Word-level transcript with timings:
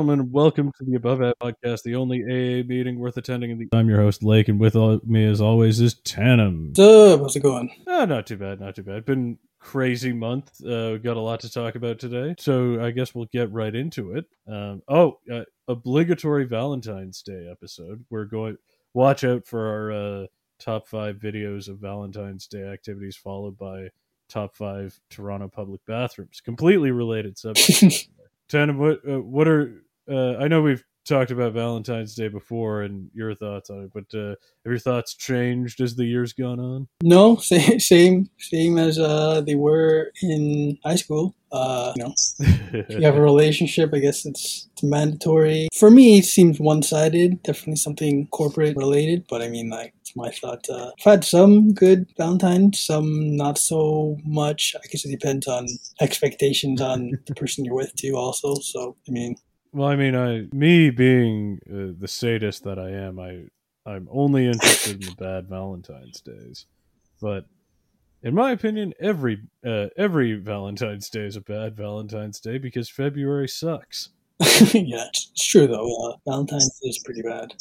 gentlemen, 0.00 0.32
welcome 0.32 0.72
to 0.78 0.84
the 0.86 0.94
Above 0.94 1.20
Ad 1.20 1.34
podcast, 1.42 1.82
the 1.82 1.94
only 1.94 2.22
AA 2.22 2.66
meeting 2.66 2.98
worth 2.98 3.18
attending. 3.18 3.68
I'm 3.70 3.86
your 3.86 4.00
host, 4.00 4.22
Lake, 4.22 4.48
and 4.48 4.58
with 4.58 4.74
me, 5.04 5.26
as 5.26 5.42
always, 5.42 5.78
is 5.78 5.94
Tanem. 5.94 6.68
What's 6.68 6.78
up? 6.78 7.20
How's 7.20 7.36
it 7.36 7.40
going? 7.40 7.70
Ah, 7.86 8.06
not 8.06 8.26
too 8.26 8.38
bad, 8.38 8.60
not 8.60 8.76
too 8.76 8.82
bad. 8.82 9.04
Been 9.04 9.36
crazy 9.58 10.14
month. 10.14 10.64
Uh, 10.64 10.96
got 10.96 11.18
a 11.18 11.20
lot 11.20 11.40
to 11.40 11.52
talk 11.52 11.74
about 11.74 11.98
today, 11.98 12.34
so 12.38 12.82
I 12.82 12.92
guess 12.92 13.14
we'll 13.14 13.28
get 13.30 13.52
right 13.52 13.74
into 13.74 14.12
it. 14.12 14.24
Um, 14.48 14.80
oh, 14.88 15.18
uh, 15.30 15.44
obligatory 15.68 16.44
Valentine's 16.44 17.20
Day 17.20 17.46
episode. 17.50 18.02
We're 18.08 18.24
going. 18.24 18.56
Watch 18.94 19.22
out 19.22 19.46
for 19.46 19.68
our 19.68 19.92
uh, 19.92 20.26
top 20.58 20.88
five 20.88 21.16
videos 21.16 21.68
of 21.68 21.78
Valentine's 21.78 22.46
Day 22.46 22.62
activities, 22.62 23.16
followed 23.16 23.58
by 23.58 23.90
top 24.30 24.56
five 24.56 24.98
Toronto 25.10 25.48
public 25.48 25.84
bathrooms. 25.86 26.40
Completely 26.40 26.90
related 26.90 27.36
subject. 27.36 28.08
Tanem, 28.50 28.78
what 28.78 29.00
uh, 29.06 29.20
what 29.20 29.46
are 29.46 29.84
uh, 30.10 30.36
I 30.38 30.48
know 30.48 30.62
we've 30.62 30.84
talked 31.06 31.30
about 31.30 31.52
Valentine's 31.52 32.14
Day 32.14 32.28
before 32.28 32.82
and 32.82 33.10
your 33.14 33.34
thoughts 33.34 33.70
on 33.70 33.84
it, 33.84 33.90
but 33.92 34.18
uh, 34.18 34.30
have 34.30 34.36
your 34.66 34.78
thoughts 34.78 35.14
changed 35.14 35.80
as 35.80 35.96
the 35.96 36.04
years 36.04 36.32
gone 36.32 36.60
on? 36.60 36.88
No, 37.02 37.36
same 37.40 37.80
same, 37.80 38.30
same 38.38 38.78
as 38.78 38.98
uh, 38.98 39.40
they 39.40 39.54
were 39.54 40.12
in 40.22 40.78
high 40.84 40.96
school. 40.96 41.34
Uh, 41.52 41.92
you 41.96 42.04
know, 42.04 42.14
if 42.72 42.90
you 42.90 43.02
have 43.02 43.16
a 43.16 43.20
relationship, 43.32 43.90
I 43.92 43.98
guess 43.98 44.24
it's, 44.24 44.68
it's 44.72 44.84
mandatory. 44.84 45.68
For 45.76 45.90
me, 45.90 46.18
it 46.18 46.24
seems 46.24 46.60
one 46.60 46.82
sided. 46.82 47.42
Definitely 47.42 47.76
something 47.76 48.28
corporate 48.28 48.76
related, 48.76 49.24
but 49.28 49.42
I 49.42 49.48
mean, 49.48 49.68
like, 49.68 49.92
it's 50.00 50.14
my 50.14 50.30
thought. 50.30 50.64
Uh, 50.70 50.92
I've 51.00 51.12
had 51.12 51.24
some 51.24 51.72
good 51.72 52.06
Valentine's, 52.16 52.78
some 52.78 53.36
not 53.36 53.58
so 53.58 54.16
much. 54.24 54.76
I 54.76 54.86
guess 54.92 55.04
it 55.04 55.10
depends 55.10 55.48
on 55.48 55.66
expectations 56.00 56.80
on 56.80 57.18
the 57.26 57.34
person 57.34 57.64
you're 57.64 57.74
with, 57.74 57.96
too, 57.96 58.16
also. 58.16 58.54
So, 58.54 58.94
I 59.08 59.10
mean, 59.10 59.34
well, 59.72 59.88
I 59.88 59.96
mean, 59.96 60.16
I 60.16 60.46
me 60.52 60.90
being 60.90 61.58
uh, 61.68 61.94
the 61.98 62.08
sadist 62.08 62.64
that 62.64 62.78
I 62.78 62.90
am, 62.90 63.18
I 63.18 63.44
I'm 63.86 64.08
only 64.10 64.46
interested 64.46 65.02
in 65.02 65.08
the 65.08 65.16
bad 65.16 65.48
Valentine's 65.48 66.20
days, 66.20 66.66
but 67.20 67.46
in 68.22 68.34
my 68.34 68.52
opinion, 68.52 68.92
every 69.00 69.42
uh, 69.64 69.86
every 69.96 70.34
Valentine's 70.34 71.08
Day 71.08 71.24
is 71.24 71.36
a 71.36 71.40
bad 71.40 71.76
Valentine's 71.76 72.40
Day 72.40 72.58
because 72.58 72.88
February 72.88 73.48
sucks. 73.48 74.10
yeah, 74.72 75.06
it's 75.08 75.30
true 75.36 75.66
though. 75.66 76.10
Uh, 76.10 76.16
Valentine's 76.26 76.78
Day 76.80 76.88
is 76.88 76.98
pretty 76.98 77.22
bad. 77.22 77.54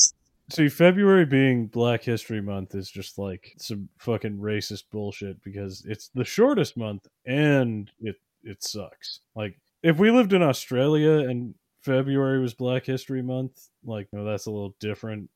See, 0.51 0.67
February 0.67 1.25
being 1.25 1.67
Black 1.67 2.03
History 2.03 2.41
Month 2.41 2.73
is 2.73 2.89
just 2.89 3.19
like 3.19 3.53
some 3.59 3.87
fucking 3.99 4.37
racist 4.37 4.85
bullshit 4.91 5.41
because 5.43 5.85
it's 5.87 6.09
the 6.15 6.25
shortest 6.25 6.75
month 6.75 7.07
and 7.25 7.91
it 7.99 8.15
it 8.43 8.63
sucks. 8.63 9.21
Like 9.35 9.57
if 9.83 9.97
we 9.97 10.11
lived 10.11 10.33
in 10.33 10.41
Australia 10.41 11.29
and 11.29 11.53
February 11.89 12.39
was 12.39 12.53
Black 12.53 12.85
History 12.85 13.23
Month, 13.23 13.69
like 13.83 14.07
no, 14.13 14.23
that's 14.23 14.45
a 14.45 14.51
little 14.51 14.75
different. 14.79 15.27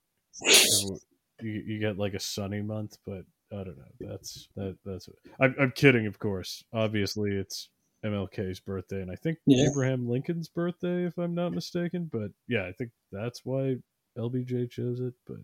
you, 0.42 1.00
you 1.42 1.80
get 1.80 1.98
like 1.98 2.14
a 2.14 2.20
sunny 2.20 2.62
month, 2.62 2.98
but 3.08 3.24
I 3.52 3.64
don't 3.64 3.76
know. 3.76 3.92
That's 4.00 4.48
that. 4.56 4.78
That's. 4.86 5.10
I'm, 5.42 5.56
I'm 5.60 5.72
kidding, 5.72 6.06
of 6.06 6.20
course. 6.20 6.64
Obviously, 6.72 7.32
it's 7.32 7.70
MLK's 8.06 8.60
birthday, 8.60 9.02
and 9.02 9.10
I 9.10 9.16
think 9.16 9.40
yeah. 9.48 9.68
Abraham 9.68 10.08
Lincoln's 10.08 10.48
birthday, 10.48 11.06
if 11.06 11.18
I'm 11.18 11.34
not 11.34 11.54
mistaken. 11.54 12.08
But 12.12 12.30
yeah, 12.48 12.68
I 12.68 12.72
think 12.72 12.92
that's 13.12 13.42
why 13.44 13.78
LBJ 14.16 14.70
chose 14.70 15.00
it. 15.00 15.16
But 15.26 15.38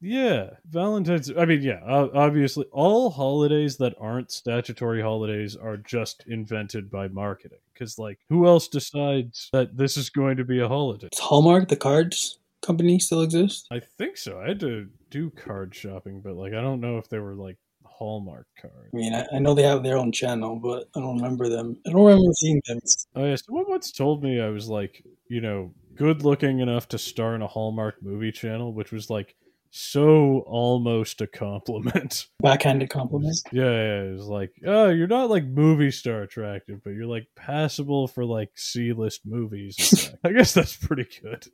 yeah, 0.00 0.50
Valentine's. 0.68 1.30
I 1.36 1.44
mean, 1.44 1.62
yeah, 1.62 1.80
obviously, 1.84 2.66
all 2.70 3.10
holidays 3.10 3.76
that 3.78 3.94
aren't 4.00 4.30
statutory 4.30 5.02
holidays 5.02 5.56
are 5.56 5.76
just 5.76 6.24
invented 6.26 6.90
by 6.90 7.08
marketing. 7.08 7.58
Because, 7.72 7.98
like, 7.98 8.18
who 8.28 8.46
else 8.46 8.68
decides 8.68 9.48
that 9.52 9.76
this 9.76 9.96
is 9.96 10.10
going 10.10 10.36
to 10.36 10.44
be 10.44 10.60
a 10.60 10.68
holiday? 10.68 11.08
It's 11.08 11.18
Hallmark, 11.18 11.68
the 11.68 11.76
cards 11.76 12.38
company, 12.62 12.98
still 12.98 13.22
exists. 13.22 13.66
I 13.70 13.80
think 13.80 14.16
so. 14.16 14.40
I 14.40 14.48
had 14.48 14.60
to 14.60 14.88
do 15.10 15.30
card 15.30 15.74
shopping, 15.74 16.20
but 16.20 16.34
like, 16.34 16.52
I 16.52 16.60
don't 16.60 16.80
know 16.80 16.98
if 16.98 17.08
they 17.08 17.18
were 17.18 17.34
like 17.34 17.56
Hallmark 17.84 18.46
cards. 18.60 18.90
I 18.92 18.96
mean, 18.96 19.14
I, 19.14 19.26
I, 19.32 19.38
know 19.38 19.54
they 19.54 19.62
have 19.62 19.82
their 19.82 19.96
own 19.96 20.12
channel, 20.12 20.56
but 20.56 20.88
I 20.94 21.00
don't 21.00 21.16
remember 21.16 21.48
them. 21.48 21.76
I 21.86 21.90
don't 21.90 22.04
remember 22.04 22.32
seeing 22.34 22.60
them. 22.66 22.78
Oh 23.16 23.24
yeah, 23.24 23.36
someone 23.36 23.64
once 23.68 23.90
told 23.90 24.22
me 24.22 24.40
I 24.40 24.50
was 24.50 24.68
like, 24.68 25.04
you 25.28 25.40
know, 25.40 25.72
good 25.94 26.22
looking 26.22 26.60
enough 26.60 26.88
to 26.88 26.98
star 26.98 27.34
in 27.34 27.42
a 27.42 27.46
Hallmark 27.46 28.02
movie 28.02 28.32
channel, 28.32 28.72
which 28.72 28.92
was 28.92 29.10
like 29.10 29.34
so 29.70 30.40
almost 30.46 31.20
a 31.20 31.26
compliment. 31.26 32.26
Backhanded 32.42 32.90
compliment. 32.90 33.36
Yeah, 33.52 33.64
yeah, 33.64 34.02
it 34.02 34.12
was 34.12 34.26
like, 34.26 34.52
oh, 34.66 34.88
you're 34.88 35.06
not 35.06 35.30
like 35.30 35.44
movie 35.44 35.90
star 35.90 36.22
attractive, 36.22 36.80
but 36.84 36.90
you're 36.90 37.06
like 37.06 37.26
passable 37.36 38.08
for 38.08 38.24
like 38.24 38.50
C 38.56 38.92
list 38.92 39.22
movies. 39.24 40.10
I 40.24 40.32
guess 40.32 40.54
that's 40.54 40.76
pretty 40.76 41.06
good. 41.22 41.46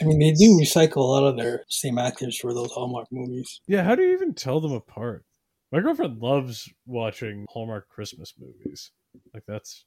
I 0.00 0.04
mean, 0.04 0.18
they 0.18 0.32
do 0.32 0.58
recycle 0.60 0.96
a 0.96 1.00
lot 1.00 1.24
of 1.24 1.36
their 1.36 1.64
same 1.68 1.98
actors 1.98 2.38
for 2.38 2.52
those 2.52 2.72
Hallmark 2.72 3.08
movies. 3.12 3.60
Yeah, 3.68 3.84
how 3.84 3.94
do 3.94 4.02
you 4.02 4.12
even 4.12 4.34
tell 4.34 4.60
them 4.60 4.72
apart? 4.72 5.24
My 5.70 5.80
girlfriend 5.80 6.20
loves 6.20 6.68
watching 6.86 7.46
Hallmark 7.50 7.88
Christmas 7.88 8.34
movies. 8.38 8.90
Like 9.32 9.44
that's 9.46 9.84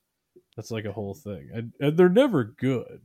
that's 0.56 0.72
like 0.72 0.86
a 0.86 0.92
whole 0.92 1.14
thing, 1.14 1.50
and, 1.54 1.72
and 1.80 1.98
they're 1.98 2.10
never 2.10 2.44
good. 2.44 3.02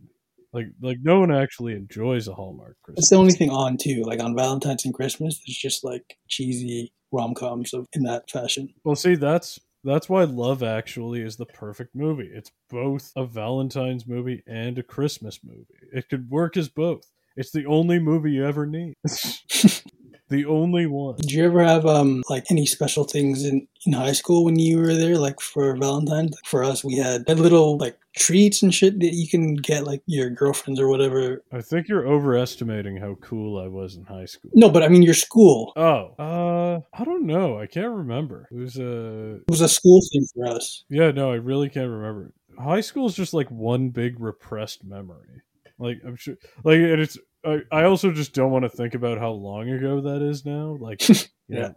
Like 0.53 0.67
like 0.81 0.99
no 1.03 1.21
one 1.21 1.35
actually 1.35 1.75
enjoys 1.75 2.29
a 2.29 2.35
Hallmark 2.35 2.77
Christmas. 2.83 3.05
It's 3.05 3.11
the 3.11 3.17
only 3.17 3.33
thing 3.33 3.51
on 3.51 3.77
too. 3.77 4.03
Like 4.05 4.23
on 4.23 4.37
Valentine's 4.37 4.85
and 4.85 4.95
Christmas, 4.95 5.41
there's 5.47 5.57
just 5.57 5.85
like 5.85 6.19
cheesy 6.29 6.93
rom 7.11 7.35
coms 7.35 7.73
in 7.93 8.03
that 8.05 8.31
fashion. 8.31 8.69
Well, 8.85 8.97
see, 8.97 9.15
that's 9.15 9.59
that's 9.85 10.09
why 10.09 10.25
Love 10.25 10.63
Actually 10.63 11.23
is 11.23 11.37
the 11.37 11.47
perfect 11.47 11.95
movie. 11.95 12.31
It's 12.33 12.53
both 12.71 13.13
a 13.17 13.27
Valentine's 13.27 14.07
movie 14.07 14.43
and 14.47 14.79
a 14.79 14.83
Christmas 14.83 15.41
movie. 15.43 15.67
It 15.93 16.09
could 16.09 16.31
work 16.31 16.57
as 16.57 16.69
both. 16.69 17.11
It's 17.37 17.51
the 17.51 17.67
only 17.67 17.99
movie 17.99 18.33
you 18.33 18.47
ever 18.47 18.67
need. 18.67 18.95
the 20.33 20.47
only 20.47 20.87
one. 20.87 21.17
Did 21.17 21.31
you 21.31 21.45
ever 21.45 21.63
have 21.63 21.87
um 21.87 22.23
like 22.29 22.51
any 22.51 22.67
special 22.67 23.05
things 23.05 23.45
in 23.45 23.69
in 23.87 23.93
high 23.93 24.13
school 24.13 24.45
when 24.45 24.59
you 24.59 24.79
were 24.79 24.95
there, 24.95 25.19
like 25.19 25.41
for 25.41 25.77
Valentine's? 25.77 26.37
For 26.45 26.65
us, 26.65 26.83
we 26.83 26.97
had 26.97 27.25
a 27.29 27.35
little 27.35 27.77
like 27.77 27.99
treats 28.17 28.63
and 28.63 28.75
shit 28.75 28.99
that 29.01 29.15
you 29.15 29.29
can 29.29 29.55
get 29.55 29.85
like 29.85 30.03
your 30.07 30.31
girlfriends 30.31 30.81
or 30.81 30.89
whatever. 30.89 31.43
I 31.53 31.61
think 31.61 31.89
you're 31.89 32.07
overestimating 32.07 32.97
how 32.97 33.17
cool 33.21 33.59
I 33.59 33.69
was 33.69 33.97
in 33.97 34.05
high 34.05 34.25
school. 34.25 34.51
No, 34.55 34.71
but 34.71 34.83
I 34.83 34.89
mean 34.89 35.03
your 35.03 35.15
school. 35.15 35.73
Oh, 35.77 36.15
uh, 36.19 36.81
I 36.99 37.05
don't 37.05 37.27
know. 37.27 37.59
I 37.59 37.67
can't 37.67 37.93
remember. 37.93 38.49
It 38.51 38.57
was 38.57 38.79
a. 38.79 39.37
It 39.37 39.51
was 39.51 39.61
a 39.61 39.69
school 39.69 40.01
thing 40.13 40.27
for 40.35 40.47
us. 40.47 40.85
Yeah, 40.89 41.11
no, 41.11 41.31
I 41.31 41.37
really 41.37 41.69
can't 41.69 41.91
remember. 41.91 42.33
High 42.59 42.81
school 42.81 43.07
is 43.07 43.15
just 43.15 43.35
like 43.35 43.51
one 43.51 43.91
big 43.91 44.19
repressed 44.19 44.85
memory. 44.85 45.43
Like 45.79 46.01
I'm 46.07 46.17
sure, 46.17 46.37
like 46.65 46.77
and 46.77 47.01
it's 47.01 47.19
I, 47.45 47.61
I 47.71 47.85
also 47.85 48.13
just 48.13 48.35
don't 48.35 48.51
want 48.51 48.65
to 48.65 48.69
think 48.69 48.95
about 48.95 49.19
how 49.19 49.31
long 49.31 49.69
ago 49.69 50.01
that 50.03 50.23
is 50.23 50.45
now. 50.45 50.77
Like, 50.79 51.07
yeah. 51.49 51.59
Know, 51.61 51.75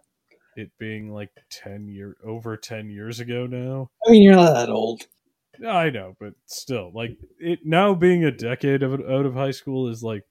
it 0.56 0.70
being 0.78 1.12
like 1.12 1.30
10 1.50 1.88
year 1.88 2.16
over 2.24 2.56
10 2.56 2.88
years 2.88 3.20
ago 3.20 3.46
now. 3.46 3.90
I 4.06 4.10
mean, 4.10 4.22
you're 4.22 4.36
not 4.36 4.54
that 4.54 4.70
old. 4.70 5.02
I 5.64 5.90
know, 5.90 6.14
but 6.20 6.34
still, 6.46 6.92
like 6.94 7.16
it 7.38 7.60
now 7.64 7.94
being 7.94 8.24
a 8.24 8.30
decade 8.30 8.82
of 8.82 8.92
out 8.92 9.26
of 9.26 9.34
high 9.34 9.52
school 9.52 9.88
is 9.88 10.02
like 10.02 10.22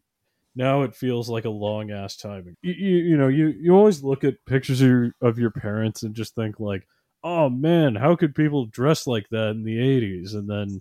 now 0.56 0.84
it 0.84 0.96
feels 0.96 1.30
like 1.30 1.46
a 1.46 1.50
long 1.50 1.92
ass 1.92 2.16
time. 2.16 2.56
You, 2.62 2.74
you, 2.74 2.98
you 2.98 3.18
know 3.18 3.28
you 3.28 3.48
you 3.48 3.76
always 3.76 4.04
look 4.04 4.24
at 4.24 4.46
pictures 4.46 4.82
of 4.82 4.88
your, 4.88 5.12
of 5.22 5.40
your 5.40 5.52
parents 5.52 6.04
and 6.04 6.14
just 6.16 6.36
think 6.36 6.60
like, 6.60 6.88
oh 7.24 7.50
man, 7.50 7.96
how 7.96 8.16
could 8.16 8.36
people 8.36 8.68
dress 8.68 9.08
like 9.08 9.28
that 9.32 9.50
in 9.52 9.64
the 9.64 9.78
'80s? 9.78 10.36
And 10.36 10.50
then 10.50 10.80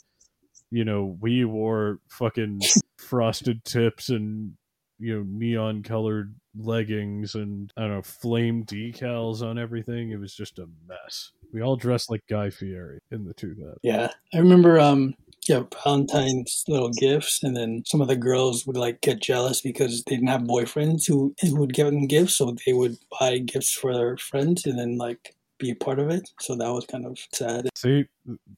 you 0.74 0.84
know 0.84 1.16
we 1.20 1.44
wore 1.44 2.00
fucking 2.10 2.60
frosted 2.98 3.64
tips 3.64 4.08
and 4.08 4.54
you 4.98 5.16
know 5.16 5.24
neon 5.24 5.84
colored 5.84 6.34
leggings 6.56 7.36
and 7.36 7.72
I 7.76 7.82
don't 7.82 7.90
know 7.90 8.02
flame 8.02 8.64
decals 8.64 9.40
on 9.40 9.56
everything. 9.56 10.10
It 10.10 10.18
was 10.18 10.34
just 10.34 10.58
a 10.58 10.66
mess. 10.88 11.30
We 11.52 11.62
all 11.62 11.76
dressed 11.76 12.10
like 12.10 12.22
Guy 12.28 12.50
Fieri 12.50 12.98
in 13.12 13.24
the 13.24 13.34
2000s. 13.34 13.76
Yeah, 13.84 14.08
I 14.34 14.38
remember. 14.38 14.80
Um, 14.80 15.14
yeah, 15.48 15.62
Valentine's 15.84 16.64
little 16.66 16.90
gifts, 16.90 17.44
and 17.44 17.56
then 17.56 17.84
some 17.86 18.00
of 18.00 18.08
the 18.08 18.16
girls 18.16 18.66
would 18.66 18.76
like 18.76 19.00
get 19.00 19.22
jealous 19.22 19.60
because 19.60 20.02
they 20.04 20.16
didn't 20.16 20.28
have 20.28 20.42
boyfriends 20.42 21.06
who 21.06 21.36
who 21.40 21.54
would 21.56 21.72
give 21.72 21.86
them 21.86 22.08
gifts, 22.08 22.36
so 22.36 22.56
they 22.66 22.72
would 22.72 22.96
buy 23.20 23.38
gifts 23.38 23.72
for 23.72 23.94
their 23.94 24.16
friends, 24.16 24.66
and 24.66 24.76
then 24.76 24.98
like 24.98 25.36
be 25.58 25.70
a 25.70 25.74
part 25.74 25.98
of 25.98 26.10
it. 26.10 26.28
So 26.40 26.56
that 26.56 26.72
was 26.72 26.86
kind 26.86 27.06
of 27.06 27.18
sad. 27.32 27.68
See, 27.74 28.06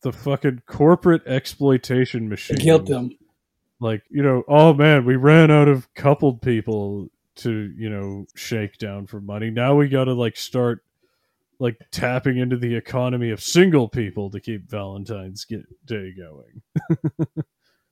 the 0.03 0.13
fucking 0.13 0.63
corporate 0.67 1.27
exploitation 1.27 2.29
machine. 2.29 2.59
Guilt 2.59 2.87
them 2.87 3.11
like 3.81 4.03
you 4.11 4.23
know 4.23 4.43
oh 4.49 4.73
man 4.73 5.05
we 5.05 5.17
ran 5.17 5.51
out 5.51 5.69
of 5.69 5.93
coupled 5.95 6.41
people 6.41 7.09
to 7.35 7.73
you 7.77 7.91
know 7.91 8.27
shake 8.35 8.79
down 8.79 9.07
for 9.07 9.21
money 9.21 9.51
now 9.51 9.75
we 9.75 9.89
gotta 9.89 10.15
like 10.15 10.37
start 10.37 10.83
like 11.59 11.79
tapping 11.91 12.39
into 12.39 12.57
the 12.57 12.75
economy 12.75 13.31
of 13.31 13.43
single 13.43 13.89
people 13.89 14.31
to 14.31 14.41
keep 14.41 14.69
valentine's 14.69 15.47
day 15.85 16.13
going 16.17 16.63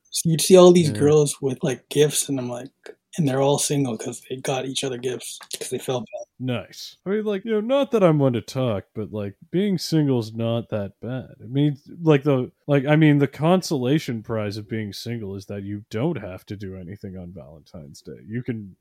so 0.09 0.29
you'd 0.29 0.41
see 0.41 0.57
all 0.57 0.71
these 0.71 0.89
yeah. 0.89 0.97
girls 0.97 1.41
with 1.41 1.59
like 1.63 1.87
gifts 1.89 2.29
and 2.29 2.39
i'm 2.39 2.49
like 2.49 2.71
and 3.17 3.27
they're 3.27 3.41
all 3.41 3.59
single 3.59 3.97
because 3.97 4.21
they 4.29 4.37
got 4.37 4.65
each 4.65 4.83
other 4.83 4.97
gifts 4.97 5.39
because 5.51 5.69
they 5.69 5.79
felt 5.79 6.05
bad 6.05 6.25
nice. 6.39 6.97
I 7.05 7.09
mean, 7.09 7.23
like, 7.23 7.45
you 7.45 7.51
know, 7.51 7.61
not 7.61 7.91
that 7.91 8.03
I'm 8.03 8.19
one 8.19 8.33
to 8.33 8.41
talk, 8.41 8.85
but 8.93 9.11
like 9.11 9.35
being 9.51 9.77
single's 9.77 10.33
not 10.33 10.69
that 10.69 10.93
bad. 11.01 11.35
I 11.41 11.47
mean, 11.47 11.77
like 12.01 12.23
the 12.23 12.51
like 12.67 12.85
I 12.85 12.95
mean, 12.95 13.19
the 13.19 13.27
consolation 13.27 14.23
prize 14.23 14.57
of 14.57 14.69
being 14.69 14.93
single 14.93 15.35
is 15.35 15.45
that 15.47 15.63
you 15.63 15.85
don't 15.89 16.17
have 16.17 16.45
to 16.47 16.55
do 16.55 16.75
anything 16.75 17.17
on 17.17 17.33
Valentine's 17.33 18.01
Day. 18.01 18.19
You 18.27 18.43
can 18.43 18.75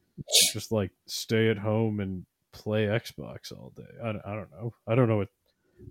just 0.52 0.72
like 0.72 0.90
stay 1.06 1.48
at 1.48 1.58
home 1.58 2.00
and 2.00 2.24
play 2.52 2.86
Xbox 2.86 3.52
all 3.52 3.72
day. 3.76 3.82
I, 4.02 4.10
I 4.10 4.34
don't 4.34 4.50
know. 4.52 4.74
I 4.86 4.94
don't 4.94 5.08
know 5.08 5.18
what 5.18 5.28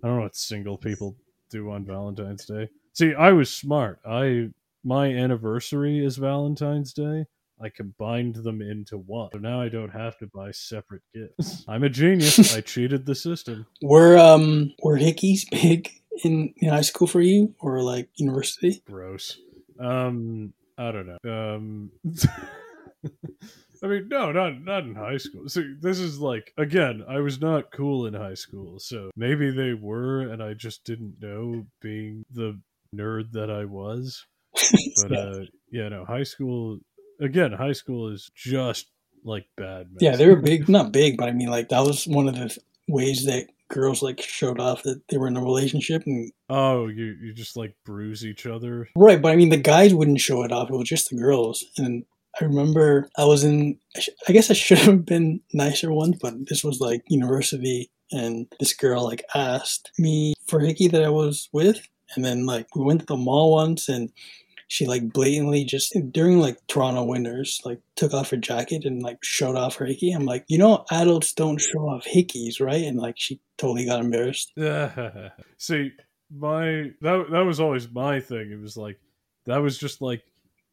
I 0.02 0.08
don't 0.08 0.16
know 0.16 0.22
what 0.22 0.36
single 0.36 0.78
people 0.78 1.16
do 1.50 1.70
on 1.70 1.84
Valentine's 1.84 2.44
Day. 2.44 2.68
See, 2.92 3.14
I 3.14 3.32
was 3.32 3.50
smart. 3.50 4.00
I 4.06 4.50
my 4.84 5.06
anniversary 5.06 6.04
is 6.04 6.16
Valentine's 6.16 6.92
Day. 6.92 7.26
I 7.64 7.70
combined 7.70 8.36
them 8.36 8.60
into 8.60 8.98
one. 8.98 9.30
So 9.32 9.38
now 9.38 9.60
I 9.60 9.68
don't 9.68 9.90
have 9.90 10.18
to 10.18 10.26
buy 10.26 10.50
separate 10.50 11.02
gifts. 11.14 11.64
I'm 11.68 11.82
a 11.82 11.88
genius. 11.88 12.54
I 12.54 12.60
cheated 12.60 13.06
the 13.06 13.14
system. 13.14 13.66
Were 13.82 14.18
um 14.18 14.72
were 14.82 14.98
hickeys 14.98 15.42
big 15.50 15.90
in, 16.22 16.52
in 16.58 16.68
high 16.68 16.82
school 16.82 17.06
for 17.06 17.20
you 17.20 17.54
or 17.60 17.82
like 17.82 18.10
university? 18.16 18.82
Gross. 18.86 19.38
Um 19.80 20.52
I 20.76 20.92
don't 20.92 21.06
know. 21.06 21.54
Um 21.54 21.90
I 23.82 23.86
mean, 23.86 24.08
no, 24.08 24.32
not 24.32 24.62
not 24.62 24.84
in 24.84 24.94
high 24.94 25.18
school. 25.18 25.48
See, 25.48 25.74
this 25.80 25.98
is 25.98 26.18
like 26.18 26.52
again, 26.56 27.04
I 27.08 27.20
was 27.20 27.40
not 27.40 27.72
cool 27.72 28.06
in 28.06 28.14
high 28.14 28.34
school, 28.34 28.78
so 28.78 29.10
maybe 29.14 29.50
they 29.50 29.74
were, 29.74 30.22
and 30.22 30.42
I 30.42 30.54
just 30.54 30.84
didn't 30.84 31.16
know, 31.20 31.66
being 31.82 32.24
the 32.30 32.58
nerd 32.96 33.32
that 33.32 33.50
I 33.50 33.66
was. 33.66 34.24
But 35.02 35.12
uh, 35.12 35.40
yeah, 35.70 35.88
no, 35.88 36.04
high 36.04 36.22
school. 36.22 36.78
Again, 37.20 37.52
high 37.52 37.72
school 37.72 38.08
is 38.08 38.30
just 38.34 38.86
like 39.24 39.46
bad. 39.56 39.88
yeah, 40.00 40.16
they 40.16 40.26
were 40.28 40.36
big, 40.36 40.68
not 40.68 40.92
big, 40.92 41.16
but 41.16 41.28
I 41.28 41.32
mean 41.32 41.48
like 41.48 41.68
that 41.70 41.80
was 41.80 42.06
one 42.06 42.28
of 42.28 42.34
the 42.34 42.56
ways 42.88 43.24
that 43.26 43.46
girls 43.68 44.02
like 44.02 44.20
showed 44.20 44.60
off 44.60 44.82
that 44.82 45.00
they 45.08 45.16
were 45.16 45.26
in 45.26 45.36
a 45.36 45.42
relationship 45.42 46.02
and 46.06 46.30
Oh, 46.50 46.88
you 46.88 47.16
you 47.22 47.32
just 47.32 47.56
like 47.56 47.74
bruise 47.84 48.24
each 48.24 48.46
other. 48.46 48.88
right, 48.96 49.20
but 49.22 49.32
I 49.32 49.36
mean 49.36 49.48
the 49.48 49.56
guys 49.56 49.94
wouldn't 49.94 50.20
show 50.20 50.42
it 50.44 50.52
off. 50.52 50.70
It 50.70 50.76
was 50.76 50.88
just 50.88 51.10
the 51.10 51.16
girls 51.16 51.64
and 51.78 52.04
I 52.40 52.44
remember 52.44 53.08
I 53.16 53.24
was 53.24 53.44
in 53.44 53.78
i 54.28 54.32
guess 54.32 54.50
I 54.50 54.54
should 54.54 54.78
have 54.78 55.04
been 55.14 55.40
nicer 55.52 55.92
once, 55.92 56.18
but 56.20 56.34
this 56.48 56.62
was 56.64 56.80
like 56.80 57.02
university, 57.08 57.90
and 58.12 58.46
this 58.60 58.74
girl 58.74 59.04
like 59.04 59.24
asked 59.34 59.90
me 59.98 60.34
for 60.46 60.60
hickey 60.60 60.88
that 60.88 61.04
I 61.04 61.10
was 61.10 61.48
with, 61.52 61.88
and 62.16 62.24
then 62.24 62.44
like 62.44 62.74
we 62.76 62.84
went 62.84 63.00
to 63.00 63.06
the 63.06 63.16
mall 63.16 63.52
once, 63.52 63.88
and 63.88 64.10
she 64.68 64.86
like 64.86 65.12
blatantly 65.12 65.64
just 65.64 65.96
during 66.10 66.40
like 66.40 66.58
Toronto 66.66 67.04
winters 67.04 67.60
like 67.64 67.80
took 67.96 68.14
off 68.14 68.30
her 68.30 68.36
jacket 68.36 68.84
and 68.84 69.02
like 69.02 69.18
showed 69.22 69.56
off 69.56 69.76
her 69.76 69.86
hickey. 69.86 70.12
I'm 70.12 70.24
like, 70.24 70.44
you 70.48 70.58
know, 70.58 70.84
adults 70.90 71.32
don't 71.32 71.58
show 71.58 71.88
off 71.88 72.04
hickeys, 72.04 72.60
right? 72.60 72.84
And 72.84 72.98
like 72.98 73.14
she 73.18 73.40
totally 73.58 73.86
got 73.86 74.00
embarrassed. 74.00 74.52
See, 75.58 75.92
my 76.36 76.90
that 77.00 77.26
that 77.30 77.44
was 77.44 77.60
always 77.60 77.90
my 77.90 78.20
thing. 78.20 78.50
It 78.52 78.60
was 78.60 78.76
like 78.76 78.98
that 79.46 79.58
was 79.58 79.78
just 79.78 80.00
like 80.00 80.22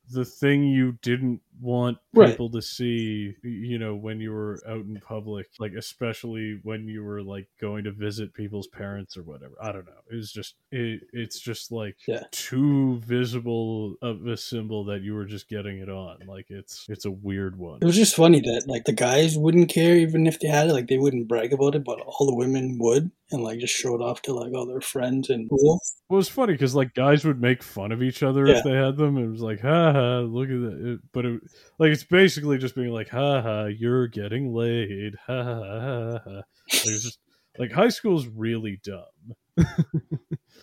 the 0.10 0.26
thing 0.26 0.64
you 0.64 0.98
didn't 1.02 1.42
want 1.60 1.98
Right. 2.14 2.30
people 2.32 2.50
to 2.52 2.62
see, 2.62 3.36
you 3.44 3.78
know, 3.80 3.96
when 3.96 4.20
you 4.20 4.32
were 4.32 4.60
out 4.68 4.84
in 4.86 5.00
public, 5.06 5.48
like 5.60 5.74
especially 5.74 6.60
when 6.64 6.88
you 6.88 7.04
were 7.04 7.22
like 7.22 7.48
going 7.60 7.84
to 7.86 7.92
visit 7.92 8.34
people's 8.34 8.68
parents 8.68 9.16
or 9.18 9.24
whatever. 9.24 9.54
I 9.62 9.72
don't 9.72 9.86
know. 9.86 9.92
It 10.12 10.16
was 10.16 10.32
just 10.32 10.56
it, 10.72 11.02
it's 11.14 11.40
just 11.40 11.72
like 11.72 11.96
Yeah. 12.08 12.24
too 12.32 13.00
visible 13.00 13.96
of 14.02 14.26
a 14.28 14.36
symbol 14.38 14.84
that 14.86 15.02
you 15.02 15.14
were 15.14 15.26
just 15.26 15.48
getting 15.48 15.80
it 15.80 15.90
on. 15.90 16.18
Like 16.28 16.48
it's 16.50 16.86
it's 16.90 17.06
a 17.06 17.12
weird 17.12 17.58
one. 17.58 17.80
It 17.82 17.86
was 17.86 17.96
just 17.96 18.16
funny 18.16 18.42
that 18.42 18.64
like 18.68 18.86
the 18.86 18.94
guys 18.94 19.38
wouldn't 19.38 19.70
care 19.70 19.96
even 19.96 20.28
if 20.28 20.40
they 20.40 20.48
had 20.48 20.68
it, 20.70 20.74
like 20.74 20.88
they 20.88 20.98
wouldn't 20.98 21.28
brag 21.28 21.54
about 21.54 21.76
it, 21.76 21.84
but 21.84 22.00
all 22.02 22.26
the 22.28 22.36
women 22.36 22.78
would 22.80 23.12
and 23.32 23.44
like 23.44 23.60
just 23.60 23.74
show 23.74 23.96
it 23.96 24.02
off 24.02 24.22
to 24.24 24.34
like 24.34 24.54
all 24.54 24.66
their 24.66 24.82
friends 24.82 25.30
and 25.30 25.48
Well, 25.50 25.80
it 26.10 26.14
was 26.14 26.28
funny 26.28 26.54
because 26.54 26.76
like 26.76 26.94
guys 26.94 27.24
would 27.24 27.40
make 27.42 27.64
fun 27.64 27.92
of 27.94 28.04
each 28.04 28.24
other 28.24 28.46
Yeah. 28.48 28.58
if 28.58 28.64
they 28.66 28.72
had 28.74 28.98
them. 28.98 29.18
It 29.18 29.28
was 29.28 29.42
like, 29.42 29.62
ha 29.62 29.94
ha, 29.94 30.20
look 30.20 30.50
at 30.50 30.60
that. 30.60 30.92
It, 30.94 31.00
but 31.14 31.26
it, 31.26 31.41
like 31.80 31.92
it's 31.92 32.04
basically 32.04 32.58
just 32.58 32.76
being 32.76 32.92
like, 32.92 33.10
ha 33.10 33.42
ha, 33.42 33.66
you're 33.66 34.08
getting 34.08 34.54
laid. 34.54 35.16
Ha 35.28 35.44
ha 35.44 35.64
ha 35.64 36.20
ha. 36.24 36.36
Like, 36.36 36.46
it's 36.68 37.04
just 37.04 37.20
like 37.58 37.72
high 37.72 37.90
school's 37.90 38.28
really 38.28 38.80
dumb. 38.84 39.36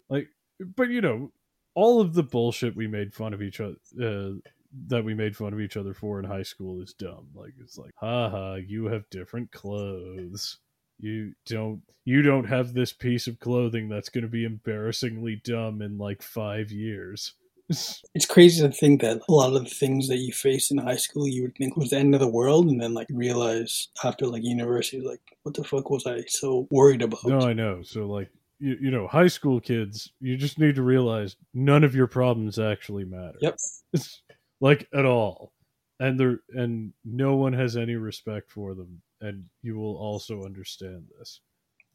like, 0.08 0.28
but 0.76 0.90
you 0.90 1.00
know, 1.00 1.32
all 1.74 2.00
of 2.00 2.14
the 2.14 2.22
bullshit 2.22 2.76
we 2.76 2.86
made 2.86 3.14
fun 3.14 3.34
of 3.34 3.42
each 3.42 3.60
other. 3.60 3.76
Uh, 4.00 4.40
that 4.88 5.02
we 5.02 5.14
made 5.14 5.34
fun 5.34 5.54
of 5.54 5.60
each 5.60 5.78
other 5.78 5.94
for 5.94 6.18
in 6.18 6.26
high 6.26 6.42
school 6.42 6.82
is 6.82 6.92
dumb. 6.92 7.28
Like 7.34 7.54
it's 7.58 7.78
like, 7.78 7.92
ha 7.96 8.28
ha, 8.28 8.54
you 8.56 8.86
have 8.86 9.08
different 9.08 9.50
clothes 9.50 10.58
you 10.98 11.32
don't 11.46 11.82
you 12.04 12.22
don't 12.22 12.46
have 12.46 12.72
this 12.72 12.92
piece 12.92 13.26
of 13.26 13.38
clothing 13.38 13.88
that's 13.88 14.08
going 14.08 14.22
to 14.22 14.28
be 14.28 14.44
embarrassingly 14.44 15.40
dumb 15.44 15.80
in 15.82 15.98
like 15.98 16.22
five 16.22 16.70
years 16.70 17.34
it's 17.68 18.26
crazy 18.26 18.62
to 18.62 18.72
think 18.72 19.02
that 19.02 19.20
a 19.28 19.32
lot 19.32 19.54
of 19.54 19.64
the 19.64 19.70
things 19.70 20.08
that 20.08 20.18
you 20.18 20.32
face 20.32 20.70
in 20.70 20.78
high 20.78 20.96
school 20.96 21.28
you 21.28 21.42
would 21.42 21.56
think 21.56 21.76
was 21.76 21.90
the 21.90 21.98
end 21.98 22.14
of 22.14 22.20
the 22.20 22.28
world 22.28 22.66
and 22.68 22.80
then 22.80 22.94
like 22.94 23.06
realize 23.10 23.88
after 24.04 24.26
like 24.26 24.42
university 24.42 25.00
like 25.00 25.20
what 25.42 25.54
the 25.54 25.64
fuck 25.64 25.90
was 25.90 26.06
i 26.06 26.22
so 26.28 26.66
worried 26.70 27.02
about? 27.02 27.24
No 27.24 27.40
i 27.40 27.52
know. 27.52 27.82
So 27.82 28.06
like 28.06 28.30
you, 28.58 28.76
you 28.80 28.90
know 28.90 29.06
high 29.06 29.28
school 29.28 29.60
kids 29.60 30.10
you 30.20 30.36
just 30.36 30.58
need 30.58 30.74
to 30.76 30.82
realize 30.82 31.36
none 31.52 31.84
of 31.84 31.94
your 31.94 32.06
problems 32.06 32.58
actually 32.58 33.04
matter. 33.04 33.38
Yep. 33.40 33.56
It's 33.92 34.22
like 34.60 34.88
at 34.94 35.04
all. 35.04 35.52
And 36.00 36.18
there 36.18 36.40
and 36.50 36.92
no 37.04 37.36
one 37.36 37.52
has 37.52 37.76
any 37.76 37.96
respect 37.96 38.50
for 38.50 38.74
them. 38.74 39.02
And 39.20 39.44
you 39.62 39.76
will 39.76 39.96
also 39.96 40.44
understand 40.44 41.04
this 41.18 41.40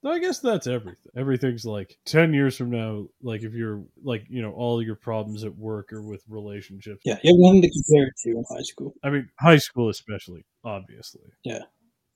I 0.05 0.19
guess 0.19 0.39
that's 0.39 0.67
everything. 0.67 1.11
Everything's 1.15 1.65
like 1.65 1.97
10 2.05 2.33
years 2.33 2.57
from 2.57 2.71
now, 2.71 3.05
like 3.21 3.44
if 3.44 3.53
you're 3.53 3.83
like, 4.03 4.25
you 4.29 4.41
know, 4.41 4.51
all 4.51 4.83
your 4.83 4.95
problems 4.95 5.44
at 5.44 5.55
work 5.55 5.94
or 5.94 6.01
with 6.01 6.23
relationships. 6.27 7.01
yeah 7.05 7.17
you 7.23 7.33
have 7.33 7.39
nothing 7.39 7.61
to 7.61 7.69
compare 7.69 8.07
it 8.07 8.13
to 8.23 8.29
in 8.31 8.44
high 8.50 8.63
school 8.63 8.94
I 9.03 9.09
mean, 9.09 9.29
high 9.39 9.57
school 9.57 9.89
especially, 9.89 10.45
obviously. 10.63 11.29
Yeah. 11.44 11.61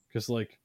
Because 0.08 0.28
like, 0.30 0.60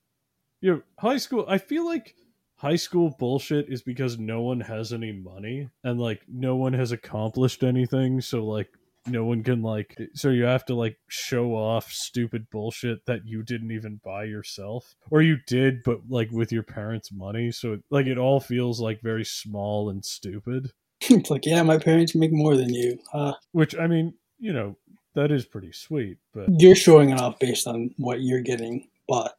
you 0.61 0.73
know, 0.73 0.83
high 0.99 1.17
school. 1.17 1.45
I 1.49 1.59
feel 1.59 1.85
like 1.85 2.15
high 2.57 2.77
school 2.77 3.15
bullshit 3.19 3.69
is 3.69 3.83
because 3.83 4.19
no 4.19 4.41
one 4.41 4.61
has 4.61 4.93
any 4.93 5.13
money 5.13 5.69
and 5.85 6.01
like 6.01 6.23
no 6.29 6.57
one 6.57 6.73
has 6.73 6.93
accomplished 6.93 7.63
anything. 7.63 8.21
So 8.21 8.45
like, 8.45 8.69
no 9.07 9.25
one 9.25 9.43
can 9.43 9.63
like. 9.63 9.97
So 10.15 10.31
you 10.31 10.45
have 10.45 10.65
to 10.67 10.75
like 10.75 10.99
show 11.09 11.55
off 11.55 11.91
stupid 11.91 12.49
bullshit 12.51 13.07
that 13.07 13.27
you 13.27 13.43
didn't 13.43 13.73
even 13.73 14.01
buy 14.05 14.25
yourself, 14.25 14.95
or 15.11 15.23
you 15.23 15.39
did, 15.47 15.83
but 15.85 16.01
like 16.09 16.31
with 16.31 16.53
your 16.53 16.63
parents' 16.63 17.13
money. 17.13 17.51
So 17.51 17.79
like, 17.91 18.07
it 18.07 18.19
all 18.19 18.41
feels 18.41 18.81
like 18.81 19.01
very 19.01 19.25
small 19.25 19.91
and 19.91 20.05
stupid. 20.05 20.73
it's 21.11 21.31
like 21.31 21.45
yeah 21.47 21.63
my 21.65 21.79
parents 21.79 22.15
make 22.15 22.33
more 22.33 22.57
than 22.57 22.73
you 22.73 22.97
uh, 23.13 23.33
Which 23.51 23.77
I 23.77 23.89
mean, 23.89 24.15
you 24.39 24.53
know, 24.53 24.77
that 25.15 25.33
is 25.33 25.45
pretty 25.45 25.73
sweet, 25.73 26.19
but 26.33 26.49
you're 26.61 26.77
showing 26.77 27.11
it 27.11 27.21
off 27.21 27.39
based 27.39 27.67
on 27.67 27.91
what 27.97 28.21
you're 28.21 28.41
getting 28.41 28.89
but 29.09 29.37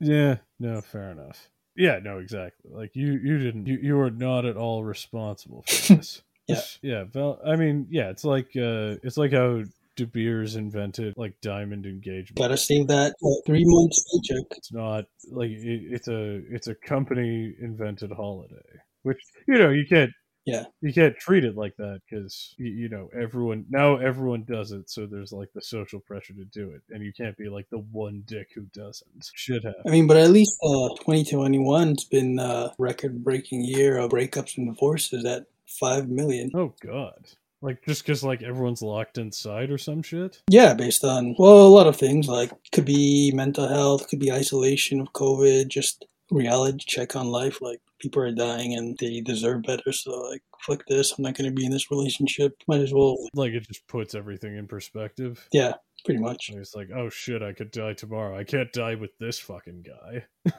Yeah, 0.00 0.36
no, 0.58 0.80
fair 0.80 1.10
enough. 1.10 1.50
Yeah, 1.76 1.98
no, 2.02 2.18
exactly. 2.18 2.70
Like 2.72 2.94
you, 2.94 3.12
you 3.12 3.38
didn't, 3.38 3.66
you, 3.66 3.78
you 3.80 4.00
are 4.00 4.10
not 4.10 4.44
at 4.44 4.56
all 4.56 4.84
responsible 4.84 5.64
for 5.66 5.94
this. 5.96 6.22
Yeah. 6.48 6.60
yeah. 6.82 7.04
Val, 7.04 7.40
I 7.46 7.56
mean, 7.56 7.86
yeah, 7.90 8.10
it's 8.10 8.24
like, 8.24 8.48
uh, 8.56 8.96
it's 9.02 9.16
like 9.16 9.32
how 9.32 9.62
De 9.96 10.06
Beers 10.06 10.56
invented 10.56 11.14
like 11.16 11.38
diamond 11.42 11.86
engagement. 11.86 12.36
gotta 12.36 12.56
save 12.56 12.86
that 12.88 13.14
uh, 13.24 13.28
three 13.46 13.64
months 13.64 14.04
paycheck 14.10 14.46
It's 14.56 14.72
not 14.72 15.04
like 15.30 15.50
it, 15.50 15.82
it's 15.90 16.08
a, 16.08 16.42
it's 16.50 16.68
a 16.68 16.74
company 16.74 17.54
invented 17.60 18.10
holiday, 18.10 18.56
which 19.02 19.18
you 19.46 19.58
know 19.58 19.70
you 19.70 19.86
can't. 19.86 20.10
Yeah. 20.44 20.64
you 20.80 20.92
can't 20.92 21.16
treat 21.18 21.44
it 21.44 21.56
like 21.56 21.76
that 21.76 22.00
because 22.10 22.56
you, 22.58 22.66
you 22.66 22.88
know 22.88 23.08
everyone 23.16 23.64
now 23.70 23.98
everyone 23.98 24.42
does 24.42 24.72
it, 24.72 24.90
so 24.90 25.06
there's 25.06 25.30
like 25.30 25.52
the 25.54 25.62
social 25.62 26.00
pressure 26.00 26.34
to 26.34 26.44
do 26.46 26.70
it, 26.70 26.82
and 26.90 27.04
you 27.04 27.12
can't 27.12 27.36
be 27.36 27.48
like 27.48 27.68
the 27.70 27.78
one 27.78 28.24
dick 28.26 28.48
who 28.52 28.62
doesn't. 28.74 29.30
Should 29.34 29.62
have. 29.62 29.74
I 29.86 29.90
mean, 29.90 30.08
but 30.08 30.16
at 30.16 30.30
least 30.30 30.58
uh, 30.64 30.96
2021's 31.06 32.06
been 32.06 32.40
a 32.40 32.72
record-breaking 32.76 33.62
year 33.62 33.98
of 33.98 34.10
breakups 34.10 34.58
and 34.58 34.66
divorces 34.66 35.24
at 35.24 35.44
five 35.78 36.08
million. 36.08 36.50
Oh 36.54 36.74
God! 36.80 37.28
Like 37.60 37.84
just 37.84 38.02
because 38.04 38.24
like 38.24 38.42
everyone's 38.42 38.82
locked 38.82 39.18
inside 39.18 39.70
or 39.70 39.78
some 39.78 40.02
shit. 40.02 40.42
Yeah, 40.50 40.74
based 40.74 41.04
on 41.04 41.36
well, 41.38 41.66
a 41.66 41.68
lot 41.68 41.86
of 41.86 41.96
things 41.96 42.28
like 42.28 42.50
could 42.72 42.84
be 42.84 43.32
mental 43.34 43.68
health, 43.68 44.08
could 44.08 44.18
be 44.18 44.32
isolation 44.32 45.00
of 45.00 45.12
COVID, 45.12 45.68
just 45.68 46.04
reality 46.30 46.84
check 46.84 47.14
on 47.14 47.28
life. 47.28 47.62
Like 47.62 47.80
people 48.00 48.22
are 48.22 48.32
dying 48.32 48.74
and 48.74 48.98
they 48.98 49.20
deserve 49.20 49.62
better, 49.62 49.92
so 49.92 50.10
like 50.22 50.42
fuck 50.66 50.84
this, 50.86 51.12
I'm 51.12 51.22
not 51.22 51.36
going 51.36 51.50
to 51.50 51.54
be 51.54 51.64
in 51.64 51.72
this 51.72 51.90
relationship. 51.90 52.54
Might 52.66 52.80
as 52.80 52.92
well. 52.92 53.16
Like 53.34 53.52
it 53.52 53.66
just 53.66 53.86
puts 53.86 54.14
everything 54.14 54.56
in 54.56 54.66
perspective. 54.66 55.46
Yeah, 55.52 55.74
pretty 56.04 56.20
much. 56.20 56.50
Like, 56.50 56.58
it's 56.58 56.74
like, 56.74 56.88
oh 56.94 57.10
shit, 57.10 57.42
I 57.42 57.52
could 57.52 57.70
die 57.70 57.94
tomorrow. 57.94 58.36
I 58.36 58.44
can't 58.44 58.72
die 58.72 58.96
with 58.96 59.16
this 59.18 59.38
fucking 59.38 59.84
guy. 59.84 60.24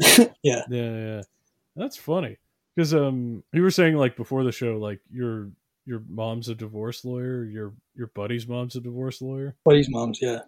yeah, 0.42 0.62
Yeah, 0.70 0.96
yeah. 0.96 1.22
That's 1.76 1.96
funny 1.96 2.38
because 2.74 2.94
um, 2.94 3.42
you 3.52 3.62
were 3.62 3.70
saying 3.70 3.96
like 3.96 4.16
before 4.16 4.44
the 4.44 4.52
show, 4.52 4.76
like 4.78 5.00
your 5.10 5.50
your 5.84 6.02
mom's 6.08 6.48
a 6.48 6.54
divorce 6.54 7.04
lawyer. 7.04 7.44
Your 7.44 7.74
your 7.94 8.08
buddy's 8.08 8.46
mom's 8.46 8.76
a 8.76 8.80
divorce 8.80 9.20
lawyer. 9.20 9.54
buddy's 9.64 9.88
moms. 9.90 10.20
Yeah, 10.22 10.40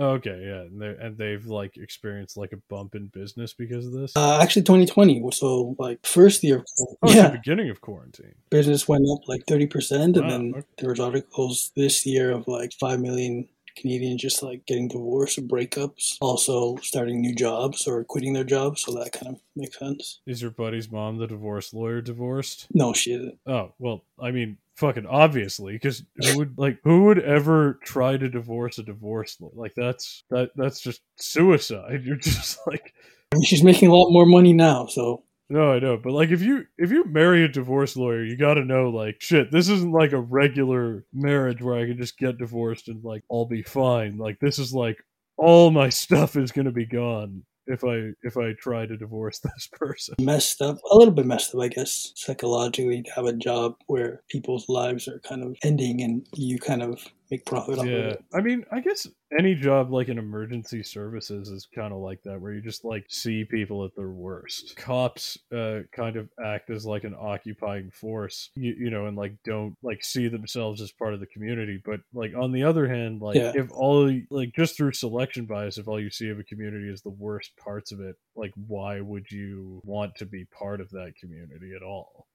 Oh, 0.00 0.10
okay, 0.10 0.40
yeah, 0.46 0.60
and, 0.60 0.80
they, 0.80 0.94
and 1.00 1.18
they've 1.18 1.44
like 1.44 1.76
experienced 1.76 2.36
like 2.36 2.52
a 2.52 2.58
bump 2.70 2.94
in 2.94 3.08
business 3.08 3.52
because 3.52 3.84
of 3.84 3.92
this. 3.92 4.12
Uh, 4.16 4.38
actually, 4.40 4.62
2020. 4.62 5.28
So 5.32 5.74
like 5.76 6.06
first 6.06 6.44
year, 6.44 6.64
oh, 7.02 7.12
yeah, 7.12 7.30
the 7.30 7.38
beginning 7.38 7.68
of 7.68 7.80
quarantine. 7.80 8.34
business 8.48 8.86
went 8.86 9.04
up 9.12 9.26
like 9.26 9.44
30 9.48 9.66
percent, 9.66 10.16
and 10.16 10.24
Wow, 10.26 10.30
then 10.30 10.52
okay. 10.56 10.66
there 10.78 10.90
was 10.90 11.00
articles 11.00 11.72
this 11.74 12.06
year 12.06 12.30
of 12.30 12.46
like 12.46 12.72
five 12.74 13.00
million 13.00 13.48
Canadians 13.80 14.22
just 14.22 14.42
like 14.42 14.66
getting 14.66 14.88
divorced 14.88 15.38
or 15.38 15.42
breakups, 15.42 16.16
also 16.20 16.76
starting 16.76 17.20
new 17.20 17.34
jobs 17.34 17.86
or 17.86 18.04
quitting 18.04 18.32
their 18.32 18.44
jobs. 18.44 18.82
So 18.82 18.92
that 18.92 19.12
kind 19.12 19.34
of 19.34 19.40
makes 19.56 19.78
sense. 19.78 20.20
Is 20.26 20.42
your 20.42 20.50
buddy's 20.50 20.90
mom 20.90 21.18
the 21.18 21.26
divorce 21.26 21.72
lawyer 21.72 22.00
divorced? 22.00 22.66
No, 22.72 22.92
she 22.92 23.12
isn't. 23.12 23.38
Oh 23.46 23.72
well, 23.78 24.04
I 24.20 24.30
mean, 24.30 24.58
fucking 24.76 25.06
obviously, 25.06 25.74
because 25.74 26.04
who 26.16 26.38
would 26.38 26.58
like 26.58 26.78
who 26.84 27.04
would 27.04 27.18
ever 27.20 27.78
try 27.82 28.16
to 28.16 28.28
divorce 28.28 28.78
a 28.78 28.82
divorce 28.82 29.36
lawyer? 29.40 29.52
Like 29.54 29.74
that's 29.76 30.24
that 30.30 30.50
that's 30.56 30.80
just 30.80 31.02
suicide. 31.16 32.02
You're 32.04 32.16
just 32.16 32.58
like 32.66 32.94
I 33.32 33.36
mean, 33.36 33.44
she's 33.44 33.64
making 33.64 33.90
a 33.90 33.94
lot 33.94 34.10
more 34.10 34.26
money 34.26 34.52
now, 34.52 34.86
so 34.86 35.22
no, 35.50 35.72
I 35.72 35.78
know, 35.78 35.96
but 35.96 36.12
like 36.12 36.30
if 36.30 36.42
you 36.42 36.66
if 36.76 36.90
you 36.90 37.04
marry 37.04 37.44
a 37.44 37.48
divorce 37.48 37.96
lawyer, 37.96 38.22
you 38.22 38.36
got 38.36 38.54
to 38.54 38.64
know 38.64 38.90
like 38.90 39.20
shit. 39.20 39.50
This 39.50 39.68
isn't 39.70 39.92
like 39.92 40.12
a 40.12 40.20
regular 40.20 41.04
marriage 41.12 41.62
where 41.62 41.76
I 41.76 41.86
can 41.86 41.96
just 41.96 42.18
get 42.18 42.38
divorced 42.38 42.88
and 42.88 43.02
like 43.02 43.22
I'll 43.30 43.46
be 43.46 43.62
fine. 43.62 44.18
Like 44.18 44.40
this 44.40 44.58
is 44.58 44.74
like 44.74 45.02
all 45.38 45.70
my 45.70 45.88
stuff 45.88 46.36
is 46.36 46.52
gonna 46.52 46.72
be 46.72 46.86
gone 46.86 47.44
if 47.68 47.84
I 47.84 48.10
if 48.22 48.36
I 48.36 48.52
try 48.60 48.86
to 48.86 48.96
divorce 48.96 49.38
this 49.44 49.68
person. 49.72 50.14
messed 50.20 50.60
up, 50.62 50.78
a 50.90 50.96
little 50.96 51.14
bit 51.14 51.26
messed 51.26 51.54
up, 51.54 51.60
I 51.60 51.68
guess, 51.68 52.12
psychologically 52.16 53.02
to 53.02 53.10
have 53.12 53.26
a 53.26 53.32
job 53.32 53.76
where 53.86 54.22
people's 54.28 54.68
lives 54.68 55.08
are 55.08 55.20
kind 55.20 55.42
of 55.42 55.56
ending 55.62 56.02
and 56.02 56.26
you 56.34 56.58
kind 56.58 56.82
of 56.82 57.04
make 57.30 57.44
profit 57.44 57.78
off 57.78 57.84
of 57.84 57.90
Yeah, 57.90 57.98
it. 58.12 58.24
I 58.32 58.40
mean, 58.40 58.64
I 58.72 58.80
guess 58.80 59.06
any 59.38 59.54
job 59.54 59.92
like 59.92 60.08
in 60.08 60.16
emergency 60.18 60.82
services 60.82 61.50
is 61.50 61.68
kind 61.74 61.92
of 61.92 61.98
like 62.00 62.22
that, 62.24 62.40
where 62.40 62.54
you 62.54 62.62
just 62.62 62.86
like 62.86 63.04
see 63.10 63.44
people 63.44 63.84
at 63.84 63.94
their 63.94 64.08
worst. 64.08 64.74
Cops 64.76 65.36
uh, 65.54 65.80
kind 65.92 66.16
of 66.16 66.30
act 66.42 66.70
as 66.70 66.86
like 66.86 67.04
an 67.04 67.14
occupying 67.18 67.90
force, 67.90 68.48
you, 68.56 68.74
you 68.78 68.88
know, 68.90 69.04
and 69.06 69.16
like 69.18 69.34
don't 69.44 69.76
like 69.82 70.02
see 70.02 70.28
themselves 70.28 70.80
as 70.80 70.90
part 70.92 71.12
of 71.12 71.20
the 71.20 71.26
community. 71.26 71.82
But 71.84 72.00
like 72.14 72.32
on 72.34 72.50
the 72.52 72.64
other 72.64 72.88
hand, 72.88 73.20
like 73.20 73.36
Yeah. 73.36 73.52
if 73.54 73.70
all 73.72 74.10
like 74.30 74.52
just 74.56 74.78
through 74.78 74.92
selection 74.92 75.44
bias, 75.44 75.76
if 75.76 75.86
all 75.86 76.00
you 76.00 76.08
see 76.10 76.30
of 76.30 76.38
a 76.38 76.44
community 76.44 76.88
is 76.88 77.02
the 77.02 77.10
worst 77.10 77.52
parts 77.62 77.92
of 77.92 78.00
it, 78.00 78.16
like 78.36 78.52
why 78.66 79.00
would 79.00 79.30
you 79.30 79.80
want 79.84 80.14
to 80.16 80.26
be 80.26 80.44
part 80.46 80.80
of 80.80 80.90
that 80.90 81.12
community 81.20 81.72
at 81.76 81.82
all? 81.82 82.26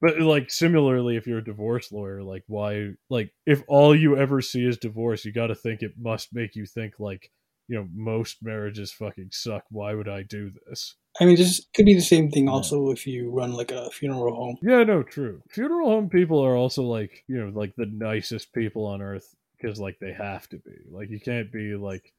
But 0.00 0.20
like 0.20 0.50
similarly, 0.50 1.16
if 1.16 1.26
you're 1.26 1.38
a 1.38 1.44
divorce 1.44 1.92
lawyer, 1.92 2.22
like 2.22 2.42
why 2.48 2.90
like 3.08 3.32
if 3.46 3.62
all 3.68 3.94
you 3.94 4.16
ever 4.16 4.40
see 4.40 4.64
is 4.66 4.76
divorce, 4.78 5.24
you 5.24 5.32
got 5.32 5.46
to 5.48 5.54
think 5.54 5.82
it 5.82 5.92
must 5.98 6.34
make 6.34 6.56
you 6.56 6.66
think 6.66 6.94
like 6.98 7.30
you 7.68 7.76
know 7.78 7.86
most 7.94 8.38
marriages 8.42 8.92
fucking 8.92 9.28
suck. 9.30 9.64
Why 9.70 9.94
would 9.94 10.08
I 10.08 10.22
do 10.22 10.50
this? 10.66 10.96
I 11.20 11.26
mean, 11.26 11.36
this 11.36 11.66
could 11.74 11.84
be 11.84 11.94
the 11.94 12.00
same 12.00 12.30
thing 12.30 12.46
Yeah. 12.46 12.52
also 12.52 12.90
if 12.90 13.06
you 13.06 13.30
run 13.30 13.52
like 13.52 13.70
a 13.70 13.90
funeral 13.90 14.34
home. 14.34 14.56
Yeah, 14.62 14.82
no, 14.82 15.02
true. 15.02 15.42
Funeral 15.50 15.88
home 15.90 16.08
people 16.08 16.40
are 16.44 16.56
also 16.56 16.82
like 16.82 17.22
you 17.28 17.38
know 17.38 17.52
like 17.54 17.74
the 17.76 17.86
nicest 17.86 18.52
people 18.52 18.86
on 18.86 19.02
earth 19.02 19.32
because 19.56 19.78
like 19.78 19.98
they 20.00 20.12
have 20.12 20.48
to 20.48 20.56
be. 20.58 20.72
Like 20.90 21.10
you 21.10 21.20
can't 21.20 21.52
be 21.52 21.76
like 21.76 22.12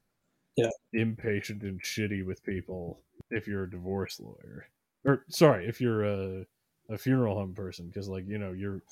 Yeah. 0.56 0.70
impatient 0.92 1.62
and 1.62 1.82
shitty 1.82 2.24
with 2.24 2.44
people 2.44 3.00
if 3.30 3.46
you're 3.48 3.64
a 3.64 3.70
divorce 3.70 4.20
lawyer. 4.20 4.68
Or 5.04 5.24
sorry 5.28 5.66
if 5.66 5.80
you're 5.80 6.04
a 6.04 6.46
a 6.90 6.98
funeral 6.98 7.34
home 7.34 7.54
person 7.54 7.88
because 7.88 8.08
like 8.08 8.26
you 8.28 8.38
know 8.38 8.52
you're 8.52 8.82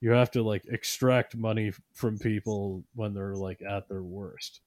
you 0.00 0.10
have 0.10 0.30
to 0.32 0.42
like 0.42 0.64
extract 0.70 1.36
money 1.36 1.72
from 1.94 2.18
people 2.18 2.82
when 2.94 3.14
they're 3.14 3.36
like 3.36 3.62
at 3.62 3.88
their 3.88 4.02
worst. 4.02 4.60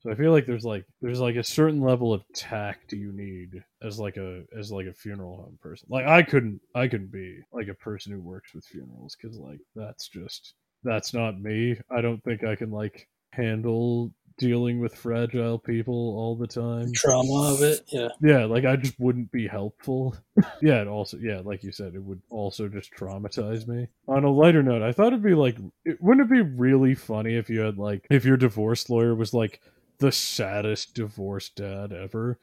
So 0.00 0.10
i 0.12 0.14
feel 0.14 0.30
like 0.30 0.46
there's 0.46 0.64
like 0.64 0.84
there's 1.02 1.20
like 1.20 1.36
a 1.36 1.42
certain 1.44 1.80
level 1.80 2.12
of 2.14 2.22
tact 2.32 2.92
you 2.92 3.12
need 3.12 3.62
as 3.82 3.98
like 3.98 4.16
a 4.16 4.44
as 4.56 4.70
like 4.72 4.86
a 4.86 4.92
funeral 4.94 5.36
home 5.36 5.58
person. 5.60 5.88
Like 5.90 6.06
i 6.06 6.22
couldn't 6.22 6.60
i 6.74 6.86
couldn't 6.88 7.12
be 7.12 7.40
like 7.52 7.68
a 7.68 7.74
person 7.74 8.12
who 8.12 8.20
works 8.20 8.54
with 8.54 8.64
funerals 8.64 9.16
because 9.20 9.36
like 9.38 9.60
that's 9.76 10.08
just 10.08 10.54
that's 10.84 11.12
not 11.12 11.40
me. 11.40 11.76
I 11.90 12.00
don't 12.00 12.22
think 12.24 12.44
i 12.44 12.54
can 12.56 12.70
like 12.70 13.08
handle 13.32 14.10
dealing 14.38 14.80
with 14.80 14.94
fragile 14.94 15.58
people 15.58 15.94
all 15.94 16.36
the 16.36 16.46
time 16.46 16.92
Trauma 16.94 17.52
of 17.52 17.62
it, 17.62 17.80
yeah. 17.88 18.08
yeah, 18.20 18.44
like 18.44 18.64
I 18.64 18.76
just 18.76 18.98
wouldn't 18.98 19.30
be 19.30 19.46
helpful. 19.46 20.16
yeah, 20.62 20.80
it 20.80 20.88
also 20.88 21.18
yeah, 21.18 21.40
like 21.44 21.62
you 21.62 21.72
said, 21.72 21.94
it 21.94 22.02
would 22.02 22.22
also 22.30 22.68
just 22.68 22.92
traumatize 22.92 23.66
me. 23.66 23.88
On 24.06 24.24
a 24.24 24.30
lighter 24.30 24.62
note, 24.62 24.82
I 24.82 24.92
thought 24.92 25.08
it'd 25.08 25.22
be 25.22 25.34
like 25.34 25.56
it, 25.84 26.00
wouldn't 26.00 26.30
it 26.30 26.32
be 26.32 26.42
really 26.42 26.94
funny 26.94 27.34
if 27.36 27.50
you 27.50 27.60
had 27.60 27.78
like 27.78 28.06
if 28.10 28.24
your 28.24 28.36
divorce 28.36 28.88
lawyer 28.88 29.14
was 29.14 29.34
like 29.34 29.60
the 29.98 30.12
saddest 30.12 30.94
divorced 30.94 31.56
dad 31.56 31.92
ever. 31.92 32.38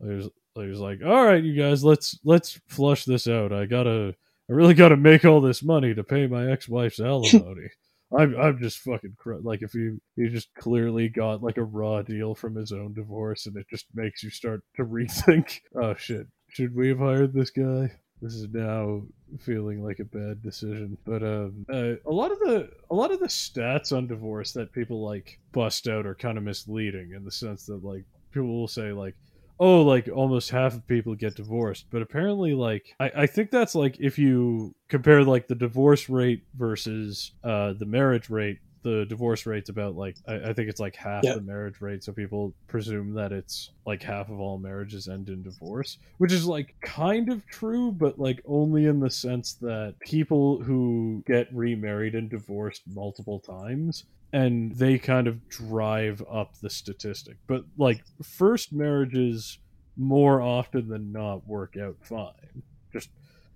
There's 0.00 0.28
there's 0.56 0.78
like, 0.78 1.00
all 1.04 1.24
right, 1.24 1.42
you 1.42 1.60
guys, 1.60 1.84
let's 1.84 2.18
let's 2.24 2.60
flush 2.68 3.04
this 3.04 3.26
out. 3.26 3.52
I 3.52 3.66
gotta 3.66 4.14
I 4.48 4.52
really 4.52 4.74
gotta 4.74 4.96
make 4.96 5.24
all 5.24 5.40
this 5.40 5.62
money 5.62 5.94
to 5.94 6.04
pay 6.04 6.26
my 6.26 6.50
ex 6.50 6.68
wife's 6.68 7.00
alimony. 7.00 7.68
I'm 8.16 8.36
I'm 8.36 8.58
just 8.58 8.78
fucking 8.78 9.14
cr- 9.18 9.36
like 9.42 9.62
if 9.62 9.74
you 9.74 10.00
he 10.16 10.28
just 10.28 10.54
clearly 10.54 11.08
got 11.08 11.42
like 11.42 11.58
a 11.58 11.64
raw 11.64 12.02
deal 12.02 12.34
from 12.34 12.54
his 12.54 12.72
own 12.72 12.94
divorce, 12.94 13.46
and 13.46 13.56
it 13.56 13.66
just 13.70 13.86
makes 13.94 14.22
you 14.22 14.30
start 14.30 14.62
to 14.76 14.84
rethink. 14.84 15.60
Oh 15.76 15.94
shit, 15.94 16.26
should 16.48 16.74
we 16.74 16.88
have 16.88 16.98
hired 16.98 17.32
this 17.32 17.50
guy? 17.50 17.90
This 18.22 18.34
is 18.34 18.48
now 18.52 19.02
feeling 19.40 19.82
like 19.82 19.98
a 19.98 20.04
bad 20.04 20.42
decision. 20.42 20.96
But 21.04 21.22
um, 21.22 21.66
uh, 21.68 21.94
a 22.06 22.12
lot 22.12 22.32
of 22.32 22.38
the 22.38 22.70
a 22.90 22.94
lot 22.94 23.10
of 23.10 23.20
the 23.20 23.26
stats 23.26 23.96
on 23.96 24.06
divorce 24.06 24.52
that 24.52 24.72
people 24.72 25.04
like 25.04 25.38
bust 25.52 25.88
out 25.88 26.06
are 26.06 26.14
kind 26.14 26.38
of 26.38 26.44
misleading 26.44 27.12
in 27.14 27.24
the 27.24 27.32
sense 27.32 27.66
that 27.66 27.84
like 27.84 28.04
people 28.32 28.48
will 28.48 28.68
say 28.68 28.92
like 28.92 29.14
oh 29.60 29.82
like 29.82 30.08
almost 30.08 30.50
half 30.50 30.74
of 30.74 30.86
people 30.86 31.14
get 31.14 31.34
divorced 31.36 31.86
but 31.90 32.02
apparently 32.02 32.54
like 32.54 32.94
I, 32.98 33.10
I 33.16 33.26
think 33.26 33.50
that's 33.50 33.74
like 33.74 33.96
if 34.00 34.18
you 34.18 34.74
compare 34.88 35.22
like 35.24 35.48
the 35.48 35.54
divorce 35.54 36.08
rate 36.08 36.44
versus 36.56 37.32
uh 37.42 37.74
the 37.78 37.86
marriage 37.86 38.30
rate 38.30 38.58
the 38.84 39.06
divorce 39.06 39.46
rate's 39.46 39.70
about 39.70 39.96
like 39.96 40.16
I, 40.28 40.34
I 40.34 40.52
think 40.52 40.68
it's 40.68 40.78
like 40.78 40.94
half 40.94 41.22
the 41.22 41.40
marriage 41.40 41.80
rate 41.80 42.04
so 42.04 42.12
people 42.12 42.54
presume 42.68 43.14
that 43.14 43.32
it's 43.32 43.70
like 43.86 44.02
half 44.02 44.28
of 44.28 44.38
all 44.38 44.58
marriages 44.58 45.08
end 45.08 45.30
in 45.30 45.42
divorce 45.42 45.98
which 46.18 46.32
is 46.32 46.46
like 46.46 46.74
kind 46.82 47.30
of 47.30 47.44
true 47.46 47.90
but 47.90 48.18
like 48.18 48.42
only 48.44 48.84
in 48.84 49.00
the 49.00 49.10
sense 49.10 49.54
that 49.54 49.94
people 50.00 50.62
who 50.62 51.24
get 51.26 51.48
remarried 51.52 52.14
and 52.14 52.28
divorced 52.28 52.82
multiple 52.86 53.40
times 53.40 54.04
and 54.34 54.74
they 54.74 54.98
kind 54.98 55.28
of 55.28 55.48
drive 55.48 56.20
up 56.28 56.58
the 56.60 56.68
statistic. 56.68 57.36
But 57.46 57.64
like 57.78 58.02
first 58.20 58.72
marriages 58.72 59.58
more 59.96 60.42
often 60.42 60.88
than 60.88 61.12
not 61.12 61.46
work 61.46 61.76
out 61.76 61.96
fine. 62.02 62.64
Just 62.92 63.10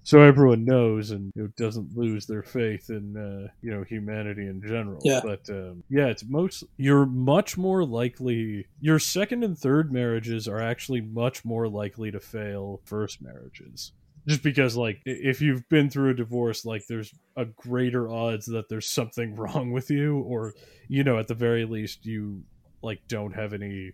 so 0.05 0.21
everyone 0.21 0.65
knows 0.65 1.11
and 1.11 1.33
you 1.35 1.43
know, 1.43 1.49
doesn't 1.57 1.97
lose 1.97 2.27
their 2.27 2.45
faith 2.45 2.91
in 2.91 3.17
uh, 3.17 3.51
you 3.61 3.73
know 3.73 3.83
humanity 3.83 4.47
in 4.47 4.63
general. 4.63 5.01
Yeah. 5.03 5.21
But 5.25 5.51
um, 5.51 5.83
yeah, 5.91 6.07
it's 6.07 6.25
most 6.25 6.63
you're 6.77 7.07
much 7.07 7.59
more 7.59 7.85
likely 7.85 8.69
your 8.81 9.01
second 9.01 9.43
and 9.43 9.59
third 9.59 9.93
marriages 9.93 10.47
are 10.47 10.61
actually 10.61 11.01
much 11.01 11.45
more 11.45 11.69
likely 11.69 12.13
to 12.13 12.21
fail 12.21 12.81
first 12.85 13.21
marriages 13.21 13.91
just 14.27 14.43
because 14.43 14.77
like 14.77 15.01
if 15.05 15.41
you've 15.41 15.69
been 15.69 15.89
through 15.91 16.11
a 16.11 16.15
divorce 16.15 16.65
like 16.65 16.87
there's 16.89 17.13
a 17.37 17.45
greater 17.45 18.11
odds 18.11 18.47
that 18.47 18.69
there's 18.69 18.89
something 18.89 19.37
wrong 19.37 19.73
with 19.73 19.91
you 19.91 20.19
or 20.21 20.55
you 20.89 21.05
know 21.05 21.19
at 21.19 21.29
the 21.29 21.35
very 21.35 21.65
least 21.65 22.05
you 22.05 22.43
like 22.83 23.01
don't 23.09 23.35
have 23.35 23.53
any 23.53 23.93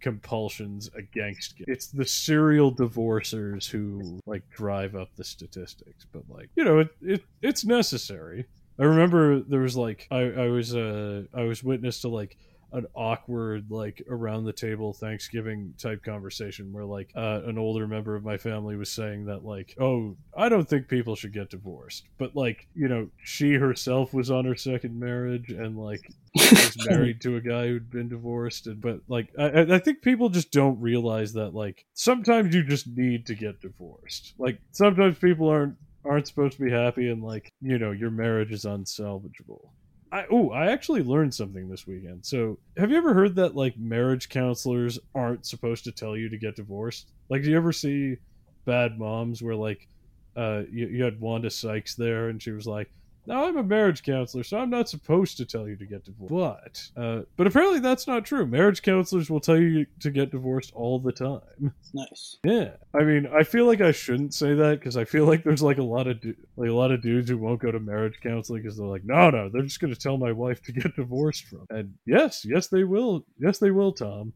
compulsions 0.00 0.90
against 0.96 1.54
it. 1.60 1.66
it's 1.68 1.86
the 1.86 2.04
serial 2.04 2.72
divorcers 2.72 3.68
who 3.68 4.18
like 4.26 4.42
drive 4.50 4.96
up 4.96 5.08
the 5.16 5.22
statistics 5.22 6.04
but 6.12 6.22
like 6.28 6.48
you 6.56 6.64
know 6.64 6.80
it, 6.80 6.88
it 7.00 7.24
it's 7.40 7.64
necessary 7.64 8.44
i 8.80 8.82
remember 8.82 9.40
there 9.40 9.60
was 9.60 9.76
like 9.76 10.08
i 10.10 10.18
i 10.18 10.48
was 10.48 10.74
uh 10.74 11.22
i 11.34 11.42
was 11.42 11.62
witness 11.62 12.00
to 12.00 12.08
like 12.08 12.36
an 12.72 12.86
awkward 12.94 13.70
like 13.70 14.02
around 14.08 14.44
the 14.44 14.52
table 14.52 14.92
thanksgiving 14.92 15.74
type 15.78 16.02
conversation 16.02 16.72
where 16.72 16.84
like 16.84 17.10
uh, 17.14 17.40
an 17.44 17.58
older 17.58 17.86
member 17.86 18.16
of 18.16 18.24
my 18.24 18.36
family 18.38 18.76
was 18.76 18.90
saying 18.90 19.26
that 19.26 19.44
like 19.44 19.74
oh 19.80 20.16
i 20.36 20.48
don't 20.48 20.68
think 20.68 20.88
people 20.88 21.14
should 21.14 21.32
get 21.32 21.50
divorced. 21.50 22.04
But 22.18 22.34
like 22.36 22.66
you 22.74 22.88
know 22.88 23.08
she 23.22 23.54
herself 23.54 24.14
was 24.14 24.30
on 24.30 24.44
her 24.44 24.54
second 24.56 24.98
marriage 24.98 25.50
and 25.50 25.76
like 25.78 26.00
was 26.34 26.76
married 26.88 27.20
to 27.22 27.36
a 27.36 27.40
guy 27.40 27.66
who'd 27.66 27.90
been 27.90 28.08
divorced 28.08 28.66
and 28.66 28.80
but 28.80 29.00
like 29.08 29.28
I, 29.38 29.44
I- 29.50 29.74
I 29.74 29.78
think 29.78 30.02
people 30.02 30.28
just 30.28 30.50
don't 30.50 30.80
realize 30.80 31.32
that 31.34 31.54
like 31.54 31.84
sometimes 31.94 32.54
you 32.54 32.62
just 32.64 32.86
need 32.86 33.26
to 33.26 33.34
get 33.34 33.60
divorced. 33.60 34.34
Like 34.38 34.58
sometimes 34.70 35.18
people 35.18 35.48
aren't 35.48 35.76
aren't 36.04 36.26
supposed 36.26 36.56
to 36.56 36.64
be 36.64 36.70
happy 36.70 37.08
and 37.10 37.22
like 37.22 37.52
you 37.60 37.78
know 37.78 37.90
your 37.92 38.10
marriage 38.10 38.50
is 38.50 38.64
unsalvageable 38.64 39.68
I 40.12 40.26
oh, 40.30 40.50
I 40.50 40.70
actually 40.70 41.02
learned 41.02 41.34
something 41.34 41.68
this 41.68 41.86
weekend. 41.86 42.24
So, 42.26 42.58
have 42.76 42.90
you 42.90 42.98
ever 42.98 43.14
heard 43.14 43.34
that 43.36 43.56
like 43.56 43.78
marriage 43.78 44.28
counselors 44.28 44.98
aren't 45.14 45.46
supposed 45.46 45.84
to 45.84 45.92
tell 45.92 46.16
you 46.16 46.28
to 46.28 46.36
get 46.36 46.54
divorced? 46.54 47.08
Like, 47.30 47.42
do 47.42 47.50
you 47.50 47.56
ever 47.56 47.72
see 47.72 48.18
Bad 48.66 48.98
Moms 48.98 49.42
where 49.42 49.56
like 49.56 49.88
uh 50.36 50.62
you, 50.70 50.86
you 50.88 51.02
had 51.04 51.20
Wanda 51.20 51.50
Sykes 51.50 51.94
there 51.94 52.28
and 52.28 52.42
she 52.42 52.50
was 52.50 52.66
like, 52.66 52.90
Now 53.26 53.44
I'm 53.46 53.56
a 53.56 53.62
marriage 53.62 54.02
counselor, 54.02 54.42
so 54.42 54.58
I'm 54.58 54.70
not 54.70 54.88
supposed 54.88 55.36
to 55.36 55.44
tell 55.44 55.68
you 55.68 55.76
to 55.76 55.86
get 55.86 56.04
divorced. 56.04 56.92
But 56.96 57.02
uh, 57.02 57.22
but 57.36 57.46
apparently 57.46 57.78
that's 57.78 58.06
not 58.06 58.24
true. 58.24 58.46
Marriage 58.46 58.82
counselors 58.82 59.30
will 59.30 59.40
tell 59.40 59.58
you 59.58 59.86
to 60.00 60.10
get 60.10 60.32
divorced 60.32 60.72
all 60.74 60.98
the 60.98 61.12
time. 61.12 61.72
Nice. 61.94 62.38
Yeah, 62.44 62.70
I 62.94 63.04
mean, 63.04 63.28
I 63.32 63.44
feel 63.44 63.66
like 63.66 63.80
I 63.80 63.92
shouldn't 63.92 64.34
say 64.34 64.54
that 64.54 64.80
because 64.80 64.96
I 64.96 65.04
feel 65.04 65.26
like 65.26 65.44
there's 65.44 65.62
like 65.62 65.78
a 65.78 65.82
lot 65.82 66.06
of 66.06 66.20
du- 66.20 66.34
like 66.56 66.70
a 66.70 66.74
lot 66.74 66.90
of 66.90 67.02
dudes 67.02 67.28
who 67.28 67.38
won't 67.38 67.60
go 67.60 67.70
to 67.70 67.78
marriage 67.78 68.18
counseling 68.22 68.62
because 68.62 68.76
they're 68.76 68.86
like, 68.86 69.04
no, 69.04 69.30
no, 69.30 69.48
they're 69.48 69.62
just 69.62 69.80
going 69.80 69.92
to 69.92 70.00
tell 70.00 70.16
my 70.16 70.32
wife 70.32 70.62
to 70.62 70.72
get 70.72 70.96
divorced 70.96 71.44
from. 71.44 71.66
And 71.70 71.94
yes, 72.06 72.44
yes, 72.44 72.68
they 72.68 72.84
will. 72.84 73.24
Yes, 73.38 73.58
they 73.58 73.70
will, 73.70 73.92
Tom. 73.92 74.32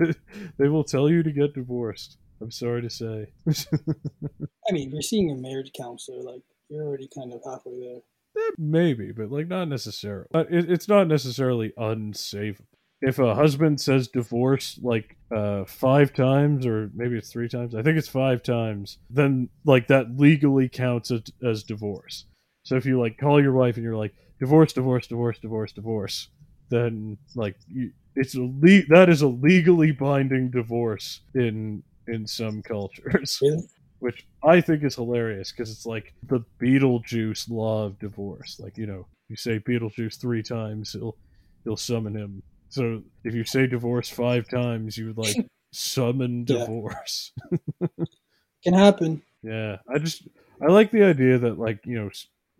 they 0.58 0.68
will 0.68 0.84
tell 0.84 1.08
you 1.08 1.22
to 1.22 1.32
get 1.32 1.54
divorced. 1.54 2.18
I'm 2.40 2.50
sorry 2.50 2.82
to 2.82 2.90
say. 2.90 3.32
I 3.48 4.72
mean, 4.72 4.90
you're 4.90 5.02
seeing 5.02 5.30
a 5.30 5.34
marriage 5.34 5.72
counselor, 5.76 6.22
like 6.22 6.42
you're 6.68 6.84
already 6.84 7.08
kind 7.14 7.32
of 7.32 7.40
halfway 7.44 7.80
there. 7.80 8.00
Eh, 8.38 8.50
Maybe, 8.58 9.12
but 9.12 9.30
like 9.30 9.48
not 9.48 9.68
necessarily. 9.68 10.26
It, 10.34 10.70
it's 10.70 10.88
not 10.88 11.08
necessarily 11.08 11.72
unsavable. 11.78 12.64
If 13.00 13.20
a 13.20 13.34
husband 13.36 13.80
says 13.80 14.08
divorce 14.08 14.78
like 14.82 15.16
uh, 15.34 15.64
five 15.66 16.12
times, 16.12 16.66
or 16.66 16.90
maybe 16.94 17.16
it's 17.16 17.30
three 17.30 17.48
times, 17.48 17.74
I 17.74 17.82
think 17.82 17.96
it's 17.96 18.08
five 18.08 18.42
times, 18.42 18.98
then 19.08 19.50
like 19.64 19.86
that 19.86 20.16
legally 20.16 20.68
counts 20.68 21.12
as, 21.12 21.22
as 21.46 21.62
divorce. 21.62 22.24
So 22.64 22.74
if 22.76 22.84
you 22.86 23.00
like 23.00 23.16
call 23.16 23.40
your 23.40 23.52
wife 23.52 23.76
and 23.76 23.84
you're 23.84 23.96
like 23.96 24.14
divorce, 24.40 24.72
divorce, 24.72 25.06
divorce, 25.06 25.38
divorce, 25.38 25.72
divorce, 25.72 26.28
then 26.70 27.18
like 27.36 27.56
you, 27.68 27.92
it's 28.16 28.34
a 28.34 28.40
le- 28.42 28.86
that 28.88 29.08
is 29.08 29.22
a 29.22 29.28
legally 29.28 29.92
binding 29.92 30.50
divorce 30.50 31.20
in 31.34 31.84
in 32.08 32.26
some 32.26 32.62
cultures 32.62 33.38
Really? 33.42 33.62
Which 34.00 34.26
I 34.44 34.60
think 34.60 34.84
is 34.84 34.94
hilarious 34.96 35.50
because 35.52 35.70
it's 35.70 35.86
like 35.86 36.12
the 36.22 36.40
Beetlejuice 36.62 37.48
law 37.50 37.86
of 37.86 37.98
divorce. 37.98 38.58
Like 38.60 38.76
you 38.78 38.86
know, 38.86 39.06
you 39.28 39.36
say 39.36 39.58
Beetlejuice 39.58 40.20
three 40.20 40.42
times, 40.42 40.92
he'll 40.92 41.16
he'll 41.64 41.76
summon 41.76 42.14
him. 42.14 42.42
So 42.70 43.02
if 43.24 43.34
you 43.34 43.44
say 43.44 43.66
divorce 43.66 44.08
five 44.10 44.48
times, 44.48 44.96
you 44.96 45.06
would 45.06 45.18
like 45.18 45.36
summon 45.72 46.44
Yeah. 46.46 46.58
divorce. 46.58 47.32
Can 48.64 48.74
happen. 48.74 49.22
yeah, 49.42 49.76
I 49.92 49.98
just 49.98 50.26
I 50.60 50.66
like 50.66 50.90
the 50.90 51.04
idea 51.04 51.38
that 51.38 51.58
like 51.58 51.80
you 51.86 51.98
know 51.98 52.10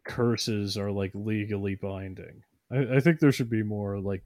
curses 0.06 0.76
are 0.78 0.90
like 0.90 1.10
legally 1.14 1.74
binding. 1.74 2.42
I, 2.72 2.96
I 2.96 3.00
think 3.00 3.18
there 3.20 3.32
should 3.32 3.50
be 3.50 3.62
more 3.62 3.98
like 4.00 4.22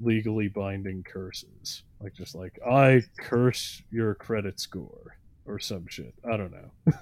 legally 0.00 0.48
binding 0.48 1.02
curses, 1.04 1.82
like 2.00 2.14
just 2.14 2.34
like 2.34 2.58
I 2.66 3.02
curse 3.18 3.82
your 3.90 4.14
credit 4.14 4.58
score 4.58 5.16
or 5.50 5.58
some 5.58 5.86
shit. 5.88 6.14
I 6.24 6.36
don't 6.36 6.52
know. 6.52 6.92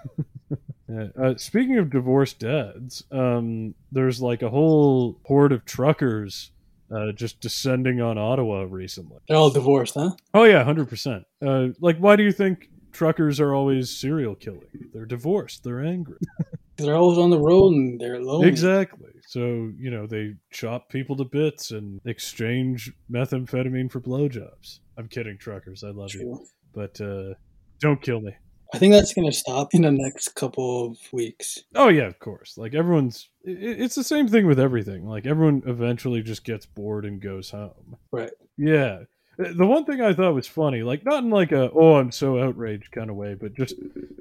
Uh, 1.21 1.35
speaking 1.37 1.76
of 1.76 1.90
divorced 1.90 2.38
dads, 2.38 3.05
um, 3.12 3.75
there's 3.93 4.23
like 4.23 4.40
a 4.40 4.49
whole 4.49 5.21
horde 5.26 5.52
of 5.52 5.67
truckers 5.67 6.50
uh, 6.90 7.12
just 7.12 7.40
descending 7.40 8.00
on 8.00 8.17
Ottawa 8.17 8.62
recently. 8.69 9.19
They're 9.28 9.37
all 9.37 9.50
divorced, 9.50 9.95
huh? 9.95 10.12
Oh 10.33 10.45
yeah, 10.45 10.64
hundred 10.64 10.88
percent. 10.88 11.25
Uh, 11.45 11.69
like, 11.81 11.99
why 11.99 12.17
do 12.17 12.23
you 12.23 12.33
think 12.33 12.71
truckers 12.93 13.38
are 13.38 13.55
always 13.55 13.90
serial 13.90 14.35
killing? 14.35 14.88
They're 14.95 15.05
divorced. 15.05 15.62
They're 15.62 15.85
angry. 15.85 16.17
They're 16.78 16.95
always 16.95 17.19
on 17.19 17.31
the 17.31 17.40
road 17.40 17.75
and 17.75 18.00
they're 18.00 18.23
lonely. 18.23 18.49
exactly. 18.49 19.11
So 19.26 19.71
you 19.78 19.90
know 19.90 20.07
they 20.07 20.37
chop 20.52 20.88
people 20.88 21.17
to 21.17 21.25
bits 21.25 21.73
and 21.73 22.00
exchange 22.07 22.93
methamphetamine 23.11 23.90
for 23.90 24.00
blowjobs. 24.00 24.78
I'm 24.97 25.09
kidding, 25.09 25.37
truckers. 25.38 25.85
I 25.85 25.90
love 25.90 26.14
you, 26.14 26.47
but 26.73 26.99
uh, 27.00 27.35
don't 27.80 28.00
kill 28.02 28.20
me. 28.20 28.32
I 28.75 28.78
think 28.78 28.92
that's 28.92 29.14
gonna 29.14 29.32
stop 29.32 29.75
in 29.75 29.82
the 29.82 29.90
next 29.90 30.35
couple 30.35 30.87
of 30.87 30.99
weeks. 31.12 31.61
Oh 31.75 31.88
yeah, 31.88 32.02
of 32.06 32.18
course. 32.18 32.58
Like 32.58 32.75
everyone's, 32.75 33.28
i- 33.47 33.50
i- 33.50 33.54
it's 33.54 33.94
the 33.94 34.04
same 34.04 34.28
thing 34.28 34.47
with 34.47 34.61
everything. 34.61 35.06
Like 35.06 35.26
everyone 35.26 35.62
eventually 35.66 36.20
just 36.23 36.44
gets 36.44 36.66
bored 36.66 37.04
and 37.06 37.20
goes 37.20 37.50
home. 37.50 37.97
Right. 38.12 38.30
Yeah. 38.58 39.04
The 39.38 39.66
one 39.66 39.85
thing 39.85 40.00
I 40.00 40.12
thought 40.12 40.35
was 40.35 40.49
funny, 40.49 40.82
like 40.82 41.04
not 41.04 41.23
in 41.23 41.30
like 41.30 41.52
a 41.52 41.70
oh 41.70 41.94
I'm 41.94 42.11
so 42.11 42.42
outraged 42.42 42.90
kind 42.90 43.09
of 43.09 43.14
way, 43.16 43.35
but 43.35 43.55
just 43.55 43.74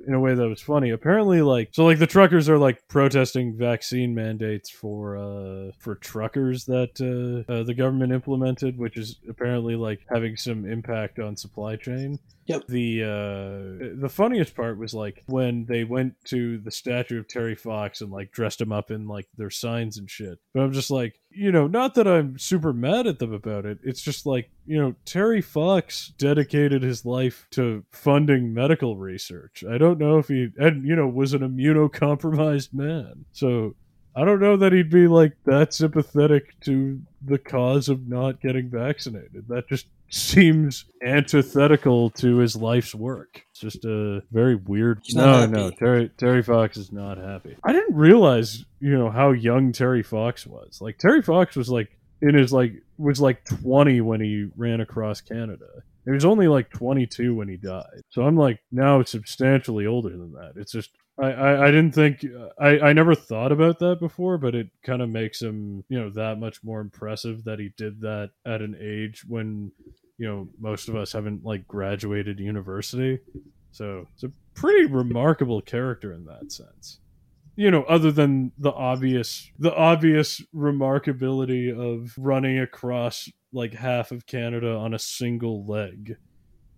in 0.08 0.14
a 0.14 0.20
way 0.20 0.36
that 0.36 0.48
was 0.48 0.62
funny. 0.62 0.92
Apparently, 0.92 1.42
like 1.42 1.70
so, 1.74 1.84
like 1.86 1.98
the 1.98 2.06
truckers 2.08 2.48
are 2.48 2.60
like 2.60 2.88
protesting 2.88 3.58
vaccine 3.58 4.14
mandates 4.14 4.70
for 4.70 5.18
uh 5.18 5.72
for 5.80 5.96
truckers 5.96 6.66
that 6.66 6.92
uh, 7.02 7.52
uh 7.52 7.64
the 7.64 7.74
government 7.74 8.14
implemented, 8.14 8.78
which 8.78 8.96
is 8.96 9.16
apparently 9.28 9.76
like 9.76 10.02
having 10.14 10.38
some 10.38 10.66
impact 10.70 11.18
on 11.20 11.36
supply 11.36 11.76
chain. 11.76 12.20
Yep. 12.48 12.68
The 12.68 13.04
uh 13.04 14.00
the 14.00 14.10
funniest 14.10 14.56
part 14.56 14.78
was 14.78 14.94
like 14.94 15.24
when 15.28 15.66
they 15.66 15.84
went 15.84 16.14
to 16.26 16.58
the 16.60 16.72
statue 16.72 17.20
of 17.20 17.28
Terry 17.28 17.56
Fox 17.56 18.00
and 18.00 18.10
like 18.10 18.32
dressed 18.32 18.62
him 18.62 18.72
up 18.72 18.90
in 18.90 19.08
like 19.08 19.28
their 19.38 19.50
signs 19.50 19.98
and 19.98 20.10
shit. 20.10 20.40
But 20.54 20.62
I'm 20.62 20.72
just 20.72 20.90
like, 20.90 21.20
you 21.30 21.52
know, 21.52 21.68
not 21.68 21.96
that 21.96 22.08
I'm 22.08 22.40
super 22.40 22.72
mad 22.72 23.06
at 23.06 23.20
them 23.20 23.34
about 23.34 23.66
it. 23.66 23.80
It's 23.84 24.02
just 24.02 24.26
like, 24.26 24.50
you 24.66 24.80
know, 24.80 24.96
Terry 25.04 25.42
Fox 25.42 26.14
dedicated 26.18 26.84
his 26.84 27.06
life 27.06 27.48
to 27.52 27.84
funding 27.92 28.54
medical 28.54 28.96
research. 28.96 29.66
I 29.70 29.78
don't 29.78 30.00
know 30.00 30.18
if 30.18 30.30
he 30.30 30.48
and 30.58 30.88
you 30.88 30.96
know 30.96 31.08
was 31.08 31.34
an 31.34 31.42
immunocompromised 31.42 32.74
man. 32.74 33.26
So 33.34 33.76
I 34.18 34.26
don't 34.26 34.40
know 34.40 34.58
that 34.58 34.74
he'd 34.74 34.90
be 34.90 35.08
like 35.08 35.34
that 35.46 35.76
sympathetic 35.76 36.60
to 36.62 37.00
the 37.24 37.38
cause 37.38 37.88
of 37.88 38.08
not 38.08 38.42
getting 38.42 38.68
vaccinated. 38.68 39.48
That 39.48 39.70
just 39.70 39.86
seems 40.10 40.86
antithetical 41.06 42.10
to 42.12 42.38
his 42.38 42.56
life's 42.56 42.96
work. 42.96 43.44
It's 43.52 43.60
just 43.60 43.86
a 43.86 44.24
very 44.32 44.56
weird. 44.56 45.02
He's 45.04 45.14
no, 45.14 45.46
no, 45.46 45.70
Terry 45.70 46.10
Terry 46.18 46.42
Fox 46.42 46.78
is 46.78 46.92
not 46.92 47.20
happy. 47.20 47.58
I 47.64 47.74
didn't 47.74 47.96
realize, 47.96 48.66
you 48.80 48.98
know, 48.98 49.12
how 49.12 49.34
young 49.34 49.72
Terry 49.72 50.02
Fox 50.02 50.48
was. 50.48 50.80
Like 50.82 50.98
Terry 50.98 51.22
Fox 51.22 51.56
was 51.56 51.70
like 51.70 51.96
in 52.24 52.34
his 52.34 52.52
like 52.52 52.74
was 52.98 53.22
like 53.22 53.46
20 53.46 54.02
when 54.02 54.20
he 54.20 54.50
ran 54.56 54.82
across 54.82 55.22
Canada. 55.22 55.84
He 56.06 56.12
was 56.12 56.26
only 56.26 56.48
like 56.48 56.72
22 56.72 57.36
when 57.36 57.50
he 57.50 57.58
died. 57.58 58.02
So 58.10 58.24
I'm 58.24 58.36
like 58.36 58.62
now 58.72 59.04
substantially 59.04 59.86
older 59.86 60.10
than 60.10 60.32
that. 60.34 60.54
It's 60.56 60.72
just 60.72 60.90
I, 61.20 61.64
I, 61.64 61.72
didn't 61.72 61.94
think 61.94 62.24
I, 62.60 62.80
I 62.80 62.94
never 62.94 63.16
thought 63.16 63.52
about 63.52 63.80
that 63.80 64.00
before, 64.00 64.38
but 64.38 64.54
it 64.54 64.70
kind 64.84 65.02
of 65.02 65.10
makes 65.10 65.42
him 65.42 65.84
you 65.90 66.00
know 66.00 66.10
that 66.12 66.40
much 66.40 66.64
more 66.64 66.80
impressive 66.80 67.44
that 67.46 67.60
he 67.60 67.72
did 67.76 68.02
that 68.02 68.32
at 68.46 68.62
an 68.62 68.78
age 68.80 69.24
when 69.28 69.72
you 70.18 70.28
know 70.28 70.48
most 70.60 70.90
of 70.90 70.96
us 70.96 71.14
haven't 71.14 71.44
like 71.44 71.68
graduated 71.68 72.40
university. 72.40 73.20
So 73.72 74.08
it's 74.14 74.24
a 74.24 74.32
pretty 74.54 74.86
remarkable 74.86 75.62
character 75.62 76.14
in 76.14 76.26
that 76.26 76.52
sense. 76.52 77.00
You 77.56 77.72
know, 77.72 77.84
other 77.84 78.12
than 78.12 78.52
the 78.60 78.72
obvious 78.72 79.50
the 79.58 79.74
obvious 79.74 80.42
remarkability 80.54 81.76
of 81.76 82.14
running 82.16 82.60
across 82.60 83.28
like 83.52 83.74
half 83.74 84.12
of 84.12 84.28
Canada 84.28 84.76
on 84.76 84.94
a 84.94 85.00
single 85.00 85.66
leg. 85.66 86.18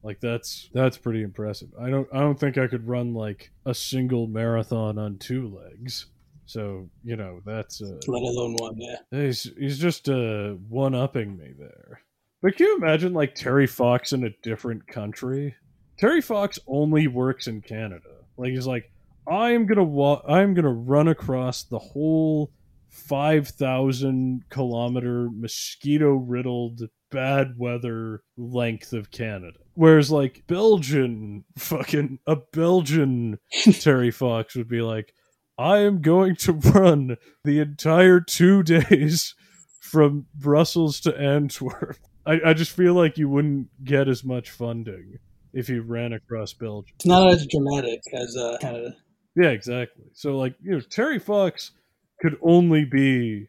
Like 0.03 0.19
that's 0.21 0.69
that's 0.73 0.97
pretty 0.97 1.23
impressive. 1.23 1.69
I 1.79 1.89
don't 1.89 2.07
I 2.13 2.19
don't 2.19 2.39
think 2.39 2.57
I 2.57 2.67
could 2.67 2.87
run 2.87 3.13
like 3.13 3.51
a 3.65 3.73
single 3.73 4.27
marathon 4.27 4.97
on 4.97 5.17
two 5.17 5.49
legs. 5.49 6.07
So, 6.45 6.89
you 7.03 7.15
know, 7.15 7.41
that's 7.45 7.81
uh 7.81 7.99
Let 8.07 8.23
alone 8.23 8.55
one, 8.55 8.77
yeah. 8.77 8.95
He's 9.11 9.51
he's 9.57 9.77
just 9.77 10.09
uh 10.09 10.51
one 10.69 10.95
upping 10.95 11.37
me 11.37 11.51
there. 11.57 12.01
But 12.41 12.55
can 12.55 12.67
you 12.67 12.77
imagine 12.77 13.13
like 13.13 13.35
Terry 13.35 13.67
Fox 13.67 14.13
in 14.13 14.23
a 14.23 14.29
different 14.41 14.87
country? 14.87 15.55
Terry 15.97 16.21
Fox 16.21 16.57
only 16.65 17.07
works 17.07 17.47
in 17.47 17.61
Canada. 17.61 18.09
Like 18.37 18.51
he's 18.51 18.67
like, 18.67 18.89
I 19.27 19.51
am 19.51 19.65
gonna 19.65 19.83
wa- 19.83 20.21
I 20.27 20.41
am 20.41 20.53
gonna 20.53 20.71
run 20.73 21.09
across 21.09 21.63
the 21.63 21.79
whole 21.79 22.51
five 22.87 23.49
thousand 23.49 24.43
kilometer 24.49 25.29
mosquito 25.31 26.13
riddled 26.13 26.81
bad 27.11 27.55
weather 27.57 28.23
length 28.37 28.93
of 28.93 29.11
Canada. 29.11 29.59
Whereas 29.79 30.11
like 30.11 30.43
Belgian 30.45 31.45
fucking 31.57 32.19
a 32.27 32.35
Belgian 32.35 33.39
Terry 33.79 34.11
Fox 34.11 34.53
would 34.55 34.67
be 34.67 34.81
like, 34.81 35.13
I 35.57 35.77
am 35.77 36.01
going 36.01 36.35
to 36.35 36.51
run 36.51 37.15
the 37.45 37.61
entire 37.61 38.19
two 38.19 38.61
days 38.63 39.35
from 39.79 40.25
Brussels 40.35 40.99
to 40.99 41.17
Antwerp. 41.17 41.95
I, 42.25 42.41
I 42.47 42.53
just 42.53 42.73
feel 42.73 42.93
like 42.93 43.17
you 43.17 43.29
wouldn't 43.29 43.69
get 43.85 44.09
as 44.09 44.21
much 44.21 44.49
funding 44.49 45.19
if 45.53 45.69
you 45.69 45.81
ran 45.81 46.11
across 46.11 46.51
Belgium. 46.51 46.95
It's 46.97 47.05
not 47.05 47.31
as 47.31 47.47
dramatic 47.47 48.01
as 48.13 48.35
uh, 48.35 48.57
Canada. 48.59 48.97
Yeah, 49.37 49.51
exactly. 49.51 50.07
So 50.11 50.37
like, 50.37 50.55
you 50.61 50.71
know, 50.71 50.81
Terry 50.81 51.19
Fox 51.19 51.71
could 52.19 52.37
only 52.41 52.83
be, 52.83 53.47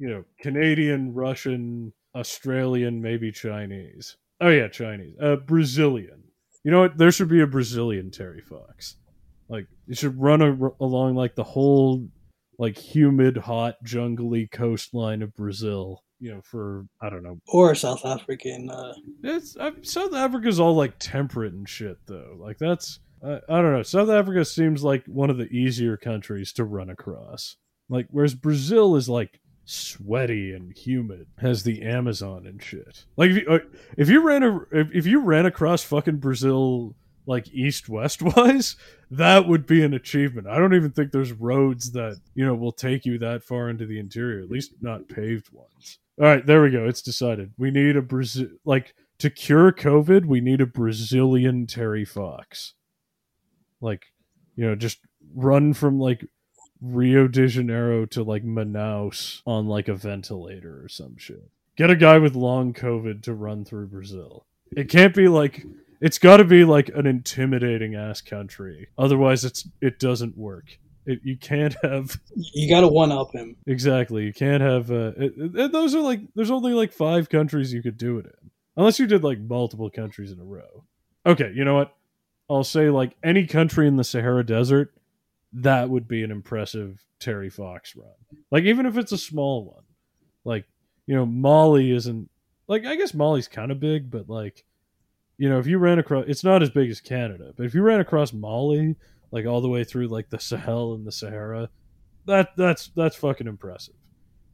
you 0.00 0.08
know, 0.08 0.24
Canadian, 0.40 1.14
Russian, 1.14 1.92
Australian, 2.16 3.00
maybe 3.00 3.30
Chinese. 3.30 4.16
Oh 4.42 4.48
yeah, 4.48 4.68
Chinese. 4.68 5.14
Uh 5.20 5.36
Brazilian. 5.36 6.24
You 6.64 6.70
know 6.70 6.80
what? 6.80 6.98
There 6.98 7.12
should 7.12 7.28
be 7.28 7.40
a 7.40 7.46
Brazilian 7.46 8.10
Terry 8.10 8.40
Fox. 8.40 8.96
Like 9.48 9.66
you 9.86 9.94
should 9.94 10.20
run 10.20 10.42
a, 10.42 10.84
along 10.84 11.14
like 11.14 11.34
the 11.34 11.44
whole 11.44 12.08
like 12.58 12.76
humid, 12.76 13.36
hot, 13.36 13.76
jungly 13.84 14.50
coastline 14.50 15.22
of 15.22 15.34
Brazil. 15.34 16.02
You 16.20 16.34
know, 16.34 16.40
for 16.42 16.86
I 17.00 17.10
don't 17.10 17.22
know. 17.22 17.38
Or 17.48 17.74
South 17.74 18.04
African. 18.04 18.70
Uh, 18.70 18.94
It's 19.22 19.56
uh, 19.56 19.72
South 19.82 20.14
Africa's 20.14 20.60
all 20.60 20.74
like 20.74 20.98
temperate 20.98 21.52
and 21.52 21.68
shit 21.68 21.98
though. 22.06 22.36
Like 22.38 22.58
that's 22.58 23.00
I, 23.24 23.40
I 23.48 23.62
don't 23.62 23.72
know. 23.72 23.82
South 23.82 24.08
Africa 24.10 24.44
seems 24.44 24.82
like 24.82 25.04
one 25.06 25.30
of 25.30 25.38
the 25.38 25.48
easier 25.48 25.96
countries 25.96 26.52
to 26.54 26.64
run 26.64 26.90
across. 26.90 27.56
Like 27.88 28.06
whereas 28.10 28.34
Brazil 28.34 28.96
is 28.96 29.08
like 29.08 29.40
sweaty 29.64 30.52
and 30.52 30.76
humid, 30.76 31.26
has 31.38 31.62
the 31.62 31.82
Amazon 31.82 32.46
and 32.46 32.62
shit. 32.62 33.04
Like 33.16 33.30
if 33.30 33.36
you, 33.36 33.48
uh, 33.48 33.58
if 33.96 34.08
you 34.08 34.20
ran 34.22 34.42
a 34.42 34.60
if, 34.72 34.94
if 34.94 35.06
you 35.06 35.20
ran 35.20 35.46
across 35.46 35.82
fucking 35.82 36.16
Brazil 36.16 36.94
like 37.26 37.52
east 37.52 37.88
west 37.88 38.22
wise, 38.36 38.76
that 39.10 39.46
would 39.46 39.66
be 39.66 39.82
an 39.82 39.94
achievement. 39.94 40.46
I 40.48 40.58
don't 40.58 40.74
even 40.74 40.90
think 40.90 41.12
there's 41.12 41.32
roads 41.32 41.92
that 41.92 42.20
you 42.34 42.44
know 42.44 42.54
will 42.54 42.72
take 42.72 43.04
you 43.04 43.18
that 43.18 43.44
far 43.44 43.68
into 43.68 43.86
the 43.86 43.98
interior, 43.98 44.42
at 44.42 44.50
least 44.50 44.72
not 44.80 45.08
paved 45.08 45.52
ones. 45.52 45.98
All 46.20 46.26
right, 46.26 46.44
there 46.44 46.62
we 46.62 46.70
go. 46.70 46.86
It's 46.86 47.02
decided. 47.02 47.52
We 47.56 47.70
need 47.70 47.96
a 47.96 48.02
Brazil 48.02 48.48
like 48.64 48.94
to 49.18 49.30
cure 49.30 49.72
COVID. 49.72 50.26
We 50.26 50.40
need 50.40 50.60
a 50.60 50.66
Brazilian 50.66 51.66
Terry 51.66 52.04
Fox. 52.04 52.74
Like, 53.80 54.06
you 54.56 54.64
know, 54.66 54.74
just 54.74 54.98
run 55.34 55.72
from 55.74 55.98
like 55.98 56.26
Rio 56.82 57.28
de 57.28 57.46
Janeiro 57.46 58.04
to 58.06 58.22
like 58.24 58.44
Manaus 58.44 59.40
on 59.46 59.66
like 59.68 59.88
a 59.88 59.94
ventilator 59.94 60.82
or 60.84 60.88
some 60.88 61.16
shit. 61.16 61.48
Get 61.76 61.90
a 61.90 61.96
guy 61.96 62.18
with 62.18 62.34
long 62.34 62.74
COVID 62.74 63.22
to 63.22 63.32
run 63.34 63.64
through 63.64 63.86
Brazil. 63.86 64.44
It 64.76 64.88
can't 64.88 65.14
be 65.14 65.28
like 65.28 65.64
it's 66.00 66.18
got 66.18 66.38
to 66.38 66.44
be 66.44 66.64
like 66.64 66.88
an 66.88 67.06
intimidating 67.06 67.94
ass 67.94 68.20
country. 68.20 68.88
Otherwise, 68.98 69.44
it's 69.44 69.68
it 69.80 69.98
doesn't 69.98 70.36
work. 70.36 70.78
It, 71.06 71.20
you 71.24 71.36
can't 71.36 71.74
have 71.82 72.18
You 72.36 72.68
got 72.68 72.80
to 72.82 72.88
one 72.88 73.10
up 73.12 73.32
him. 73.32 73.56
exactly. 73.66 74.24
You 74.24 74.32
can't 74.32 74.62
have. 74.62 74.90
Uh, 74.90 75.12
it, 75.16 75.32
it- 75.36 75.72
those 75.72 75.94
are 75.94 76.00
like 76.00 76.20
there's 76.34 76.50
only 76.50 76.72
like 76.74 76.92
five 76.92 77.28
countries 77.28 77.72
you 77.72 77.82
could 77.82 77.96
do 77.96 78.18
it 78.18 78.26
in, 78.26 78.50
unless 78.76 78.98
you 78.98 79.06
did 79.06 79.22
like 79.24 79.38
multiple 79.40 79.90
countries 79.90 80.32
in 80.32 80.40
a 80.40 80.44
row. 80.44 80.84
Okay, 81.26 81.52
you 81.54 81.64
know 81.64 81.74
what? 81.74 81.94
I'll 82.50 82.64
say 82.64 82.90
like 82.90 83.16
any 83.22 83.46
country 83.46 83.86
in 83.88 83.96
the 83.96 84.04
Sahara 84.04 84.44
Desert. 84.44 84.92
That 85.52 85.90
would 85.90 86.08
be 86.08 86.22
an 86.22 86.30
impressive 86.30 87.04
Terry 87.20 87.50
Fox 87.50 87.94
run. 87.96 88.08
Like 88.50 88.64
even 88.64 88.86
if 88.86 88.96
it's 88.96 89.12
a 89.12 89.18
small 89.18 89.64
one, 89.64 89.84
like 90.44 90.64
you 91.06 91.14
know 91.14 91.26
Mali 91.26 91.90
isn't 91.90 92.30
like 92.68 92.84
I 92.84 92.96
guess 92.96 93.14
Mali's 93.14 93.48
kind 93.48 93.70
of 93.70 93.80
big, 93.80 94.10
but 94.10 94.28
like 94.28 94.64
you 95.38 95.48
know 95.48 95.58
if 95.58 95.66
you 95.66 95.78
ran 95.78 95.98
across, 95.98 96.24
it's 96.28 96.44
not 96.44 96.62
as 96.62 96.70
big 96.70 96.90
as 96.90 97.00
Canada, 97.00 97.52
but 97.56 97.66
if 97.66 97.74
you 97.74 97.82
ran 97.82 98.00
across 98.00 98.32
Mali 98.32 98.96
like 99.30 99.46
all 99.46 99.60
the 99.60 99.68
way 99.68 99.84
through 99.84 100.08
like 100.08 100.30
the 100.30 100.38
Sahel 100.38 100.94
and 100.94 101.06
the 101.06 101.12
Sahara, 101.12 101.70
that 102.26 102.50
that's 102.56 102.90
that's 102.94 103.16
fucking 103.16 103.46
impressive. 103.46 103.94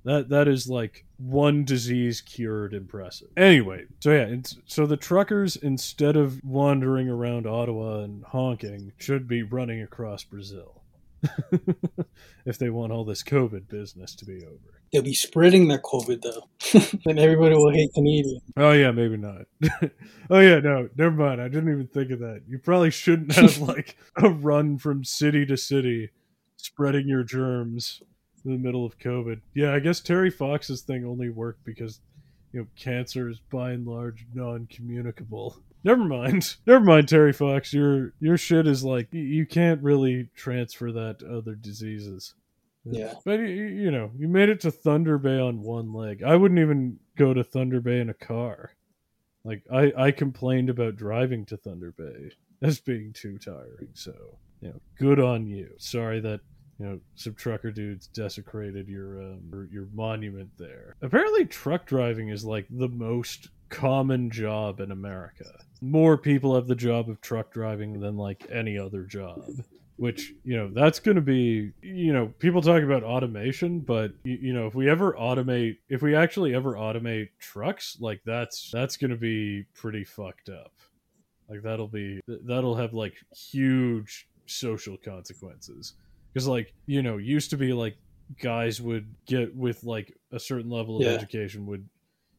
That 0.05 0.29
that 0.31 0.49
is 0.49 0.69
like 0.69 1.05
one 1.19 1.65
disease 1.65 2.21
cured 2.21 2.73
impressive. 2.73 3.29
Anyway, 3.37 3.85
so 4.01 4.13
yeah, 4.13 4.35
so 4.65 4.87
the 4.87 4.97
truckers 4.97 5.57
instead 5.57 6.17
of 6.17 6.43
wandering 6.45 7.09
around 7.09 7.47
Ottawa 7.47 8.01
and 8.01 8.25
honking 8.25 8.93
should 8.97 9.29
be 9.29 9.43
running 9.43 9.83
across 9.83 10.23
Brazil. 10.25 10.78
if 12.45 12.59
they 12.59 12.71
want 12.71 12.93
all 12.93 13.05
this 13.05 13.23
COVID 13.23 13.69
business 13.69 14.15
to 14.17 14.25
be 14.25 14.45
over. 14.45 14.83
They'll 14.93 15.03
be 15.03 15.15
spreading 15.15 15.69
that 15.69 15.83
COVID 15.83 16.23
though. 16.23 16.49
then 17.05 17.19
everybody 17.19 17.55
will 17.55 17.73
hate 17.73 17.93
Canadian. 17.95 18.41
Oh 18.57 18.73
yeah, 18.73 18.91
maybe 18.91 19.17
not. 19.17 19.43
oh 20.31 20.41
yeah, 20.41 20.61
no, 20.61 20.89
never 20.97 21.15
mind. 21.15 21.41
I 21.41 21.49
didn't 21.49 21.73
even 21.73 21.89
think 21.89 22.11
of 22.11 22.21
that. 22.21 22.43
You 22.49 22.59
probably 22.59 22.91
shouldn't 22.91 23.35
have 23.35 23.59
like 23.59 23.97
a 24.17 24.29
run 24.29 24.79
from 24.79 25.05
city 25.05 25.45
to 25.47 25.57
city, 25.57 26.11
spreading 26.57 27.09
your 27.09 27.25
germs 27.25 28.03
in 28.45 28.53
the 28.53 28.59
middle 28.59 28.87
of 28.87 28.99
COVID. 28.99 29.41
Yeah, 29.55 29.75
I 29.75 29.81
guess 29.81 30.01
Terry 30.01 30.31
Fox's 30.31 30.83
thing 30.83 31.05
only 31.05 31.29
worked 31.29 31.65
because 31.65 32.01
you 32.53 32.61
know 32.61 32.67
cancer 32.77 33.29
is 33.29 33.41
by 33.51 33.73
and 33.73 33.87
large 33.87 34.27
non-communicable. 34.35 35.57
Never 35.85 36.05
mind. 36.05 36.57
Never 36.67 36.85
mind, 36.85 37.09
Terry 37.09 37.33
Fox. 37.33 37.73
Your 37.73 38.13
your 38.21 38.37
shit 38.37 38.67
is 38.67 38.85
like 38.85 39.09
you 39.13 39.47
can't 39.47 39.83
really 39.83 40.29
transfer 40.35 40.93
that 40.93 41.21
to 41.21 41.39
other 41.39 41.55
diseases. 41.55 42.35
Yeah. 42.85 43.15
But 43.25 43.41
you, 43.41 43.47
you 43.47 43.91
know, 43.91 44.11
you 44.17 44.29
made 44.29 44.49
it 44.49 44.61
to 44.61 44.71
Thunder 44.71 45.19
Bay 45.19 45.39
on 45.39 45.63
one 45.63 45.93
leg. 45.93 46.23
I 46.23 46.37
wouldn't 46.37 46.61
even 46.61 46.99
go 47.17 47.35
to 47.35 47.45
Thunder 47.45 47.81
Bay 47.81 48.01
in 48.01 48.09
a 48.09 48.15
car. 48.15 48.73
Like 49.45 49.63
I, 49.73 49.93
I 49.97 50.11
complained 50.11 50.71
about 50.71 50.97
driving 50.97 51.45
to 51.47 51.57
Thunder 51.57 51.93
Bay 51.93 52.31
as 52.63 52.81
being 52.81 53.13
too 53.13 53.39
tiring. 53.39 53.89
So 53.95 54.13
you 54.61 54.69
know, 54.69 54.81
good 54.99 55.21
on 55.21 55.47
you. 55.47 55.71
Sorry 55.79 56.21
that 56.21 56.41
you 56.79 56.87
know 56.87 57.01
some 57.15 57.35
trucker 57.35 57.71
dudes 57.71 58.07
desecrated 58.09 58.89
your 58.89 59.21
um, 59.21 59.69
your, 59.71 59.89
monument 59.93 60.51
there. 60.59 60.97
Apparently, 61.03 61.45
truck 61.45 61.87
driving 61.87 62.29
is 62.29 62.45
like 62.45 62.67
the 62.71 62.89
most 62.89 63.49
common 63.69 64.31
job 64.31 64.81
in 64.81 64.91
America. 64.91 65.45
More 65.81 66.17
people 66.17 66.55
have 66.55 66.67
the 66.67 66.75
job 66.75 67.09
of 67.09 67.21
truck 67.21 67.53
driving 67.53 68.01
than 68.01 68.17
like 68.17 68.47
any 68.51 68.79
other 68.79 69.03
job 69.05 69.45
which 69.99 70.33
you 70.45 70.57
know 70.57 70.71
that's 70.73 71.01
going 71.01 71.17
to 71.17 71.21
be 71.21 71.73
you 71.83 72.13
know 72.13 72.33
people 72.39 72.63
talk 72.63 72.83
about 72.83 73.03
automation 73.03 73.81
but 73.81 74.13
you, 74.23 74.39
you 74.41 74.53
know 74.53 74.67
if 74.67 74.75
we 74.75 74.89
ever 74.89 75.13
automate 75.15 75.77
if 75.89 76.03
we 76.03 76.15
actually 76.15 76.55
ever 76.55 76.75
automate 76.75 77.29
trucks 77.41 77.97
like 78.01 78.21
that's 78.25 78.71
that's 78.71 78.97
going 78.97 79.11
to 79.11 79.17
be 79.17 79.65
pretty 79.75 80.05
fucked 80.05 80.49
up 80.49 80.73
like 81.51 81.63
that'll 81.63 81.89
be 81.89 82.21
that'll 82.45 82.77
have 82.77 82.95
like 82.95 83.15
huge 83.35 84.29
social 84.47 84.97
consequences 84.97 85.95
because 86.39 86.47
like 86.47 86.73
you 86.87 87.03
know 87.03 87.17
used 87.17 87.51
to 87.51 87.57
be 87.57 87.73
like 87.73 87.97
guys 88.41 88.81
would 88.81 89.13
get 89.27 89.55
with 89.57 89.83
like 89.83 90.17
a 90.33 90.39
certain 90.39 90.71
level 90.71 90.97
of 90.99 91.03
Yeah. 91.03 91.11
education 91.15 91.67
would 91.67 91.89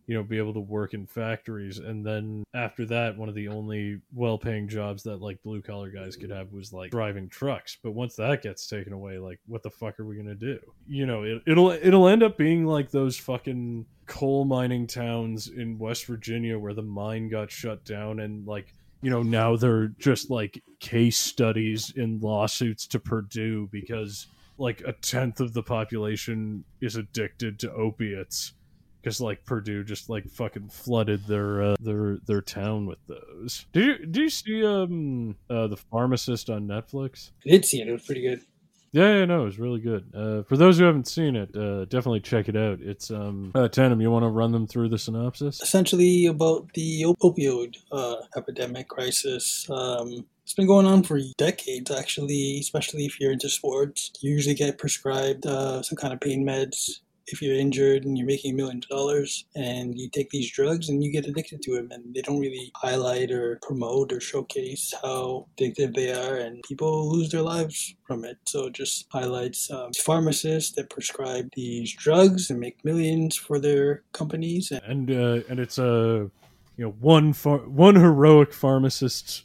you 0.08 0.16
know 0.16 0.24
be 0.24 0.38
able 0.38 0.54
to 0.54 0.60
work 0.62 0.94
in 0.94 1.06
factories. 1.06 1.80
And 1.80 2.06
then 2.06 2.44
after 2.54 2.86
that 2.86 3.18
one 3.18 3.28
of 3.30 3.36
the 3.36 3.48
only 3.50 4.00
well-paying 4.14 4.68
jobs 4.70 5.04
that 5.04 5.22
like 5.22 5.44
blue 5.44 5.62
collar 5.62 5.90
guys 5.92 6.16
could 6.16 6.30
have 6.32 6.52
was 6.54 6.72
like 6.72 6.92
driving 6.92 7.28
trucks. 7.28 7.78
But 7.84 7.92
once 7.92 8.16
that 8.16 8.42
gets 8.42 8.68
taken 8.68 8.94
away 8.94 9.20
like 9.20 9.40
what 9.48 9.64
the 9.64 9.70
fuck 9.70 10.00
are 10.00 10.06
we 10.06 10.16
gonna 10.16 10.34
do? 10.34 10.60
You 10.88 11.06
know 11.06 11.24
it, 11.24 11.42
it'll 11.46 11.72
it'll 11.72 12.08
end 12.08 12.24
up 12.24 12.38
being 12.38 12.66
like 12.66 12.90
those 12.90 13.18
fucking 13.18 13.86
coal 14.06 14.46
mining 14.46 14.88
towns 14.88 15.50
in 15.50 15.78
west 15.78 16.06
virginia 16.06 16.58
where 16.58 16.74
the 16.74 16.82
mine 16.82 17.28
got 17.30 17.52
shut 17.52 17.84
down 17.84 18.20
and 18.22 18.48
like 18.48 18.74
you 19.02 19.10
know 19.10 19.24
now 19.24 19.56
they're 19.56 19.88
just 20.00 20.30
like 20.30 20.62
case 20.80 21.18
studies 21.18 21.94
in 21.96 22.20
lawsuits 22.20 22.88
to 22.88 23.00
purdue 23.00 23.68
because 23.72 24.28
like 24.58 24.82
a 24.86 24.94
tenth 24.94 25.40
of 25.40 25.54
the 25.54 25.64
population 25.64 26.64
is 26.82 26.96
addicted 26.96 27.60
to 27.60 27.72
opiates 27.72 28.54
because 29.02 29.22
like 29.22 29.46
Purdue 29.46 29.84
just 29.84 30.10
like 30.10 30.30
fucking 30.30 30.70
flooded 30.70 31.26
their 31.26 31.64
uh, 31.64 31.76
their 31.80 32.18
their 32.26 32.42
town 32.42 32.86
with 32.86 33.00
those. 33.08 33.66
Do 33.72 33.84
you 33.84 33.98
did 33.98 34.18
you 34.18 34.30
see 34.30 34.66
um 34.66 35.36
uh, 35.50 35.68
the 35.68 35.78
pharmacist 35.78 36.50
on 36.50 36.68
Netflix? 36.68 37.32
I 37.46 37.52
did 37.52 37.66
see 37.66 37.82
it. 37.82 37.88
It 37.88 37.92
was 37.92 38.06
pretty 38.06 38.22
good. 38.22 38.42
Yeah, 38.92 39.20
yeah, 39.20 39.26
no, 39.26 39.42
it 39.42 39.46
was 39.46 39.60
really 39.60 39.80
good. 39.80 40.12
Uh, 40.16 40.44
for 40.44 40.58
those 40.58 40.80
who 40.80 40.86
haven't 40.86 41.08
seen 41.08 41.36
it, 41.36 41.56
uh, 41.56 41.86
definitely 41.86 42.22
check 42.22 42.50
it 42.50 42.56
out. 42.56 42.80
It's 42.82 43.12
um 43.12 43.52
uh, 43.54 43.68
Tanem, 43.68 44.02
you 44.02 44.10
want 44.12 44.24
to 44.24 44.30
run 44.30 44.52
them 44.52 44.68
through 44.68 44.90
the 44.90 44.98
synopsis? 44.98 45.62
Essentially 45.62 46.26
about 46.26 46.74
the 46.74 47.06
op- 47.06 47.20
opioid 47.20 47.78
uh, 47.92 48.16
epidemic 48.36 48.88
crisis. 48.88 49.70
Um, 49.70 50.26
it's 50.44 50.56
been 50.56 50.66
going 50.66 50.88
on 50.88 51.04
for 51.04 51.20
decades, 51.38 51.92
actually, 51.92 52.58
especially 52.60 53.06
if 53.06 53.20
you're 53.20 53.32
into 53.32 53.50
sports. 53.50 54.12
You 54.22 54.32
usually 54.32 54.56
get 54.56 54.80
prescribed 54.80 55.46
uh, 55.46 55.84
some 55.84 55.96
kind 55.96 56.12
of 56.12 56.20
pain 56.20 56.44
meds 56.44 57.02
if 57.32 57.42
you're 57.42 57.56
injured 57.56 58.06
and 58.06 58.18
you're 58.18 58.28
making 58.28 58.54
a 58.54 58.56
million 58.56 58.82
dollars 58.90 59.46
and 59.56 59.98
you 59.98 60.10
take 60.10 60.30
these 60.30 60.52
drugs 60.52 60.90
and 60.90 61.04
you 61.04 61.12
get 61.12 61.26
addicted 61.26 61.62
to 61.62 61.76
them 61.76 61.90
and 61.92 62.14
they 62.14 62.22
don't 62.22 62.40
really 62.40 62.72
highlight 62.76 63.32
or 63.32 63.60
promote 63.62 64.12
or 64.12 64.20
showcase 64.20 64.94
how 65.02 65.48
addictive 65.58 65.96
they 65.96 66.12
are 66.12 66.38
and 66.38 66.64
people 66.64 67.12
lose 67.12 67.30
their 67.30 67.42
lives 67.42 67.96
from 68.06 68.26
it 68.26 68.38
so 68.46 68.68
it 68.68 68.74
just 68.74 69.06
highlights 69.12 69.72
um, 69.72 69.92
pharmacists 69.98 70.74
that 70.76 70.90
prescribe 70.90 71.50
these 71.56 71.94
drugs 71.94 72.50
and 72.50 72.60
make 72.60 72.84
millions 72.84 73.36
for 73.36 73.60
their 73.60 74.04
companies 74.12 74.72
and 74.72 74.82
and 74.84 75.12
uh, 75.12 75.42
and 75.50 75.60
it's 75.60 75.78
a 75.78 76.30
you 76.78 76.86
know 76.86 76.96
one 77.00 77.34
phar- 77.34 77.68
one 77.70 77.96
heroic 77.96 78.54
pharmacist's 78.54 79.44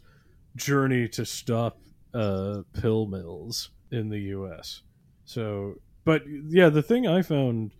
journey 0.57 1.09
to 1.09 1.25
stop 1.25 1.79
uh, 2.14 2.62
pill 2.73 3.07
mills 3.07 3.70
in 3.90 4.09
the 4.09 4.20
U.S. 4.20 4.83
So, 5.25 5.77
but 6.05 6.23
yeah, 6.27 6.69
the 6.69 6.83
thing 6.83 7.07
I 7.07 7.23
found 7.23 7.73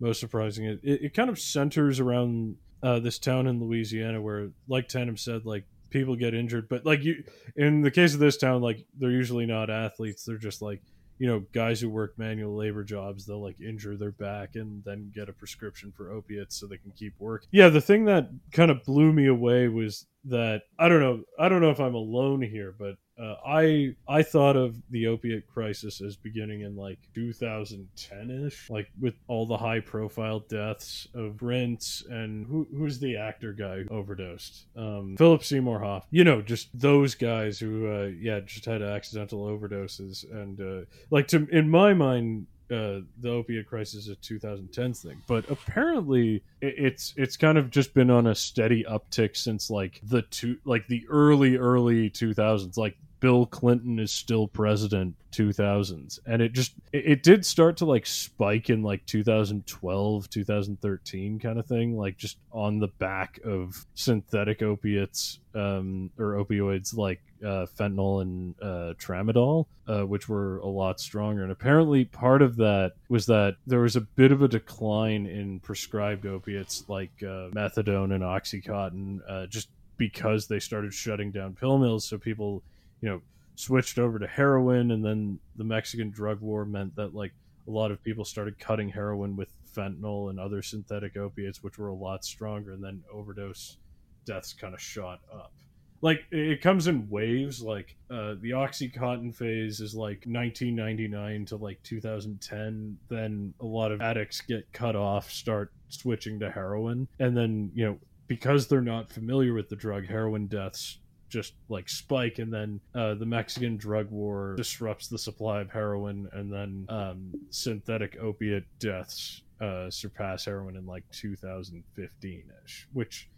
most 0.00 0.20
surprising 0.20 0.64
it 0.64 0.80
it, 0.82 1.02
it 1.04 1.14
kind 1.14 1.30
of 1.30 1.38
centers 1.38 2.00
around 2.00 2.56
uh, 2.82 2.98
this 2.98 3.18
town 3.18 3.46
in 3.46 3.60
Louisiana 3.60 4.20
where, 4.20 4.50
like 4.68 4.88
Tanem 4.88 5.18
said, 5.18 5.46
like 5.46 5.64
people 5.90 6.16
get 6.16 6.34
injured, 6.34 6.68
but 6.68 6.84
like 6.84 7.02
you 7.02 7.24
in 7.56 7.80
the 7.80 7.90
case 7.90 8.14
of 8.14 8.20
this 8.20 8.36
town, 8.36 8.62
like 8.62 8.84
they're 8.98 9.10
usually 9.10 9.46
not 9.46 9.70
athletes; 9.70 10.24
they're 10.24 10.36
just 10.36 10.60
like 10.62 10.82
you 11.18 11.26
know 11.26 11.44
guys 11.52 11.80
who 11.80 11.88
work 11.88 12.18
manual 12.18 12.56
labor 12.56 12.84
jobs. 12.84 13.24
They'll 13.24 13.42
like 13.42 13.60
injure 13.60 13.96
their 13.96 14.12
back 14.12 14.56
and 14.56 14.84
then 14.84 15.10
get 15.14 15.28
a 15.28 15.32
prescription 15.32 15.92
for 15.96 16.10
opiates 16.10 16.56
so 16.56 16.66
they 16.66 16.76
can 16.76 16.92
keep 16.92 17.14
working 17.18 17.48
yeah 17.52 17.68
the 17.68 17.80
thing 17.80 18.04
that 18.04 18.28
kind 18.52 18.70
of 18.70 18.82
blew 18.84 19.12
me 19.12 19.26
away 19.26 19.68
was 19.68 20.06
that 20.24 20.62
i 20.78 20.88
don't 20.88 21.00
know 21.00 21.22
i 21.38 21.48
don't 21.48 21.60
know 21.60 21.70
if 21.70 21.80
i'm 21.80 21.94
alone 21.94 22.40
here 22.40 22.74
but 22.78 22.96
uh, 23.20 23.36
I 23.46 23.94
I 24.08 24.22
thought 24.22 24.56
of 24.56 24.76
the 24.90 25.06
opiate 25.06 25.46
crisis 25.46 26.00
as 26.00 26.16
beginning 26.16 26.62
in 26.62 26.76
like 26.76 26.98
2010ish, 27.14 28.70
like 28.70 28.90
with 29.00 29.14
all 29.28 29.46
the 29.46 29.56
high 29.56 29.80
profile 29.80 30.40
deaths 30.40 31.06
of 31.14 31.36
Prince 31.36 32.04
and 32.10 32.44
who 32.46 32.66
who's 32.76 32.98
the 32.98 33.16
actor 33.16 33.52
guy 33.52 33.82
who 33.82 33.88
overdosed, 33.90 34.66
um, 34.76 35.14
Philip 35.16 35.44
Seymour 35.44 35.78
Hoffman. 35.78 36.08
You 36.10 36.24
know, 36.24 36.42
just 36.42 36.68
those 36.78 37.14
guys 37.14 37.58
who 37.58 37.88
uh, 37.88 38.10
yeah 38.20 38.40
just 38.40 38.64
had 38.64 38.82
accidental 38.82 39.46
overdoses 39.46 40.24
and 40.32 40.60
uh, 40.60 40.84
like 41.10 41.28
to 41.28 41.46
in 41.52 41.70
my 41.70 41.94
mind 41.94 42.48
uh, 42.70 43.00
the 43.20 43.30
opiate 43.30 43.66
crisis 43.66 44.08
of 44.08 44.20
2010s 44.20 45.02
thing, 45.02 45.22
but 45.26 45.48
apparently 45.50 46.42
it, 46.60 46.74
it's 46.76 47.14
it's 47.16 47.36
kind 47.36 47.58
of 47.58 47.70
just 47.70 47.94
been 47.94 48.10
on 48.10 48.26
a 48.26 48.34
steady 48.34 48.84
uptick 48.84 49.36
since 49.36 49.70
like 49.70 50.00
the 50.04 50.22
two 50.22 50.58
like 50.64 50.86
the 50.88 51.06
early 51.08 51.56
early 51.56 52.10
2000s, 52.10 52.76
like 52.76 52.96
Bill 53.20 53.46
Clinton 53.46 53.98
is 53.98 54.12
still 54.12 54.46
president 54.46 55.14
2000s 55.32 56.20
and 56.26 56.42
it 56.42 56.52
just 56.52 56.74
it, 56.92 57.06
it, 57.06 57.22
did 57.22 57.44
start 57.44 57.78
to 57.78 57.84
like 57.84 58.06
spike 58.06 58.70
in 58.70 58.82
like 58.82 59.04
2012 59.06 60.30
2013 60.30 61.38
kind 61.40 61.58
of 61.58 61.66
thing 61.66 61.96
like 61.96 62.16
just 62.16 62.36
on 62.52 62.78
the 62.78 62.88
back 62.98 63.40
of 63.44 63.86
synthetic 63.94 64.62
opiates 64.62 65.40
um, 65.54 66.10
or 66.18 66.34
opioids 66.34 66.96
like 66.96 67.20
uh, 67.44 67.66
fentanyl 67.78 68.22
and 68.22 68.54
uh, 68.62 68.94
tramadol 68.98 69.66
uh, 69.86 70.02
which 70.02 70.28
were 70.28 70.58
a 70.58 70.66
lot 70.66 71.00
stronger. 71.00 71.42
And 71.42 71.52
apparently 71.52 72.04
part 72.04 72.42
of 72.42 72.56
that 72.56 72.92
was 73.08 73.26
that 73.26 73.56
there 73.66 73.80
was 73.80 73.96
a 73.96 74.00
bit 74.00 74.32
of 74.32 74.42
a 74.42 74.48
decline 74.48 75.26
in 75.26 75.60
prescribed 75.60 76.26
opiates 76.26 76.84
like 76.88 77.12
uh, 77.22 77.50
methadone 77.50 78.14
and 78.14 78.22
oxycontin 78.22 79.20
uh, 79.28 79.46
just 79.46 79.68
because 79.96 80.46
they 80.46 80.58
started 80.58 80.92
shutting 80.92 81.30
down 81.30 81.54
pill 81.54 81.78
mills. 81.78 82.04
So 82.04 82.18
people 82.18 82.62
you 83.00 83.08
know 83.08 83.20
switched 83.56 83.98
over 83.98 84.18
to 84.18 84.26
heroin 84.26 84.90
and 84.90 85.04
then 85.04 85.38
the 85.56 85.64
Mexican 85.64 86.10
drug 86.10 86.40
war 86.40 86.64
meant 86.64 86.96
that 86.96 87.14
like 87.14 87.32
a 87.68 87.70
lot 87.70 87.90
of 87.90 88.02
people 88.02 88.24
started 88.24 88.58
cutting 88.58 88.88
heroin 88.88 89.36
with 89.36 89.48
fentanyl 89.76 90.30
and 90.30 90.40
other 90.40 90.62
synthetic 90.62 91.16
opiates 91.16 91.62
which 91.62 91.78
were 91.78 91.88
a 91.88 91.94
lot 91.94 92.24
stronger. 92.24 92.72
And 92.72 92.82
then 92.82 93.02
overdose 93.12 93.76
deaths 94.24 94.54
kind 94.54 94.72
of 94.72 94.80
shot 94.80 95.20
up 95.32 95.52
like 96.00 96.24
it 96.30 96.60
comes 96.60 96.86
in 96.86 97.08
waves 97.08 97.62
like 97.62 97.96
uh, 98.10 98.34
the 98.40 98.50
oxycontin 98.50 99.34
phase 99.34 99.80
is 99.80 99.94
like 99.94 100.24
1999 100.26 101.46
to 101.46 101.56
like 101.56 101.82
2010 101.82 102.98
then 103.08 103.54
a 103.60 103.64
lot 103.64 103.92
of 103.92 104.00
addicts 104.00 104.40
get 104.40 104.70
cut 104.72 104.96
off 104.96 105.30
start 105.30 105.72
switching 105.88 106.38
to 106.38 106.50
heroin 106.50 107.08
and 107.18 107.36
then 107.36 107.70
you 107.74 107.86
know 107.86 107.98
because 108.26 108.66
they're 108.66 108.80
not 108.80 109.10
familiar 109.10 109.54
with 109.54 109.68
the 109.68 109.76
drug 109.76 110.06
heroin 110.06 110.46
deaths 110.46 110.98
just 111.28 111.54
like 111.68 111.88
spike 111.88 112.38
and 112.38 112.52
then 112.52 112.80
uh, 112.94 113.14
the 113.14 113.26
mexican 113.26 113.76
drug 113.76 114.10
war 114.10 114.54
disrupts 114.56 115.08
the 115.08 115.18
supply 115.18 115.60
of 115.60 115.70
heroin 115.70 116.28
and 116.32 116.52
then 116.52 116.86
um, 116.88 117.32
synthetic 117.50 118.16
opiate 118.20 118.64
deaths 118.78 119.42
uh, 119.60 119.88
surpass 119.88 120.44
heroin 120.44 120.76
in 120.76 120.86
like 120.86 121.04
2015ish 121.12 122.84
which 122.92 123.28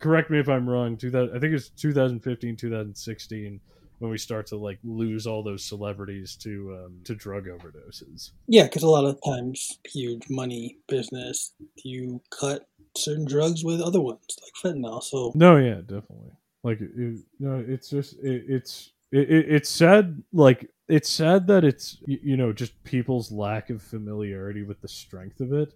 correct 0.00 0.30
me 0.30 0.38
if 0.38 0.48
i'm 0.48 0.68
wrong 0.68 0.96
2000, 0.96 1.36
i 1.36 1.38
think 1.38 1.52
it's 1.54 1.70
2015 1.70 2.56
2016 2.56 3.60
when 3.98 4.10
we 4.10 4.18
start 4.18 4.46
to 4.46 4.56
like 4.56 4.78
lose 4.84 5.26
all 5.26 5.42
those 5.42 5.64
celebrities 5.64 6.36
to 6.36 6.78
um, 6.84 7.00
to 7.04 7.14
drug 7.14 7.46
overdoses 7.46 8.30
yeah 8.46 8.64
because 8.64 8.82
a 8.82 8.88
lot 8.88 9.04
of 9.04 9.18
times 9.24 9.78
huge 9.86 10.24
money 10.28 10.76
business 10.88 11.52
you 11.84 12.20
cut 12.30 12.68
certain 12.96 13.24
drugs 13.24 13.64
with 13.64 13.80
other 13.80 14.00
ones 14.00 14.20
like 14.42 14.74
fentanyl 14.74 15.02
so 15.02 15.32
no 15.34 15.56
yeah 15.56 15.76
definitely 15.76 16.32
like, 16.66 16.80
it, 16.80 16.90
you 16.96 17.22
know, 17.38 17.64
it's 17.66 17.88
just 17.88 18.14
it, 18.24 18.44
it's 18.48 18.90
it, 19.12 19.28
it's 19.30 19.70
sad. 19.70 20.20
Like, 20.32 20.68
it's 20.88 21.08
sad 21.08 21.46
that 21.46 21.62
it's 21.62 21.98
you 22.06 22.36
know 22.36 22.52
just 22.52 22.82
people's 22.82 23.30
lack 23.30 23.70
of 23.70 23.80
familiarity 23.80 24.64
with 24.64 24.80
the 24.80 24.88
strength 24.88 25.40
of 25.40 25.52
it, 25.52 25.74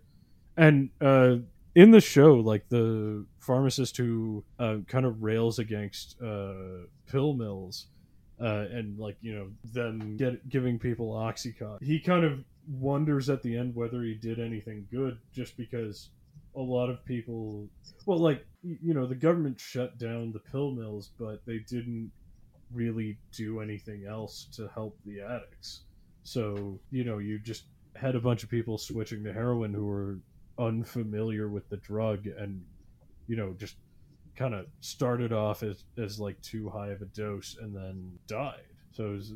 and 0.57 0.91
uh, 1.01 1.37
in 1.75 1.91
the 1.91 2.01
show, 2.01 2.35
like 2.35 2.69
the 2.69 3.25
pharmacist 3.39 3.97
who 3.97 4.45
uh, 4.59 4.79
kind 4.89 5.07
of 5.07 5.23
rails 5.23 5.59
against 5.59 6.21
uh, 6.23 6.87
pill 7.07 7.35
mills. 7.35 7.87
Uh, 8.41 8.67
and 8.73 8.99
like 8.99 9.19
you 9.21 9.35
know 9.35 9.49
them 9.75 10.17
get 10.17 10.49
giving 10.49 10.79
people 10.79 11.13
oxycontin 11.13 11.83
he 11.83 12.01
kind 12.01 12.25
of 12.25 12.43
wonders 12.71 13.29
at 13.29 13.43
the 13.43 13.55
end 13.55 13.75
whether 13.75 14.03
he 14.03 14.15
did 14.15 14.41
anything 14.41 14.87
good 14.91 15.19
just 15.31 15.59
because 15.59 16.09
a 16.57 16.61
lot 16.61 16.89
of 16.89 17.05
people 17.05 17.69
well 18.07 18.17
like 18.17 18.47
you 18.63 18.95
know 18.95 19.05
the 19.05 19.15
government 19.15 19.61
shut 19.61 19.99
down 19.99 20.33
the 20.33 20.39
pill 20.39 20.71
mills 20.71 21.11
but 21.19 21.45
they 21.45 21.59
didn't 21.59 22.11
really 22.73 23.19
do 23.31 23.61
anything 23.61 24.07
else 24.07 24.47
to 24.51 24.69
help 24.69 24.99
the 25.05 25.21
addicts 25.21 25.83
so 26.23 26.79
you 26.91 27.05
know 27.05 27.19
you 27.19 27.39
just 27.39 27.65
had 27.95 28.15
a 28.15 28.21
bunch 28.21 28.43
of 28.43 28.49
people 28.49 28.79
switching 28.79 29.23
to 29.23 29.35
heroin 29.35 29.75
who 29.75 29.85
were 29.85 30.19
unfamiliar 30.61 31.49
with 31.49 31.69
the 31.69 31.77
drug 31.79 32.27
and 32.27 32.63
you 33.27 33.37
know 33.37 33.55
just 33.59 33.77
kind 34.37 34.55
of 34.55 34.67
started 34.81 35.33
off 35.33 35.63
as, 35.63 35.85
as 35.99 36.19
like 36.21 36.41
too 36.43 36.69
high 36.69 36.89
of 36.89 37.03
a 37.03 37.07
dose 37.07 37.57
and 37.61 37.75
then 37.75 38.11
died 38.27 38.63
so 38.93 39.07
it 39.07 39.13
was 39.13 39.33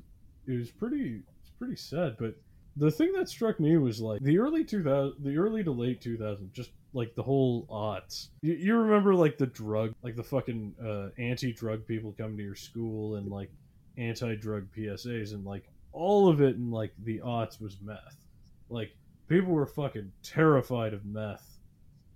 it 0.46 0.58
was 0.58 0.70
pretty 0.70 1.20
it's 1.42 1.50
pretty 1.58 1.76
sad 1.76 2.16
but 2.18 2.34
the 2.76 2.90
thing 2.90 3.12
that 3.12 3.28
struck 3.28 3.60
me 3.60 3.76
was 3.76 4.00
like 4.00 4.20
the 4.22 4.38
early 4.38 4.64
2000 4.64 5.14
the 5.22 5.37
early 5.37 5.62
to 5.62 5.70
late 5.70 6.00
2000s 6.00 6.52
just 6.52 6.70
like 6.94 7.14
the 7.14 7.22
whole 7.22 7.66
odds. 7.68 8.30
You, 8.40 8.54
you 8.54 8.76
remember 8.76 9.14
like 9.14 9.37
the 9.37 9.46
drug, 9.46 9.94
like 10.02 10.16
the 10.16 10.22
fucking 10.22 10.74
uh, 10.82 11.08
anti-drug 11.20 11.87
people 11.87 12.14
coming 12.16 12.37
to 12.38 12.42
your 12.42 12.54
school 12.54 13.16
and 13.16 13.28
like 13.28 13.50
anti-drug 13.98 14.68
PSAs 14.76 15.34
and 15.34 15.44
like 15.44 15.68
all 15.92 16.28
of 16.28 16.40
it 16.40 16.54
in 16.56 16.70
like 16.70 16.92
the 17.02 17.18
aughts 17.18 17.60
was 17.60 17.76
meth. 17.82 18.16
Like 18.70 18.96
people 19.28 19.52
were 19.52 19.66
fucking 19.66 20.12
terrified 20.22 20.94
of 20.94 21.04
meth 21.04 21.58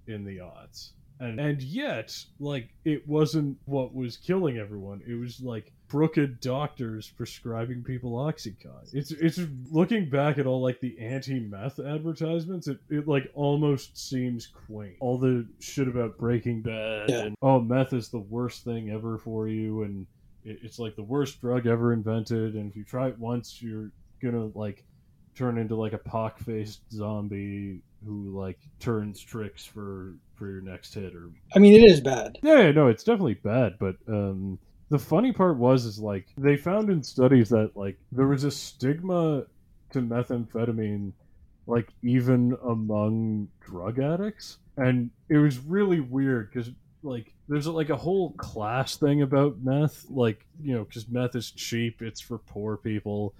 in 0.06 0.24
the 0.24 0.38
aughts. 0.38 0.92
And 1.20 1.40
and 1.40 1.60
yet, 1.60 2.16
like 2.38 2.68
it 2.84 3.06
wasn't 3.08 3.58
what 3.64 3.92
was 3.92 4.16
killing 4.16 4.56
everyone. 4.56 5.02
It 5.06 5.14
was 5.14 5.40
like 5.40 5.72
crooked 5.88 6.40
doctors 6.40 7.10
prescribing 7.10 7.82
people 7.82 8.12
oxycontin. 8.12 8.94
It's 8.94 9.10
it's 9.10 9.40
looking 9.70 10.08
back 10.08 10.38
at 10.38 10.46
all 10.46 10.62
like 10.62 10.80
the 10.80 10.96
anti-meth 11.00 11.80
advertisements. 11.80 12.68
It 12.68 12.78
it 12.88 13.08
like 13.08 13.30
almost 13.34 13.98
seems 13.98 14.46
quaint. 14.46 14.94
All 15.00 15.18
the 15.18 15.44
shit 15.58 15.88
about 15.88 16.18
Breaking 16.18 16.62
Bad 16.62 17.10
yeah. 17.10 17.22
and 17.22 17.36
oh 17.42 17.60
meth 17.60 17.94
is 17.94 18.10
the 18.10 18.20
worst 18.20 18.62
thing 18.62 18.90
ever 18.90 19.18
for 19.18 19.48
you 19.48 19.82
and 19.82 20.06
it, 20.44 20.60
it's 20.62 20.78
like 20.78 20.94
the 20.94 21.02
worst 21.02 21.40
drug 21.40 21.66
ever 21.66 21.92
invented. 21.92 22.54
And 22.54 22.70
if 22.70 22.76
you 22.76 22.84
try 22.84 23.08
it 23.08 23.18
once, 23.18 23.60
you're 23.60 23.90
gonna 24.22 24.50
like 24.54 24.84
turn 25.38 25.56
into 25.56 25.76
like 25.76 25.92
a 25.92 25.98
pock-faced 25.98 26.80
zombie 26.92 27.80
who 28.04 28.36
like 28.36 28.58
turns 28.80 29.20
tricks 29.20 29.64
for 29.64 30.14
for 30.34 30.50
your 30.50 30.60
next 30.60 30.94
hit 30.94 31.14
or 31.14 31.30
I 31.54 31.60
mean 31.60 31.74
it 31.74 31.88
is 31.88 32.00
bad. 32.00 32.38
Yeah, 32.42 32.70
no, 32.72 32.88
it's 32.88 33.04
definitely 33.04 33.34
bad, 33.34 33.76
but 33.78 33.96
um 34.08 34.58
the 34.90 34.98
funny 34.98 35.32
part 35.32 35.56
was 35.56 35.84
is 35.84 36.00
like 36.00 36.26
they 36.36 36.56
found 36.56 36.90
in 36.90 37.02
studies 37.02 37.50
that 37.50 37.76
like 37.76 37.98
there 38.10 38.26
was 38.26 38.44
a 38.44 38.50
stigma 38.50 39.44
to 39.92 40.00
methamphetamine 40.00 41.12
like 41.66 41.92
even 42.02 42.56
among 42.66 43.48
drug 43.60 43.98
addicts 43.98 44.58
and 44.76 45.10
it 45.28 45.36
was 45.36 45.58
really 45.58 46.00
weird 46.00 46.50
because 46.50 46.70
like 47.02 47.32
there's 47.48 47.66
like 47.66 47.90
a 47.90 47.96
whole 47.96 48.32
class 48.32 48.96
thing 48.96 49.22
about 49.22 49.58
meth 49.62 50.06
like 50.08 50.44
you 50.62 50.74
know 50.74 50.84
because 50.84 51.08
meth 51.08 51.36
is 51.36 51.50
cheap 51.50 52.00
it's 52.00 52.20
for 52.20 52.38
poor 52.38 52.76
people 52.76 53.34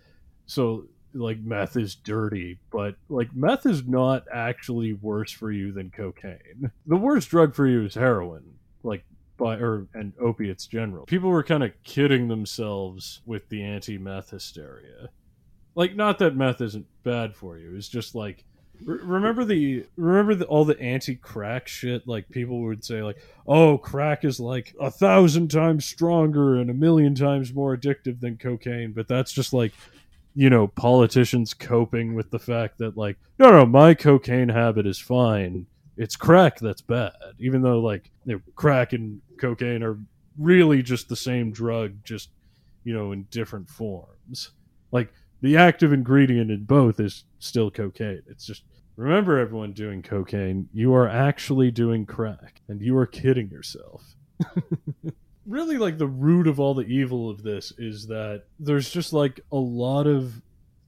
so 0.47 0.85
like 1.15 1.39
meth 1.41 1.77
is 1.77 1.95
dirty 1.95 2.59
but 2.71 2.95
like 3.09 3.35
meth 3.35 3.65
is 3.65 3.87
not 3.87 4.25
actually 4.33 4.93
worse 4.93 5.33
for 5.33 5.51
you 5.51 5.73
than 5.73 5.91
cocaine 5.91 6.71
the 6.87 6.97
worst 6.97 7.31
drug 7.31 7.55
for 7.55 7.67
you 7.67 7.85
is 7.85 7.95
heroin 7.95 8.43
like 8.83 9.05
by 9.39 9.55
or 9.55 9.87
and 9.95 10.13
opiates 10.21 10.67
general. 10.67 11.07
People 11.07 11.31
were 11.31 11.43
kind 11.43 11.63
of 11.63 11.73
kidding 11.85 12.29
themselves 12.29 13.21
with 13.25 13.49
the 13.49 13.63
anti-meth 13.63 14.31
hysteria. 14.31 15.09
Like 15.75 15.97
not 15.97 16.19
that 16.19 16.37
meth 16.37 16.61
isn't 16.61 16.87
bad 17.05 17.35
for 17.35 17.57
you. 17.57 17.75
It's 17.77 17.89
just 17.89 18.15
like 18.15 18.45
remember 18.85 19.45
the 19.45 19.85
remember 19.97 20.35
the, 20.35 20.45
all 20.45 20.65
the 20.65 20.79
anti-crack 20.81 21.67
shit 21.67 22.07
like 22.07 22.29
people 22.31 22.61
would 22.61 22.85
say 22.85 23.03
like 23.03 23.17
oh 23.49 23.77
crack 23.77 24.25
is 24.25 24.39
like 24.39 24.73
a 24.81 24.89
thousand 24.89 25.49
times 25.51 25.85
stronger 25.85 26.55
and 26.55 26.71
a 26.71 26.75
million 26.75 27.13
times 27.13 27.53
more 27.53 27.77
addictive 27.77 28.21
than 28.21 28.37
cocaine 28.37 28.93
but 28.93 29.09
that's 29.09 29.33
just 29.33 29.53
like 29.53 29.73
you 30.39 30.49
know 30.49 30.69
politicians 30.69 31.53
coping 31.53 32.15
with 32.15 32.31
the 32.31 32.39
fact 32.39 32.79
that 32.79 32.97
like 32.97 33.17
no 33.41 33.51
no 33.51 33.67
my 33.67 33.93
cocaine 33.93 34.49
habit 34.49 34.87
is 34.87 34.97
fine. 34.97 35.67
It's 35.97 36.15
crack 36.15 36.61
that's 36.61 36.81
bad 36.81 37.13
even 37.41 37.61
though 37.61 37.81
like 37.81 38.13
you 38.25 38.37
know, 38.37 38.41
crack 38.55 38.93
and 38.93 39.21
cocaine 39.41 39.83
are 39.83 39.99
really 40.39 40.81
just 40.81 41.09
the 41.09 41.17
same 41.17 41.51
drug 41.51 41.93
just 42.05 42.31
you 42.85 42.95
know 42.95 43.11
in 43.11 43.25
different 43.33 43.69
forms. 43.69 44.53
Like 44.93 45.13
the 45.41 45.57
active 45.57 45.93
ingredient 45.93 46.53
in 46.53 46.63
both 46.67 47.01
is 47.01 47.25
still 47.41 47.69
cocaine. 47.69 48.23
It's 48.29 48.47
just 48.47 48.63
remember 48.95 49.39
everyone 49.39 49.73
doing 49.73 50.03
cocaine 50.03 50.69
you 50.73 50.95
are 50.95 51.09
actually 51.09 51.73
doing 51.73 52.07
crack 52.07 52.61
and 52.69 52.81
you 52.81 52.97
are 52.97 53.07
kidding 53.07 53.51
yourself 53.51 54.15
really 55.49 55.79
like 55.79 55.99
the 55.99 56.07
root 56.07 56.47
of 56.47 56.61
all 56.61 56.75
the 56.75 56.87
evil 56.87 57.31
of 57.31 57.43
this 57.43 57.73
is 57.79 58.07
that 58.09 58.45
there's 58.61 58.91
just 58.91 59.13
like 59.13 59.41
a 59.51 59.57
lot 59.57 60.07
of 60.07 60.43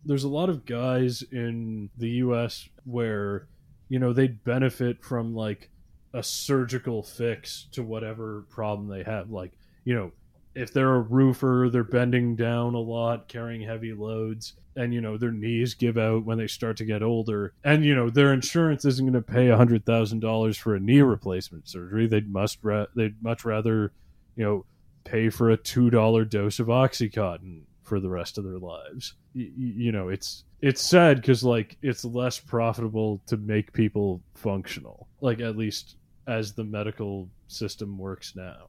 there's 0.04 0.24
a 0.24 0.28
lot 0.28 0.48
of 0.48 0.66
guys 0.66 1.22
in 1.32 1.90
the 1.96 2.08
US 2.08 2.68
where 2.84 3.48
you 3.88 3.98
know 3.98 4.12
they'd 4.12 4.44
benefit 4.44 5.02
from 5.02 5.34
like 5.34 5.70
a 6.12 6.22
surgical 6.22 7.02
fix 7.02 7.68
to 7.72 7.82
whatever 7.82 8.44
problem 8.50 8.88
they 8.88 9.02
have 9.02 9.30
like 9.30 9.52
you 9.84 9.94
know 9.94 10.12
if 10.54 10.72
they're 10.72 10.96
a 10.96 11.00
roofer, 11.00 11.68
they're 11.70 11.84
bending 11.84 12.34
down 12.34 12.74
a 12.74 12.80
lot, 12.80 13.28
carrying 13.28 13.62
heavy 13.62 13.92
loads, 13.92 14.54
and 14.76 14.92
you 14.92 15.00
know 15.00 15.16
their 15.16 15.30
knees 15.30 15.74
give 15.74 15.96
out 15.96 16.24
when 16.24 16.38
they 16.38 16.46
start 16.46 16.76
to 16.78 16.84
get 16.84 17.02
older, 17.02 17.54
and 17.64 17.84
you 17.84 17.94
know 17.94 18.10
their 18.10 18.32
insurance 18.32 18.84
isn't 18.84 19.04
going 19.04 19.12
to 19.12 19.32
pay 19.32 19.48
a 19.48 19.56
hundred 19.56 19.84
thousand 19.84 20.20
dollars 20.20 20.56
for 20.56 20.74
a 20.74 20.80
knee 20.80 21.02
replacement 21.02 21.68
surgery. 21.68 22.06
They'd 22.06 22.28
must 22.28 22.58
ra- 22.62 22.86
they'd 22.96 23.22
much 23.22 23.44
rather, 23.44 23.92
you 24.40 24.46
know, 24.46 24.64
pay 25.04 25.28
for 25.28 25.50
a 25.50 25.56
two 25.56 25.90
dollar 25.90 26.24
dose 26.24 26.60
of 26.60 26.68
OxyContin 26.68 27.60
for 27.82 28.00
the 28.00 28.08
rest 28.08 28.38
of 28.38 28.44
their 28.44 28.58
lives. 28.58 29.12
Y- 29.34 29.50
you 29.54 29.92
know, 29.92 30.08
it's 30.08 30.44
it's 30.62 30.80
sad 30.80 31.18
because 31.18 31.44
like 31.44 31.76
it's 31.82 32.06
less 32.06 32.38
profitable 32.38 33.20
to 33.26 33.36
make 33.36 33.70
people 33.74 34.22
functional, 34.34 35.08
like 35.20 35.40
at 35.40 35.58
least 35.58 35.96
as 36.26 36.54
the 36.54 36.64
medical 36.64 37.28
system 37.48 37.98
works 37.98 38.34
now. 38.34 38.66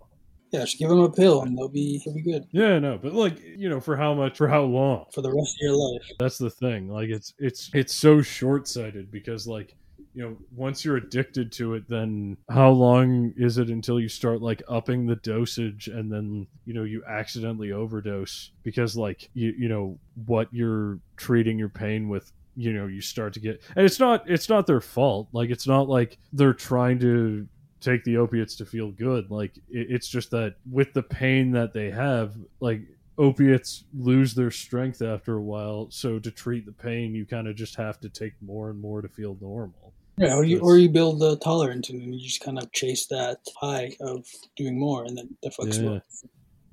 Yeah, 0.52 0.62
just 0.62 0.78
give 0.78 0.90
them 0.90 1.00
a 1.00 1.10
pill 1.10 1.44
and 1.44 1.58
they'll 1.58 1.70
be 1.70 2.02
they'll 2.04 2.14
be 2.16 2.22
good 2.22 2.44
Yeah, 2.52 2.78
no, 2.80 3.00
but 3.02 3.14
like 3.14 3.42
you 3.42 3.70
know, 3.70 3.80
for 3.80 3.96
how 3.96 4.14
much, 4.14 4.38
for 4.38 4.50
how 4.50 4.64
long? 4.64 5.06
for 5.14 5.22
the 5.22 5.34
rest 5.34 5.56
of 5.56 5.62
your 5.62 5.76
life. 5.78 6.06
That's 6.20 6.38
the 6.38 6.50
thing. 6.50 6.90
Like 6.90 7.08
it's 7.08 7.34
it's 7.40 7.70
it's 7.74 7.96
so 7.96 8.22
short 8.22 8.68
sighted 8.68 9.10
because 9.10 9.48
like 9.48 9.74
you 10.14 10.24
know 10.24 10.38
once 10.56 10.84
you're 10.84 10.98
addicted 10.98 11.52
to 11.54 11.76
it, 11.76 11.88
then 11.88 12.38
how 12.50 12.70
long 12.70 13.34
is 13.38 13.58
it 13.58 13.70
until 13.70 14.00
you 14.00 14.10
start 14.10 14.42
like 14.42 14.62
upping 14.68 15.06
the 15.06 15.16
dosage 15.18 15.88
and 15.88 16.12
then 16.12 16.48
you 16.66 16.74
know 16.74 16.84
you 16.84 17.04
accidentally 17.08 17.72
overdose? 17.72 18.52
Because 18.64 18.98
like 18.98 19.30
you 19.34 19.54
you 19.58 19.70
know 19.70 19.98
what 20.26 20.50
you're 20.52 21.00
treating 21.18 21.58
your 21.58 21.70
pain 21.70 22.10
with 22.10 22.32
you 22.56 22.74
know 22.74 22.88
you 22.88 23.02
start 23.02 23.34
to 23.34 23.40
get 23.40 23.62
and 23.76 23.86
it's 23.86 24.00
not 24.00 24.30
it's 24.30 24.50
not 24.50 24.68
their 24.68 24.82
fault. 24.82 25.30
Like 25.32 25.50
it's 25.50 25.68
not 25.68 25.88
like 25.88 26.18
they're 26.34 26.54
trying 26.54 27.00
to 27.00 27.48
take 27.80 28.04
the 28.04 28.18
opiates 28.18 28.56
to 28.56 28.66
feel 28.66 28.92
good. 28.92 29.32
Like 29.32 29.58
it, 29.70 29.88
it's 29.90 30.10
just 30.10 30.32
that 30.32 30.56
with 30.70 30.94
the 30.94 31.04
pain 31.04 31.52
that 31.52 31.74
they 31.74 31.90
have 31.90 32.36
like 32.60 32.82
opiates 33.18 33.86
lose 33.98 34.34
their 34.34 34.52
strength 34.52 35.02
after 35.02 35.36
a 35.36 35.42
while. 35.42 35.88
So 35.90 36.20
to 36.20 36.32
treat 36.32 36.66
the 36.66 36.74
pain 36.74 37.16
you 37.16 37.26
kind 37.26 37.48
of 37.48 37.56
just 37.56 37.76
have 37.76 38.00
to 38.02 38.10
take 38.10 38.34
more 38.42 38.70
and 38.70 38.80
more 38.80 39.02
to 39.02 39.08
feel 39.08 39.38
normal 39.40 39.94
Yeah, 40.22 40.36
or 40.36 40.44
you, 40.44 40.60
or 40.60 40.78
you 40.78 40.88
build 40.90 41.22
a 41.24 41.36
tolerance 41.38 41.90
and 41.90 42.14
you 42.14 42.20
just 42.20 42.42
kind 42.42 42.58
of 42.60 42.72
chase 42.72 43.08
that 43.08 43.38
high 43.60 43.92
of 44.02 44.26
doing 44.56 44.80
more, 44.80 45.04
and 45.06 45.18
then 45.18 45.30
that 45.44 45.54
fucks 45.54 45.78
you 45.82 45.90
Yeah. 45.90 45.96
up. 45.98 46.04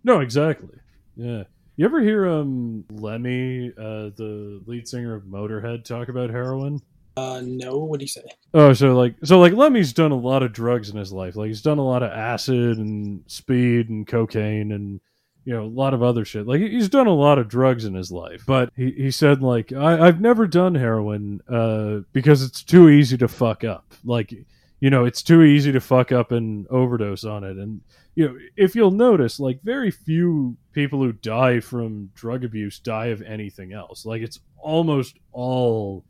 no 0.05 0.21
exactly 0.21 0.77
yeah 1.17 1.43
you 1.77 1.85
ever 1.85 2.01
hear 2.01 2.29
um 2.29 2.85
lemmy 2.93 3.73
uh 3.77 4.11
the 4.17 4.63
lead 4.67 4.87
singer 4.87 5.15
of 5.15 5.25
motorhead 5.25 5.85
talk 5.85 6.09
about 6.09 6.31
heroin 6.31 6.79
Uh, 7.17 7.43
no, 7.45 7.79
what 7.79 7.99
do 7.99 8.05
you 8.05 8.09
say? 8.09 8.23
Oh, 8.55 8.73
so 8.73 8.95
like 8.97 9.17
so 9.25 9.41
like 9.41 9.53
Lemmy's 9.53 9.93
done 9.93 10.13
a 10.13 10.17
lot 10.31 10.45
of 10.45 10.53
drugs 10.53 10.89
in 10.89 10.97
his 10.97 11.13
life. 11.13 11.35
Like 11.35 11.49
he's 11.49 11.63
done 11.63 11.79
a 11.79 11.85
lot 11.85 12.05
of 12.05 12.13
acid 12.13 12.79
and 12.79 13.25
speed 13.27 13.89
and 13.89 14.07
cocaine 14.07 14.71
and 14.71 15.01
you 15.45 15.55
know 15.55 15.65
a 15.65 15.67
lot 15.67 15.95
of 15.95 16.03
other 16.03 16.25
shit. 16.25 16.47
Like 16.47 16.61
he's 16.61 16.89
done 16.89 17.07
a 17.07 17.15
lot 17.15 17.39
of 17.39 17.49
drugs 17.49 17.85
in 17.85 17.95
his 17.95 18.13
life. 18.13 18.45
But 18.47 18.71
he, 18.77 18.91
he 18.93 19.11
said 19.11 19.43
like 19.43 19.73
I, 19.73 20.07
I've 20.07 20.21
never 20.21 20.47
done 20.47 20.75
heroin 20.75 21.41
uh, 21.49 22.01
because 22.13 22.43
it's 22.43 22.63
too 22.63 22.89
easy 22.89 23.17
to 23.19 23.29
fuck 23.29 23.65
up. 23.65 23.95
Like 24.05 24.35
you 24.81 24.91
know 24.91 25.05
it's 25.05 25.23
too 25.23 25.43
easy 25.43 25.73
to 25.73 25.81
fuck 25.81 26.13
up 26.13 26.33
and 26.33 26.67
overdose 26.69 27.25
on 27.25 27.45
it. 27.45 27.57
And 27.57 27.81
you 28.15 28.29
know 28.29 28.39
if 28.57 28.75
you'll 28.75 28.91
notice 28.91 29.41
like 29.41 29.63
very 29.63 29.91
few 29.91 30.57
people 30.73 31.01
who 31.01 31.13
die 31.13 31.61
from 31.61 32.11
drug 32.15 32.45
abuse 32.45 32.79
die 32.79 33.07
of 33.07 33.23
anything 33.23 33.73
else. 33.73 34.05
Like 34.05 34.23
it's 34.23 34.41
almost 34.59 35.17
all 35.33 36.05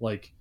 like 0.00 0.32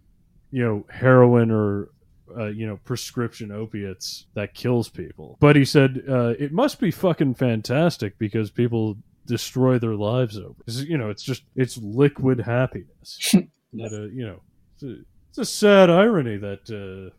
you 0.51 0.63
know 0.63 0.85
heroin 0.89 1.49
or 1.49 1.89
uh, 2.37 2.45
you 2.47 2.65
know 2.67 2.77
prescription 2.83 3.51
opiates 3.51 4.25
that 4.35 4.53
kills 4.53 4.89
people. 4.89 5.37
But 5.39 5.55
he 5.55 5.65
said 5.65 6.03
uh, 6.09 6.33
it 6.39 6.51
must 6.51 6.79
be 6.79 6.91
fucking 6.91 7.35
fantastic 7.35 8.17
because 8.17 8.51
people 8.51 8.97
destroy 9.25 9.79
their 9.79 9.95
lives 9.95 10.37
over. 10.37 10.55
You 10.67 10.97
know 10.97 11.09
it's 11.09 11.23
just 11.23 11.43
it's 11.55 11.77
liquid 11.77 12.39
happiness. 12.41 13.35
That 13.75 13.91
uh, 13.91 14.03
you 14.13 14.27
know 14.27 14.39
it's 14.75 14.83
a, 14.83 14.95
it's 15.29 15.37
a 15.39 15.45
sad 15.45 15.89
irony 15.89 16.37
that 16.37 16.69
uh, 16.69 17.09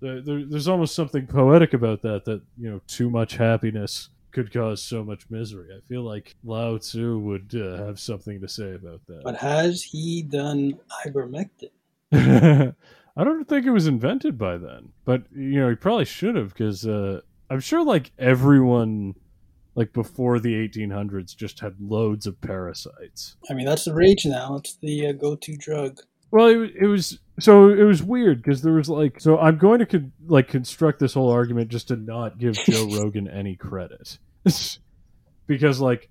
there, 0.00 0.20
there- 0.20 0.44
there's 0.44 0.68
almost 0.68 0.94
something 0.94 1.26
poetic 1.26 1.72
about 1.72 2.02
that 2.02 2.26
that 2.26 2.42
you 2.58 2.70
know 2.70 2.80
too 2.86 3.08
much 3.08 3.36
happiness 3.36 4.10
could 4.32 4.52
cause 4.52 4.82
so 4.82 5.02
much 5.02 5.30
misery. 5.30 5.68
I 5.74 5.80
feel 5.88 6.02
like 6.02 6.34
lao 6.44 6.76
tzu 6.76 7.18
would 7.20 7.54
uh, 7.54 7.86
have 7.86 7.98
something 7.98 8.38
to 8.42 8.48
say 8.48 8.74
about 8.74 9.00
that. 9.06 9.22
But 9.24 9.36
has 9.36 9.82
he 9.82 10.20
done 10.22 10.74
ivermectin? 11.06 11.70
I 13.16 13.24
don't 13.24 13.48
think 13.48 13.64
it 13.64 13.70
was 13.70 13.86
invented 13.86 14.36
by 14.38 14.58
then, 14.58 14.90
but 15.04 15.24
you 15.34 15.60
know 15.60 15.68
he 15.68 15.76
probably 15.76 16.04
should 16.04 16.34
have 16.36 16.48
because 16.48 16.86
uh, 16.86 17.20
I'm 17.48 17.60
sure 17.60 17.84
like 17.84 18.12
everyone 18.18 19.14
like 19.76 19.92
before 19.92 20.38
the 20.38 20.54
1800s 20.68 21.36
just 21.36 21.60
had 21.60 21.74
loads 21.80 22.26
of 22.26 22.40
parasites. 22.40 23.36
I 23.50 23.54
mean, 23.54 23.66
that's 23.66 23.84
the 23.84 23.94
rage 23.94 24.24
now. 24.24 24.56
It's 24.56 24.76
the 24.76 25.08
uh, 25.08 25.12
go-to 25.12 25.56
drug. 25.56 26.00
Well, 26.30 26.48
it, 26.48 26.72
it 26.80 26.86
was 26.86 27.18
so 27.38 27.68
it 27.68 27.82
was 27.84 28.02
weird 28.02 28.42
because 28.42 28.62
there 28.62 28.72
was 28.72 28.88
like 28.88 29.20
so 29.20 29.38
I'm 29.38 29.58
going 29.58 29.78
to 29.78 29.86
con- 29.86 30.12
like 30.26 30.48
construct 30.48 30.98
this 30.98 31.14
whole 31.14 31.30
argument 31.30 31.68
just 31.68 31.88
to 31.88 31.96
not 31.96 32.38
give 32.38 32.54
Joe 32.54 32.88
Rogan 32.92 33.28
any 33.28 33.54
credit 33.54 34.18
because 35.46 35.80
like 35.80 36.08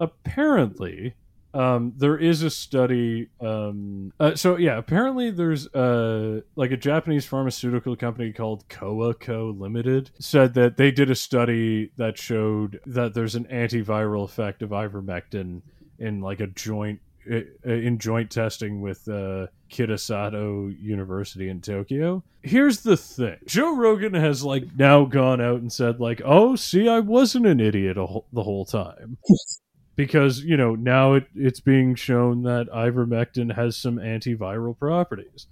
apparently 0.00 1.14
um, 1.56 1.92
there 1.96 2.18
is 2.18 2.42
a 2.42 2.50
study 2.50 3.28
um, 3.40 4.12
uh, 4.20 4.34
so 4.34 4.56
yeah 4.56 4.76
apparently 4.76 5.30
there's 5.30 5.66
uh, 5.74 6.40
like 6.54 6.70
a 6.70 6.76
Japanese 6.76 7.24
pharmaceutical 7.24 7.96
company 7.96 8.32
called 8.32 8.68
Kowa 8.68 9.14
Co 9.14 9.54
Limited 9.56 10.10
said 10.18 10.54
that 10.54 10.76
they 10.76 10.90
did 10.90 11.10
a 11.10 11.14
study 11.14 11.90
that 11.96 12.18
showed 12.18 12.80
that 12.86 13.14
there's 13.14 13.34
an 13.34 13.44
antiviral 13.46 14.24
effect 14.24 14.62
of 14.62 14.70
ivermectin 14.70 15.62
in 15.98 16.20
like 16.20 16.40
a 16.40 16.46
joint 16.46 17.00
uh, 17.30 17.40
in 17.64 17.98
joint 17.98 18.30
testing 18.30 18.80
with 18.80 19.08
uh, 19.08 19.46
Kitasato 19.70 20.76
University 20.80 21.48
in 21.48 21.60
Tokyo. 21.60 22.22
Here's 22.42 22.82
the 22.82 22.96
thing: 22.96 23.38
Joe 23.46 23.74
Rogan 23.74 24.14
has 24.14 24.44
like 24.44 24.64
now 24.76 25.04
gone 25.04 25.40
out 25.40 25.60
and 25.60 25.72
said 25.72 25.98
like, 25.98 26.22
"Oh, 26.24 26.54
see, 26.54 26.88
I 26.88 27.00
wasn't 27.00 27.46
an 27.46 27.58
idiot 27.58 27.96
a 27.96 28.06
the 28.32 28.44
whole 28.44 28.64
time." 28.64 29.18
Because 29.96 30.44
you 30.44 30.56
know 30.56 30.74
now 30.74 31.14
it, 31.14 31.26
it's 31.34 31.60
being 31.60 31.94
shown 31.94 32.42
that 32.42 32.68
ivermectin 32.68 33.54
has 33.56 33.76
some 33.76 33.96
antiviral 33.96 34.78
properties, 34.78 35.46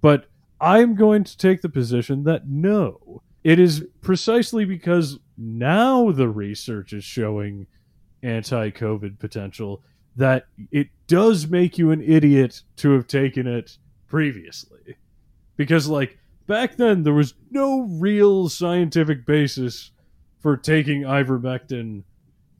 but 0.00 0.26
I'm 0.60 0.94
going 0.94 1.24
to 1.24 1.36
take 1.36 1.62
the 1.62 1.68
position 1.68 2.24
that 2.24 2.48
no, 2.48 3.22
it 3.44 3.58
is 3.58 3.84
precisely 4.00 4.64
because 4.64 5.18
now 5.36 6.10
the 6.10 6.28
research 6.28 6.92
is 6.92 7.04
showing 7.04 7.66
anti-COVID 8.22 9.18
potential 9.18 9.82
that 10.16 10.46
it 10.72 10.88
does 11.06 11.46
make 11.46 11.78
you 11.78 11.92
an 11.92 12.02
idiot 12.02 12.62
to 12.76 12.90
have 12.90 13.06
taken 13.06 13.46
it 13.46 13.78
previously. 14.08 14.96
Because, 15.56 15.88
like, 15.88 16.18
back 16.48 16.76
then 16.76 17.04
there 17.04 17.14
was 17.14 17.34
no 17.50 17.82
real 17.82 18.48
scientific 18.48 19.24
basis 19.24 19.92
for 20.40 20.56
taking 20.56 21.02
ivermectin 21.02 22.02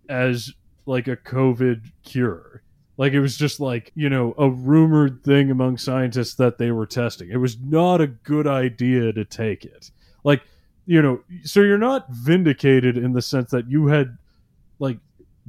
as, 0.09 0.53
like, 0.89 1.07
a 1.07 1.17
COVID 1.17 1.91
cure. 2.03 2.63
Like, 2.97 3.13
it 3.13 3.21
was 3.21 3.37
just, 3.37 3.61
like, 3.61 3.93
you 3.95 4.09
know, 4.09 4.35
a 4.39 4.51
rumored 4.51 5.23
thing 5.23 5.53
among 5.53 5.79
scientists 5.79 6.35
that 6.35 6.59
they 6.59 6.73
were 6.73 6.87
testing. 6.87 7.31
It 7.31 7.37
was 7.37 7.57
not 7.61 8.01
a 8.01 8.09
good 8.09 8.49
idea 8.49 9.13
to 9.13 9.25
take 9.25 9.65
it. 9.65 9.93
Like, 10.25 10.43
you 10.87 11.01
know, 11.01 11.21
so 11.45 11.61
you're 11.61 11.79
not 11.79 12.11
vindicated 12.11 12.97
in 12.97 13.13
the 13.13 13.23
sense 13.23 13.51
that 13.53 13.71
you 13.71 13.87
had, 13.87 14.19
like, 14.81 14.99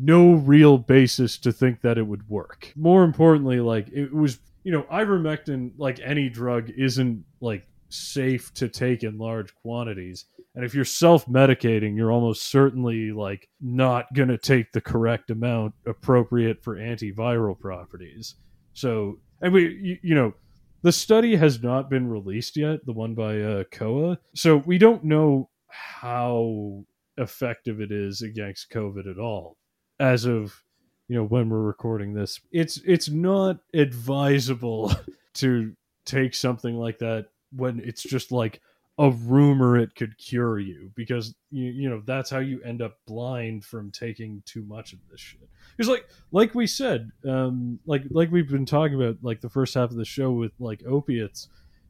no 0.02 0.34
real 0.34 0.78
basis 0.78 1.38
to 1.38 1.52
think 1.52 1.82
that 1.82 1.98
it 1.98 2.08
would 2.08 2.30
work. 2.30 2.72
More 2.78 3.04
importantly, 3.04 3.60
like 3.60 3.90
it 3.90 4.14
was, 4.14 4.40
you 4.64 4.72
know, 4.72 4.84
ivermectin, 4.84 5.72
like 5.78 6.00
any 6.02 6.30
drug, 6.30 6.70
isn't 6.70 7.26
like 7.42 7.68
safe 7.90 8.54
to 8.54 8.70
take 8.70 9.04
in 9.04 9.18
large 9.18 9.54
quantities. 9.62 10.24
And 10.60 10.66
if 10.66 10.76
you're 10.76 10.84
self-medicating, 10.84 11.96
you're 11.96 12.12
almost 12.12 12.48
certainly 12.48 13.14
like 13.14 13.48
not 13.62 14.14
going 14.14 14.28
to 14.28 14.38
take 14.38 14.74
the 14.74 14.82
correct 14.82 15.30
amount 15.30 15.74
appropriate 15.88 16.62
for 16.62 16.76
antiviral 16.76 17.58
properties. 17.58 18.36
So, 18.74 19.20
and 19.40 19.54
we, 19.54 19.80
you, 19.82 19.98
you 20.02 20.16
know, 20.16 20.34
the 20.82 20.92
study 20.92 21.38
has 21.38 21.64
not 21.64 21.90
been 21.90 22.10
released 22.10 22.58
yet, 22.58 22.86
the 22.86 22.92
one 22.92 23.16
by 23.16 23.40
uh, 23.40 23.64
Kowa. 23.72 24.20
So 24.36 24.58
we 24.58 24.78
don't 24.78 25.06
know 25.06 25.50
how 25.70 26.84
effective 27.16 27.80
it 27.80 27.94
is 27.94 28.22
against 28.22 28.70
COVID 28.70 29.10
at 29.10 29.18
all 29.18 29.56
as 29.98 30.26
of 30.26 30.62
you 31.08 31.16
know 31.16 31.24
when 31.24 31.50
we're 31.50 31.62
recording 31.62 32.14
this 32.14 32.40
it's 32.52 32.80
it's 32.86 33.10
not 33.10 33.58
advisable 33.74 34.94
to 35.34 35.74
take 36.06 36.34
something 36.34 36.76
like 36.76 37.00
that 37.00 37.28
when 37.52 37.82
it's 37.84 38.04
just 38.04 38.32
like 38.32 38.62
a 39.00 39.12
rumor 39.12 39.78
it 39.78 39.96
could 39.96 40.18
cure 40.18 40.60
you 40.60 40.92
because 40.96 41.34
you, 41.52 41.72
you 41.72 41.90
know 41.90 42.02
that's 42.06 42.30
how 42.30 42.40
you 42.40 42.62
end 42.64 42.82
up 42.82 42.98
blind 43.08 43.64
from 43.64 43.90
taking 43.92 44.44
too 44.46 44.64
much 44.64 44.94
of 44.94 45.00
this 45.10 45.20
shit 45.20 45.50
because 45.76 45.90
like 45.90 46.08
like 46.32 46.54
we 46.54 46.68
said 46.68 47.10
um 47.28 47.80
like 47.86 48.04
like 48.12 48.32
we've 48.32 48.50
been 48.50 48.66
talking 48.66 49.02
about 49.02 49.18
like 49.22 49.42
the 49.42 49.50
first 49.50 49.74
half 49.74 49.90
of 49.90 49.96
the 49.96 50.06
show 50.06 50.32
with 50.32 50.52
like 50.60 50.84
opiates 50.86 51.48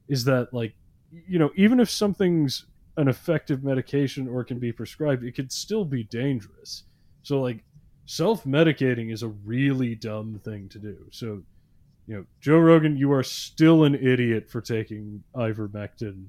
is 0.07 0.24
that 0.24 0.53
like 0.53 0.76
you 1.28 1.39
know 1.39 1.49
even 1.55 1.80
if 1.80 1.89
something's 1.89 2.66
an 2.97 3.07
effective 3.07 3.64
medication 3.64 4.28
or 4.28 4.43
can 4.43 4.60
be 4.60 4.72
prescribed 4.72 5.24
it 5.24 5.34
could 5.34 5.51
still 5.51 5.84
be 5.84 6.03
dangerous 6.03 6.84
so 7.24 7.41
like 7.41 7.64
self 8.10 8.43
medicating 8.43 9.14
is 9.14 9.22
a 9.22 9.28
really 9.28 9.93
dumb 9.93 10.41
thing 10.43 10.68
to 10.70 10.80
do. 10.80 10.97
So, 11.12 11.43
you 12.07 12.16
know, 12.16 12.26
Joe 12.41 12.57
Rogan, 12.57 12.97
you 12.97 13.12
are 13.14 13.22
still 13.22 13.84
an 13.84 13.93
idiot 13.93 14.49
for 14.49 14.62
taking 14.62 15.24
ivermectin 15.36 16.26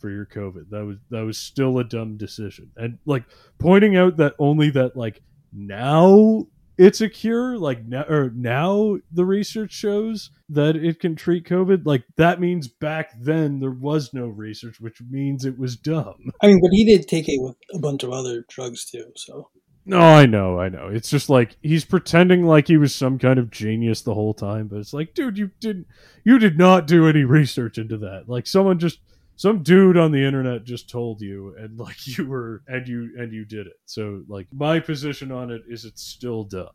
for 0.00 0.10
your 0.10 0.26
COVID. 0.26 0.70
That 0.70 0.84
was 0.84 0.98
that 1.10 1.24
was 1.24 1.38
still 1.38 1.78
a 1.78 1.84
dumb 1.84 2.16
decision. 2.16 2.70
And 2.76 2.98
like 3.06 3.24
pointing 3.58 3.96
out 3.96 4.16
that 4.16 4.34
only 4.38 4.70
that 4.70 4.96
like 4.96 5.22
now 5.52 6.46
it's 6.80 7.02
a 7.02 7.10
cure, 7.10 7.58
like 7.58 7.84
now 7.86 8.04
or 8.08 8.30
now 8.34 8.96
the 9.12 9.26
research 9.26 9.72
shows 9.72 10.30
that 10.48 10.76
it 10.76 10.98
can 10.98 11.14
treat 11.14 11.46
COVID. 11.46 11.82
Like 11.84 12.04
that 12.16 12.40
means 12.40 12.68
back 12.68 13.10
then 13.20 13.60
there 13.60 13.70
was 13.70 14.14
no 14.14 14.26
research, 14.26 14.80
which 14.80 15.02
means 15.10 15.44
it 15.44 15.58
was 15.58 15.76
dumb. 15.76 16.32
I 16.42 16.46
mean, 16.46 16.60
but 16.62 16.70
he 16.72 16.84
did 16.84 17.06
take 17.06 17.28
it 17.28 17.38
with 17.38 17.56
a 17.74 17.78
bunch 17.78 18.02
of 18.02 18.12
other 18.12 18.46
drugs 18.48 18.86
too. 18.86 19.12
So 19.14 19.50
no, 19.84 20.00
I 20.00 20.24
know, 20.24 20.58
I 20.58 20.70
know. 20.70 20.88
It's 20.88 21.10
just 21.10 21.28
like 21.28 21.56
he's 21.62 21.84
pretending 21.84 22.46
like 22.46 22.68
he 22.68 22.76
was 22.76 22.94
some 22.94 23.18
kind 23.18 23.38
of 23.38 23.50
genius 23.50 24.00
the 24.00 24.14
whole 24.14 24.34
time, 24.34 24.68
but 24.68 24.78
it's 24.78 24.94
like, 24.94 25.12
dude, 25.12 25.36
you 25.36 25.50
didn't 25.60 25.86
you 26.24 26.38
did 26.38 26.56
not 26.56 26.86
do 26.86 27.06
any 27.06 27.24
research 27.24 27.76
into 27.76 27.98
that. 27.98 28.24
Like 28.26 28.46
someone 28.46 28.78
just 28.78 29.00
some 29.40 29.62
dude 29.62 29.96
on 29.96 30.12
the 30.12 30.22
internet 30.22 30.64
just 30.64 30.90
told 30.90 31.22
you 31.22 31.54
and 31.58 31.78
like 31.78 32.06
you 32.06 32.26
were 32.26 32.62
and 32.68 32.86
you 32.86 33.08
and 33.16 33.32
you 33.32 33.46
did 33.46 33.66
it. 33.66 33.80
So 33.86 34.22
like 34.28 34.46
my 34.52 34.80
position 34.80 35.32
on 35.32 35.50
it 35.50 35.62
is 35.66 35.86
it's 35.86 36.02
still 36.02 36.44
dumb. 36.44 36.68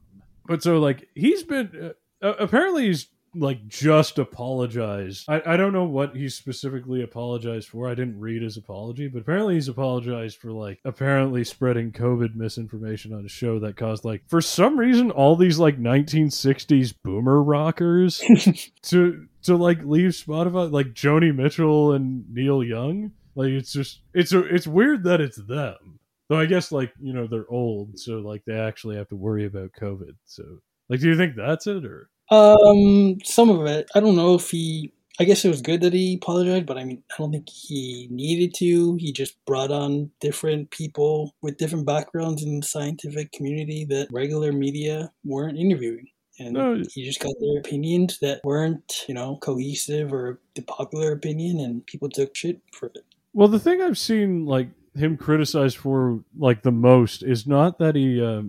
But 0.47 0.63
so 0.63 0.79
like 0.79 1.07
he's 1.13 1.43
been 1.43 1.93
uh, 2.23 2.33
apparently 2.39 2.87
he's 2.87 3.07
like 3.35 3.67
just 3.67 4.17
apologized. 4.17 5.25
I, 5.27 5.41
I 5.45 5.57
don't 5.57 5.73
know 5.73 5.83
what 5.83 6.15
he 6.15 6.29
specifically 6.29 7.03
apologized 7.03 7.69
for. 7.69 7.89
I 7.89 7.95
didn't 7.95 8.19
read 8.19 8.41
his 8.41 8.57
apology, 8.57 9.07
but 9.07 9.21
apparently 9.21 9.55
he's 9.55 9.67
apologized 9.67 10.37
for 10.37 10.51
like 10.51 10.79
apparently 10.85 11.43
spreading 11.43 11.91
COVID 11.91 12.35
misinformation 12.35 13.13
on 13.13 13.25
a 13.25 13.29
show 13.29 13.59
that 13.59 13.77
caused 13.77 14.05
like 14.05 14.23
for 14.27 14.41
some 14.41 14.79
reason 14.79 15.11
all 15.11 15.35
these 15.35 15.59
like 15.59 15.79
1960s 15.79 16.93
boomer 17.03 17.41
rockers 17.41 18.23
to 18.83 19.27
to 19.43 19.55
like 19.55 19.83
leave 19.83 20.11
Spotify 20.11 20.71
like 20.71 20.93
Joni 20.93 21.35
Mitchell 21.35 21.93
and 21.93 22.25
Neil 22.33 22.63
Young. 22.63 23.11
Like 23.35 23.49
it's 23.49 23.73
just 23.73 24.01
it's 24.13 24.33
a, 24.33 24.39
it's 24.43 24.67
weird 24.67 25.03
that 25.03 25.21
it's 25.21 25.37
them. 25.37 25.99
Though 26.27 26.39
I 26.39 26.47
guess 26.47 26.71
like, 26.71 26.91
you 26.99 27.13
know, 27.13 27.27
they're 27.27 27.49
old, 27.49 27.99
so 27.99 28.19
like 28.19 28.43
they 28.45 28.57
actually 28.57 28.95
have 28.95 29.09
to 29.09 29.15
worry 29.15 29.45
about 29.45 29.73
COVID. 29.79 30.15
So 30.25 30.43
like 30.89 30.99
do 30.99 31.09
you 31.09 31.17
think 31.17 31.35
that's 31.35 31.67
it 31.67 31.85
or 31.85 32.09
um, 32.31 33.17
some 33.23 33.49
of 33.49 33.65
it. 33.65 33.89
I 33.95 33.99
don't 33.99 34.15
know 34.15 34.35
if 34.35 34.49
he. 34.49 34.91
I 35.17 35.23
guess 35.23 35.45
it 35.45 35.49
was 35.49 35.61
good 35.61 35.79
that 35.79 35.93
he 35.93 36.15
apologized, 36.21 36.65
but 36.65 36.77
I 36.77 36.83
mean, 36.83 37.01
I 37.09 37.15
don't 37.17 37.31
think 37.31 37.47
he 37.49 38.09
needed 38.11 38.53
to. 38.55 38.97
He 38.97 39.13
just 39.13 39.37
brought 39.45 39.71
on 39.71 40.11
different 40.19 40.71
people 40.71 41.33
with 41.41 41.57
different 41.57 41.85
backgrounds 41.85 42.43
in 42.43 42.59
the 42.59 42.65
scientific 42.65 43.31
community 43.31 43.85
that 43.85 44.09
regular 44.11 44.51
media 44.51 45.13
weren't 45.23 45.57
interviewing. 45.57 46.07
And 46.37 46.53
no. 46.55 46.83
he 46.93 47.05
just 47.05 47.21
got 47.21 47.33
their 47.39 47.59
opinions 47.59 48.19
that 48.19 48.41
weren't, 48.43 49.05
you 49.07 49.13
know, 49.13 49.37
cohesive 49.37 50.11
or 50.11 50.41
the 50.55 50.63
popular 50.63 51.13
opinion, 51.13 51.61
and 51.61 51.85
people 51.85 52.09
took 52.09 52.35
shit 52.35 52.59
for 52.73 52.87
it. 52.87 53.05
Well, 53.31 53.47
the 53.47 53.59
thing 53.59 53.81
I've 53.81 53.97
seen, 53.97 54.45
like, 54.45 54.67
him 54.95 55.17
criticized 55.17 55.77
for 55.77 56.19
like 56.37 56.61
the 56.61 56.71
most 56.71 57.21
is 57.23 57.45
not 57.45 57.79
that 57.79 57.95
he 57.95 58.23
uh, 58.23 58.41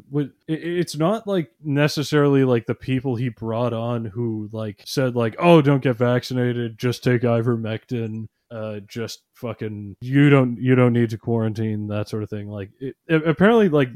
it's 0.47 0.97
not 0.97 1.27
like 1.27 1.51
necessarily 1.63 2.45
like 2.45 2.67
the 2.67 2.75
people 2.75 3.17
he 3.17 3.29
brought 3.29 3.73
on 3.73 4.05
who 4.05 4.49
like 4.53 4.83
said 4.87 5.17
like 5.17 5.35
oh 5.39 5.61
don't 5.61 5.83
get 5.83 5.97
vaccinated 5.97 6.79
just 6.79 7.03
take 7.03 7.23
ivermectin 7.23 8.27
uh 8.51 8.79
just 8.87 9.23
fucking 9.35 9.97
you 10.01 10.31
don't 10.31 10.59
you 10.61 10.75
don't 10.75 10.93
need 10.93 11.11
to 11.11 11.19
quarantine 11.19 11.89
that 11.89 12.09
sort 12.09 12.23
of 12.23 12.31
thing. 12.31 12.49
Like 12.49 12.71
it, 12.81 12.95
apparently 13.09 13.69
like 13.69 13.89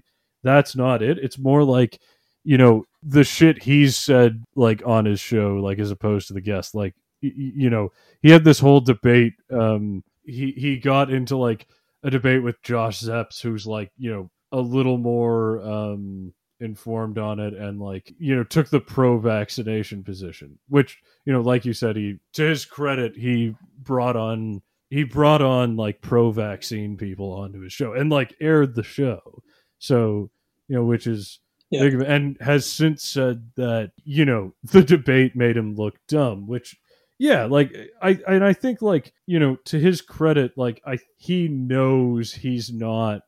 that's 0.42 0.74
not 0.74 1.03
it. 1.03 1.18
It's 1.18 1.38
more 1.38 1.62
like 1.62 2.01
you 2.44 2.59
know 2.59 2.84
the 3.03 3.24
shit 3.24 3.62
he's 3.62 3.96
said 3.96 4.42
like 4.57 4.82
on 4.84 5.05
his 5.05 5.20
show 5.20 5.57
like 5.57 5.78
as 5.78 5.90
opposed 5.90 6.28
to 6.28 6.34
the 6.34 6.40
guest. 6.40 6.74
Like 6.74 6.94
y- 7.22 7.32
you 7.34 7.70
know 7.70 7.92
he 8.22 8.30
had 8.30 8.44
this 8.44 8.59
whole 8.59 8.80
debate 8.80 9.34
um 9.53 10.03
he 10.24 10.53
he 10.53 10.78
got 10.78 11.12
into 11.12 11.36
like 11.36 11.66
a 12.03 12.11
debate 12.11 12.42
with 12.42 12.62
Josh 12.62 13.01
Zepps, 13.01 13.40
who's 13.40 13.66
like, 13.66 13.90
you 13.96 14.11
know, 14.11 14.30
a 14.53 14.61
little 14.61 14.98
more 14.98 15.61
um, 15.62 16.32
informed 16.61 17.18
on 17.18 17.38
it 17.38 17.55
and 17.55 17.80
like, 17.80 18.12
you 18.18 18.34
know, 18.34 18.44
took 18.44 18.68
the 18.68 18.80
pro 18.80 19.18
vaccination 19.18 20.03
position, 20.03 20.59
which, 20.68 20.98
you 21.24 21.32
know, 21.32 21.40
like 21.40 21.64
you 21.64 21.72
said, 21.72 21.96
he, 21.96 22.18
to 22.32 22.42
his 22.42 22.64
credit, 22.64 23.16
he 23.16 23.55
brought 23.78 24.16
on, 24.16 24.62
he 24.88 25.05
brought 25.05 25.42
on 25.42 25.76
like 25.76 26.01
pro 26.01 26.30
vaccine 26.30 26.96
people 26.96 27.32
onto 27.32 27.61
his 27.61 27.72
show 27.72 27.92
and 27.92 28.11
like 28.11 28.34
aired 28.40 28.74
the 28.74 28.82
show. 28.82 29.42
So, 29.78 30.30
you 30.68 30.76
know, 30.76 30.84
which 30.84 31.07
is, 31.07 31.40
yeah. 31.70 31.82
big, 31.82 32.01
and 32.01 32.36
has 32.40 32.66
since 32.66 33.05
said 33.05 33.51
that, 33.57 33.92
you 34.05 34.24
know, 34.24 34.55
the 34.64 34.82
debate 34.82 35.36
made 35.36 35.57
him 35.57 35.76
look 35.76 35.94
dumb, 36.09 36.46
which, 36.46 36.76
yeah 37.21 37.45
like 37.45 37.73
i 38.03 38.18
and 38.27 38.43
i 38.43 38.53
think 38.53 38.83
like 38.83 39.12
you 39.27 39.39
know 39.39 39.55
to 39.64 39.79
his 39.79 40.01
credit 40.01 40.57
like 40.57 40.83
i 40.87 40.99
he 41.16 41.47
knows 41.47 42.33
he's 42.33 42.73
not 42.73 43.23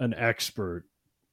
an 0.00 0.14
expert 0.14 0.84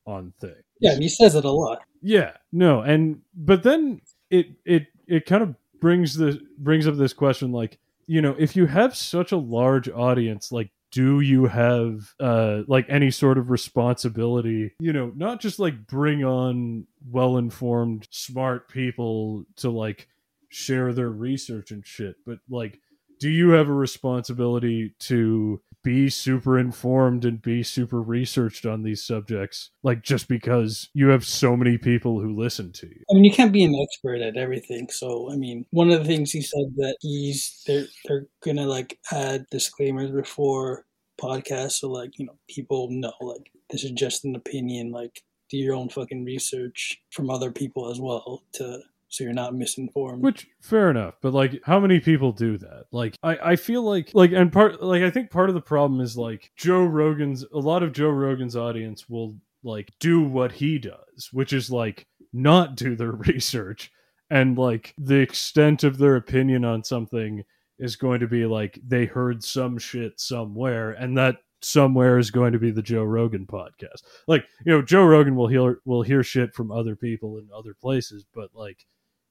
on 0.05 0.34
things. 0.39 0.64
Yeah 0.80 0.95
he 0.95 1.07
says 1.07 1.36
it 1.36 1.45
a 1.45 1.51
lot. 1.51 1.82
Yeah 2.01 2.32
no 2.51 2.82
and 2.82 3.22
but 3.36 3.64
then 3.64 4.01
it 4.30 4.47
it 4.66 4.88
it 5.07 5.26
kind 5.26 5.43
of 5.43 5.55
brings 5.80 6.16
the 6.16 6.39
brings 6.57 6.88
up 6.88 6.95
this 6.95 7.14
question 7.14 7.51
like 7.51 7.80
you 8.07 8.22
know 8.22 8.36
if 8.38 8.55
you 8.55 8.66
have 8.66 8.95
such 8.95 9.32
a 9.32 9.38
large 9.38 9.89
audience 9.89 10.51
like 10.51 10.70
do 10.91 11.22
you 11.22 11.45
have 11.45 12.14
uh 12.20 12.62
like 12.68 12.86
any 12.89 13.09
sort 13.09 13.38
of 13.38 13.49
responsibility 13.49 14.74
you 14.80 14.93
know 14.93 15.12
not 15.16 15.39
just 15.39 15.59
like 15.59 15.88
bring 15.88 16.24
on 16.24 16.86
well 17.09 17.38
informed 17.38 18.07
smart 18.12 18.70
people 18.70 19.45
to 19.55 19.70
like 19.70 20.07
share 20.52 20.93
their 20.93 21.10
research 21.10 21.72
and 21.72 21.86
shit, 21.86 22.16
but 22.26 22.39
like 22.49 22.80
do 23.22 23.30
you 23.30 23.52
have 23.52 23.70
a 23.70 23.74
responsibility 23.74 24.95
to 24.97 25.62
be 25.84 26.10
super 26.10 26.58
informed 26.58 27.24
and 27.24 27.41
be 27.41 27.62
super 27.62 28.02
researched 28.02 28.66
on 28.66 28.82
these 28.82 29.04
subjects 29.04 29.70
like 29.84 30.02
just 30.02 30.28
because 30.28 30.89
you 30.93 31.08
have 31.08 31.24
so 31.24 31.56
many 31.56 31.78
people 31.78 32.20
who 32.20 32.36
listen 32.36 32.72
to 32.72 32.88
you? 32.88 33.04
I 33.10 33.14
mean 33.14 33.24
you 33.24 33.32
can't 33.32 33.54
be 33.54 33.64
an 33.64 33.80
expert 33.80 34.22
at 34.22 34.38
everything 34.38 34.89
so 34.89 35.32
i 35.32 35.36
mean 35.36 35.66
one 35.70 35.91
of 35.91 35.99
the 35.99 36.06
things 36.06 36.32
he 36.32 36.41
said 36.41 36.74
that 36.78 36.97
he's 37.02 37.64
they're 37.68 37.86
they're 38.06 38.26
gonna 38.43 38.66
like 38.66 38.99
add 39.12 39.45
disclaimers 39.52 40.12
before 40.12 40.86
podcasts 41.22 41.74
so 41.74 41.89
like 41.89 42.18
you 42.18 42.26
know 42.26 42.38
people 42.49 42.88
know 42.89 43.14
like 43.22 43.52
this 43.70 43.84
is 43.84 43.91
just 43.91 44.26
an 44.26 44.36
opinion 44.36 44.91
like 44.91 45.22
do 45.49 45.58
your 45.58 45.76
own 45.76 45.89
fucking 45.89 46.26
research 46.26 46.99
from 47.12 47.30
other 47.30 47.52
people 47.52 47.91
as 47.91 47.99
well 47.99 48.43
to 48.54 48.82
so 49.12 49.26
you're 49.26 49.34
not 49.34 49.53
misinformed. 49.53 50.24
Which 50.24 50.47
fair 50.62 50.89
enough, 50.89 51.16
but 51.22 51.34
like 51.34 51.62
how 51.66 51.80
many 51.80 51.99
people 51.99 52.32
do 52.32 52.57
that? 52.57 52.86
Like 52.91 53.18
I 53.22 53.38
I 53.51 53.55
feel 53.57 53.84
like 53.84 54.12
like 54.14 54.32
and 54.32 54.51
part 54.51 54.82
like 54.82 55.03
I 55.03 55.09
think 55.12 55.30
part 55.30 55.49
of 55.49 55.55
the 55.55 55.62
problem 55.62 55.99
is 55.99 56.18
like 56.18 56.51
Joe 56.55 56.86
Rogan's 56.86 57.43
a 57.53 57.59
lot 57.59 57.84
of 57.84 57.91
Joe 57.91 58.09
Rogan's 58.09 58.55
audience 58.55 59.09
will 59.09 59.36
like 59.64 59.91
do 59.99 60.24
what 60.24 60.53
he 60.53 60.80
does, 60.80 61.30
which 61.32 61.51
is 61.51 61.70
like 61.70 62.07
not 62.32 62.76
do 62.76 62.95
their 62.95 63.12
research 63.12 63.91
and 64.30 64.57
like 64.57 64.93
the 64.97 65.20
extent 65.20 65.84
of 65.84 65.97
their 65.97 66.16
opinion 66.16 66.64
on 66.64 66.84
something 66.84 67.43
is 67.80 67.97
going 67.97 68.22
to 68.22 68.28
be 68.28 68.45
like 68.45 68.80
they 68.88 69.05
heard 69.05 69.43
some 69.43 69.78
shit 69.78 70.20
somewhere 70.22 70.91
and 70.91 71.18
that 71.18 71.36
somewhere 71.62 72.18
is 72.18 72.32
going 72.32 72.53
to 72.53 72.59
be 72.59 72.72
the 72.72 72.82
Joe 72.82 73.03
Rogan 73.03 73.45
podcast. 73.45 74.03
Like, 74.28 74.45
you 74.66 74.72
know, 74.72 74.82
Joe 74.82 75.03
Rogan 75.05 75.36
will 75.36 75.47
hear 75.47 75.82
will 75.86 76.01
hear 76.01 76.24
shit 76.24 76.53
from 76.53 76.72
other 76.72 76.95
people 76.95 77.38
in 77.38 77.49
other 77.53 77.74
places, 77.74 78.26
but 78.34 78.49
like 78.53 78.86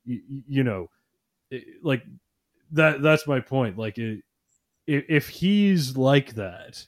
you, 0.05 0.21
you 0.49 0.65
know, 0.65 0.89
it, 1.51 1.65
like 1.83 2.03
that. 2.73 3.03
That's 3.03 3.27
my 3.27 3.41
point. 3.41 3.79
Like, 3.79 3.99
it, 3.99 4.23
if 4.87 5.29
he's 5.29 5.97
like 5.97 6.35
that, 6.35 6.85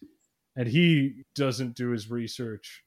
and 0.56 0.68
he 0.68 1.24
doesn't 1.34 1.76
do 1.76 1.90
his 1.90 2.10
research 2.10 2.82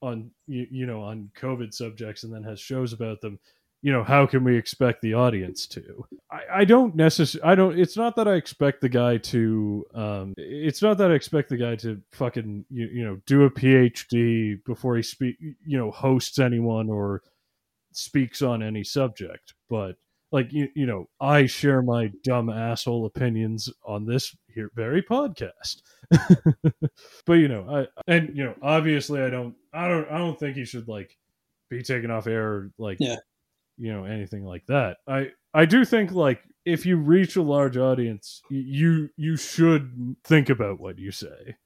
on 0.00 0.30
you, 0.46 0.66
you 0.70 0.86
know 0.86 1.02
on 1.02 1.30
COVID 1.38 1.74
subjects, 1.74 2.24
and 2.24 2.32
then 2.32 2.44
has 2.44 2.60
shows 2.60 2.92
about 2.92 3.20
them, 3.20 3.38
you 3.82 3.90
know 3.92 4.04
how 4.04 4.26
can 4.26 4.44
we 4.44 4.56
expect 4.56 5.02
the 5.02 5.14
audience 5.14 5.66
to 5.66 6.06
i, 6.30 6.60
I 6.60 6.64
don't 6.64 6.94
necessarily 6.94 7.52
i 7.52 7.54
don't 7.54 7.78
it's 7.78 7.96
not 7.96 8.16
that 8.16 8.28
i 8.28 8.34
expect 8.34 8.80
the 8.80 8.88
guy 8.88 9.18
to 9.18 9.84
um 9.94 10.34
it's 10.36 10.80
not 10.80 10.98
that 10.98 11.10
i 11.10 11.14
expect 11.14 11.48
the 11.48 11.56
guy 11.56 11.76
to 11.76 12.00
fucking 12.12 12.64
you, 12.70 12.86
you 12.86 13.04
know 13.04 13.20
do 13.26 13.42
a 13.42 13.50
phd 13.50 14.64
before 14.64 14.96
he 14.96 15.02
speak 15.02 15.36
you 15.40 15.76
know 15.76 15.90
hosts 15.90 16.38
anyone 16.38 16.88
or 16.88 17.22
speaks 17.96 18.42
on 18.42 18.62
any 18.62 18.84
subject, 18.84 19.54
but 19.68 19.96
like 20.32 20.52
you, 20.52 20.68
you 20.74 20.86
know, 20.86 21.08
I 21.20 21.46
share 21.46 21.82
my 21.82 22.10
dumb 22.24 22.48
asshole 22.48 23.04
opinions 23.06 23.68
on 23.84 24.06
this 24.06 24.34
here 24.48 24.70
very 24.74 25.02
podcast. 25.02 25.82
but 27.26 27.34
you 27.34 27.48
know, 27.48 27.66
I 27.68 28.12
and 28.12 28.36
you 28.36 28.44
know, 28.44 28.54
obviously 28.62 29.20
I 29.20 29.30
don't 29.30 29.54
I 29.72 29.88
don't 29.88 30.10
I 30.10 30.18
don't 30.18 30.38
think 30.38 30.56
he 30.56 30.64
should 30.64 30.88
like 30.88 31.16
be 31.68 31.82
taken 31.82 32.10
off 32.10 32.26
air 32.26 32.70
like 32.78 32.96
yeah. 32.98 33.16
you 33.76 33.92
know, 33.92 34.04
anything 34.04 34.44
like 34.44 34.66
that. 34.66 34.98
I 35.06 35.32
I 35.52 35.66
do 35.66 35.84
think 35.84 36.12
like 36.12 36.42
if 36.64 36.86
you 36.86 36.96
reach 36.96 37.36
a 37.36 37.42
large 37.42 37.76
audience, 37.76 38.42
you 38.48 39.10
you 39.16 39.36
should 39.36 40.16
think 40.24 40.48
about 40.48 40.80
what 40.80 40.98
you 40.98 41.12
say. 41.12 41.56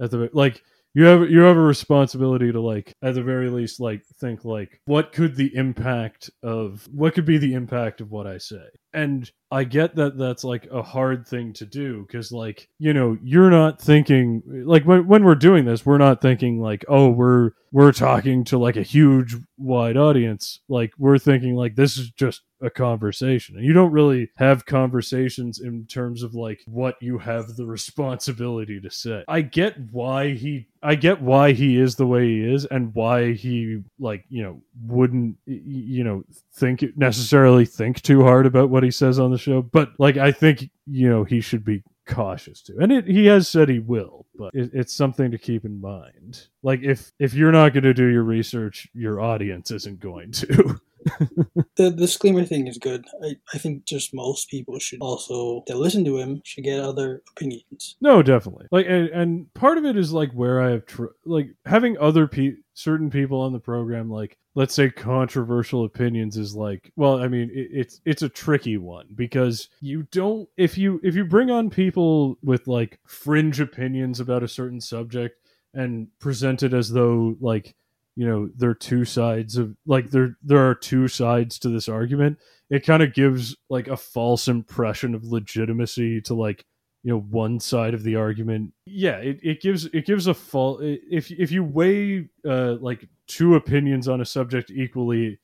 At 0.00 0.10
the 0.10 0.30
like 0.32 0.62
you 0.94 1.04
have 1.04 1.28
you 1.30 1.40
have 1.40 1.56
a 1.56 1.60
responsibility 1.60 2.52
to 2.52 2.60
like 2.60 2.94
at 3.02 3.14
the 3.14 3.22
very 3.22 3.50
least 3.50 3.80
like 3.80 4.02
think 4.20 4.44
like 4.44 4.80
what 4.86 5.12
could 5.12 5.34
the 5.36 5.54
impact 5.56 6.30
of 6.42 6.88
what 6.92 7.14
could 7.14 7.24
be 7.26 7.38
the 7.38 7.54
impact 7.54 8.00
of 8.00 8.10
what 8.10 8.26
I 8.26 8.38
say. 8.38 8.64
And 8.94 9.30
I 9.50 9.64
get 9.64 9.96
that 9.96 10.16
that's 10.16 10.44
like 10.44 10.66
a 10.70 10.82
hard 10.82 11.26
thing 11.26 11.52
to 11.54 11.66
do 11.66 12.04
because 12.06 12.32
like 12.32 12.68
you 12.78 12.94
know 12.94 13.18
you're 13.22 13.50
not 13.50 13.80
thinking 13.80 14.42
like 14.46 14.84
when 14.84 15.06
when 15.06 15.24
we're 15.24 15.34
doing 15.34 15.64
this 15.64 15.84
we're 15.84 15.98
not 15.98 16.20
thinking 16.20 16.60
like 16.60 16.84
oh 16.88 17.10
we're 17.10 17.52
we're 17.74 17.90
talking 17.90 18.44
to 18.44 18.56
like 18.56 18.76
a 18.76 18.82
huge 18.82 19.34
wide 19.58 19.96
audience. 19.96 20.60
Like 20.68 20.92
we're 20.96 21.18
thinking 21.18 21.56
like 21.56 21.74
this 21.74 21.98
is 21.98 22.12
just 22.12 22.42
a 22.62 22.70
conversation. 22.70 23.56
And 23.56 23.64
you 23.64 23.72
don't 23.72 23.90
really 23.90 24.30
have 24.36 24.64
conversations 24.64 25.58
in 25.58 25.84
terms 25.86 26.22
of 26.22 26.36
like 26.36 26.60
what 26.66 26.94
you 27.00 27.18
have 27.18 27.56
the 27.56 27.66
responsibility 27.66 28.80
to 28.80 28.90
say. 28.90 29.24
I 29.26 29.40
get 29.40 29.74
why 29.90 30.34
he 30.34 30.68
i 30.84 30.94
get 30.94 31.20
why 31.20 31.52
he 31.52 31.80
is 31.80 31.96
the 31.96 32.06
way 32.06 32.26
he 32.26 32.44
is 32.44 32.66
and 32.66 32.94
why 32.94 33.32
he 33.32 33.82
like 33.98 34.22
you 34.28 34.42
know 34.42 34.60
wouldn't 34.86 35.34
you 35.46 36.04
know 36.04 36.22
think 36.54 36.84
necessarily 36.94 37.64
think 37.64 38.02
too 38.02 38.22
hard 38.22 38.44
about 38.44 38.68
what 38.68 38.83
he 38.84 38.90
says 38.90 39.18
on 39.18 39.30
the 39.32 39.38
show 39.38 39.62
but 39.62 39.90
like 39.98 40.16
i 40.16 40.30
think 40.30 40.70
you 40.86 41.08
know 41.08 41.24
he 41.24 41.40
should 41.40 41.64
be 41.64 41.82
cautious 42.06 42.60
too, 42.62 42.76
and 42.80 42.92
it, 42.92 43.06
he 43.06 43.26
has 43.26 43.48
said 43.48 43.68
he 43.68 43.78
will 43.78 44.26
but 44.36 44.54
it, 44.54 44.70
it's 44.72 44.94
something 44.94 45.30
to 45.30 45.38
keep 45.38 45.64
in 45.64 45.80
mind. 45.80 46.48
Like 46.62 46.80
if 46.82 47.12
if 47.18 47.34
you're 47.34 47.52
not 47.52 47.72
going 47.72 47.84
to 47.84 47.94
do 47.94 48.06
your 48.06 48.24
research 48.24 48.88
your 48.94 49.20
audience 49.20 49.70
isn't 49.70 50.00
going 50.00 50.32
to 50.32 50.80
the 51.76 51.90
disclaimer 51.90 52.44
thing 52.44 52.66
is 52.66 52.78
good. 52.78 53.04
I, 53.22 53.36
I 53.52 53.58
think 53.58 53.84
just 53.84 54.14
most 54.14 54.48
people 54.48 54.78
should 54.78 55.00
also 55.00 55.62
that 55.66 55.76
listen 55.76 56.04
to 56.04 56.18
him 56.18 56.40
should 56.44 56.64
get 56.64 56.80
other 56.80 57.22
opinions. 57.30 57.96
No, 58.00 58.22
definitely. 58.22 58.66
Like, 58.70 58.86
and, 58.88 59.08
and 59.08 59.54
part 59.54 59.78
of 59.78 59.84
it 59.84 59.96
is 59.96 60.12
like 60.12 60.32
where 60.32 60.60
I 60.60 60.70
have 60.70 60.86
tr- 60.86 61.14
like 61.24 61.48
having 61.66 61.98
other 61.98 62.26
pe- 62.26 62.56
certain 62.74 63.10
people 63.10 63.40
on 63.40 63.52
the 63.52 63.60
program, 63.60 64.10
like 64.10 64.38
let's 64.54 64.74
say 64.74 64.90
controversial 64.90 65.84
opinions, 65.84 66.36
is 66.36 66.54
like, 66.54 66.92
well, 66.96 67.22
I 67.22 67.28
mean, 67.28 67.50
it, 67.52 67.68
it's 67.72 68.00
it's 68.04 68.22
a 68.22 68.28
tricky 68.28 68.76
one 68.78 69.06
because 69.14 69.68
you 69.80 70.04
don't 70.10 70.48
if 70.56 70.78
you 70.78 71.00
if 71.02 71.14
you 71.14 71.24
bring 71.24 71.50
on 71.50 71.70
people 71.70 72.36
with 72.42 72.66
like 72.66 72.98
fringe 73.06 73.60
opinions 73.60 74.20
about 74.20 74.42
a 74.42 74.48
certain 74.48 74.80
subject 74.80 75.36
and 75.74 76.08
present 76.20 76.62
it 76.62 76.72
as 76.72 76.90
though 76.90 77.36
like 77.40 77.74
you 78.16 78.26
know 78.26 78.48
there 78.56 78.70
are 78.70 78.74
two 78.74 79.04
sides 79.04 79.56
of 79.56 79.76
like 79.86 80.10
there 80.10 80.36
there 80.42 80.68
are 80.68 80.74
two 80.74 81.08
sides 81.08 81.58
to 81.60 81.68
this 81.68 81.88
argument. 81.88 82.38
It 82.70 82.86
kind 82.86 83.02
of 83.02 83.14
gives 83.14 83.56
like 83.68 83.88
a 83.88 83.96
false 83.96 84.48
impression 84.48 85.14
of 85.14 85.24
legitimacy 85.24 86.20
to 86.22 86.34
like 86.34 86.64
you 87.02 87.12
know 87.12 87.20
one 87.20 87.60
side 87.60 87.94
of 87.94 88.02
the 88.02 88.16
argument. 88.16 88.72
Yeah 88.86 89.16
it, 89.16 89.40
it 89.42 89.60
gives 89.60 89.86
it 89.86 90.06
gives 90.06 90.26
a 90.26 90.34
false 90.34 90.80
if 90.82 91.30
if 91.30 91.50
you 91.50 91.64
weigh 91.64 92.28
uh 92.48 92.76
like 92.80 93.08
two 93.26 93.54
opinions 93.54 94.08
on 94.08 94.20
a 94.20 94.26
subject 94.26 94.70
equally 94.70 95.38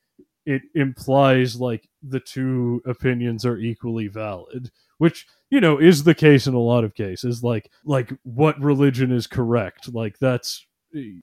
it 0.47 0.63
implies 0.75 1.61
like 1.61 1.89
the 2.03 2.21
two 2.21 2.83
opinions 2.87 3.45
are 3.45 3.59
equally 3.59 4.09
valid 4.09 4.71
which 5.01 5.27
you 5.49 5.63
know 5.63 5.79
is 5.79 6.05
the 6.05 6.15
case 6.15 6.47
in 6.47 6.53
a 6.53 6.61
lot 6.61 6.85
of 6.85 6.95
cases. 6.95 7.43
Like 7.43 7.71
like 7.87 8.13
what 8.23 8.61
religion 8.61 9.11
is 9.11 9.27
correct? 9.27 9.93
Like 9.93 10.19
that's 10.19 10.67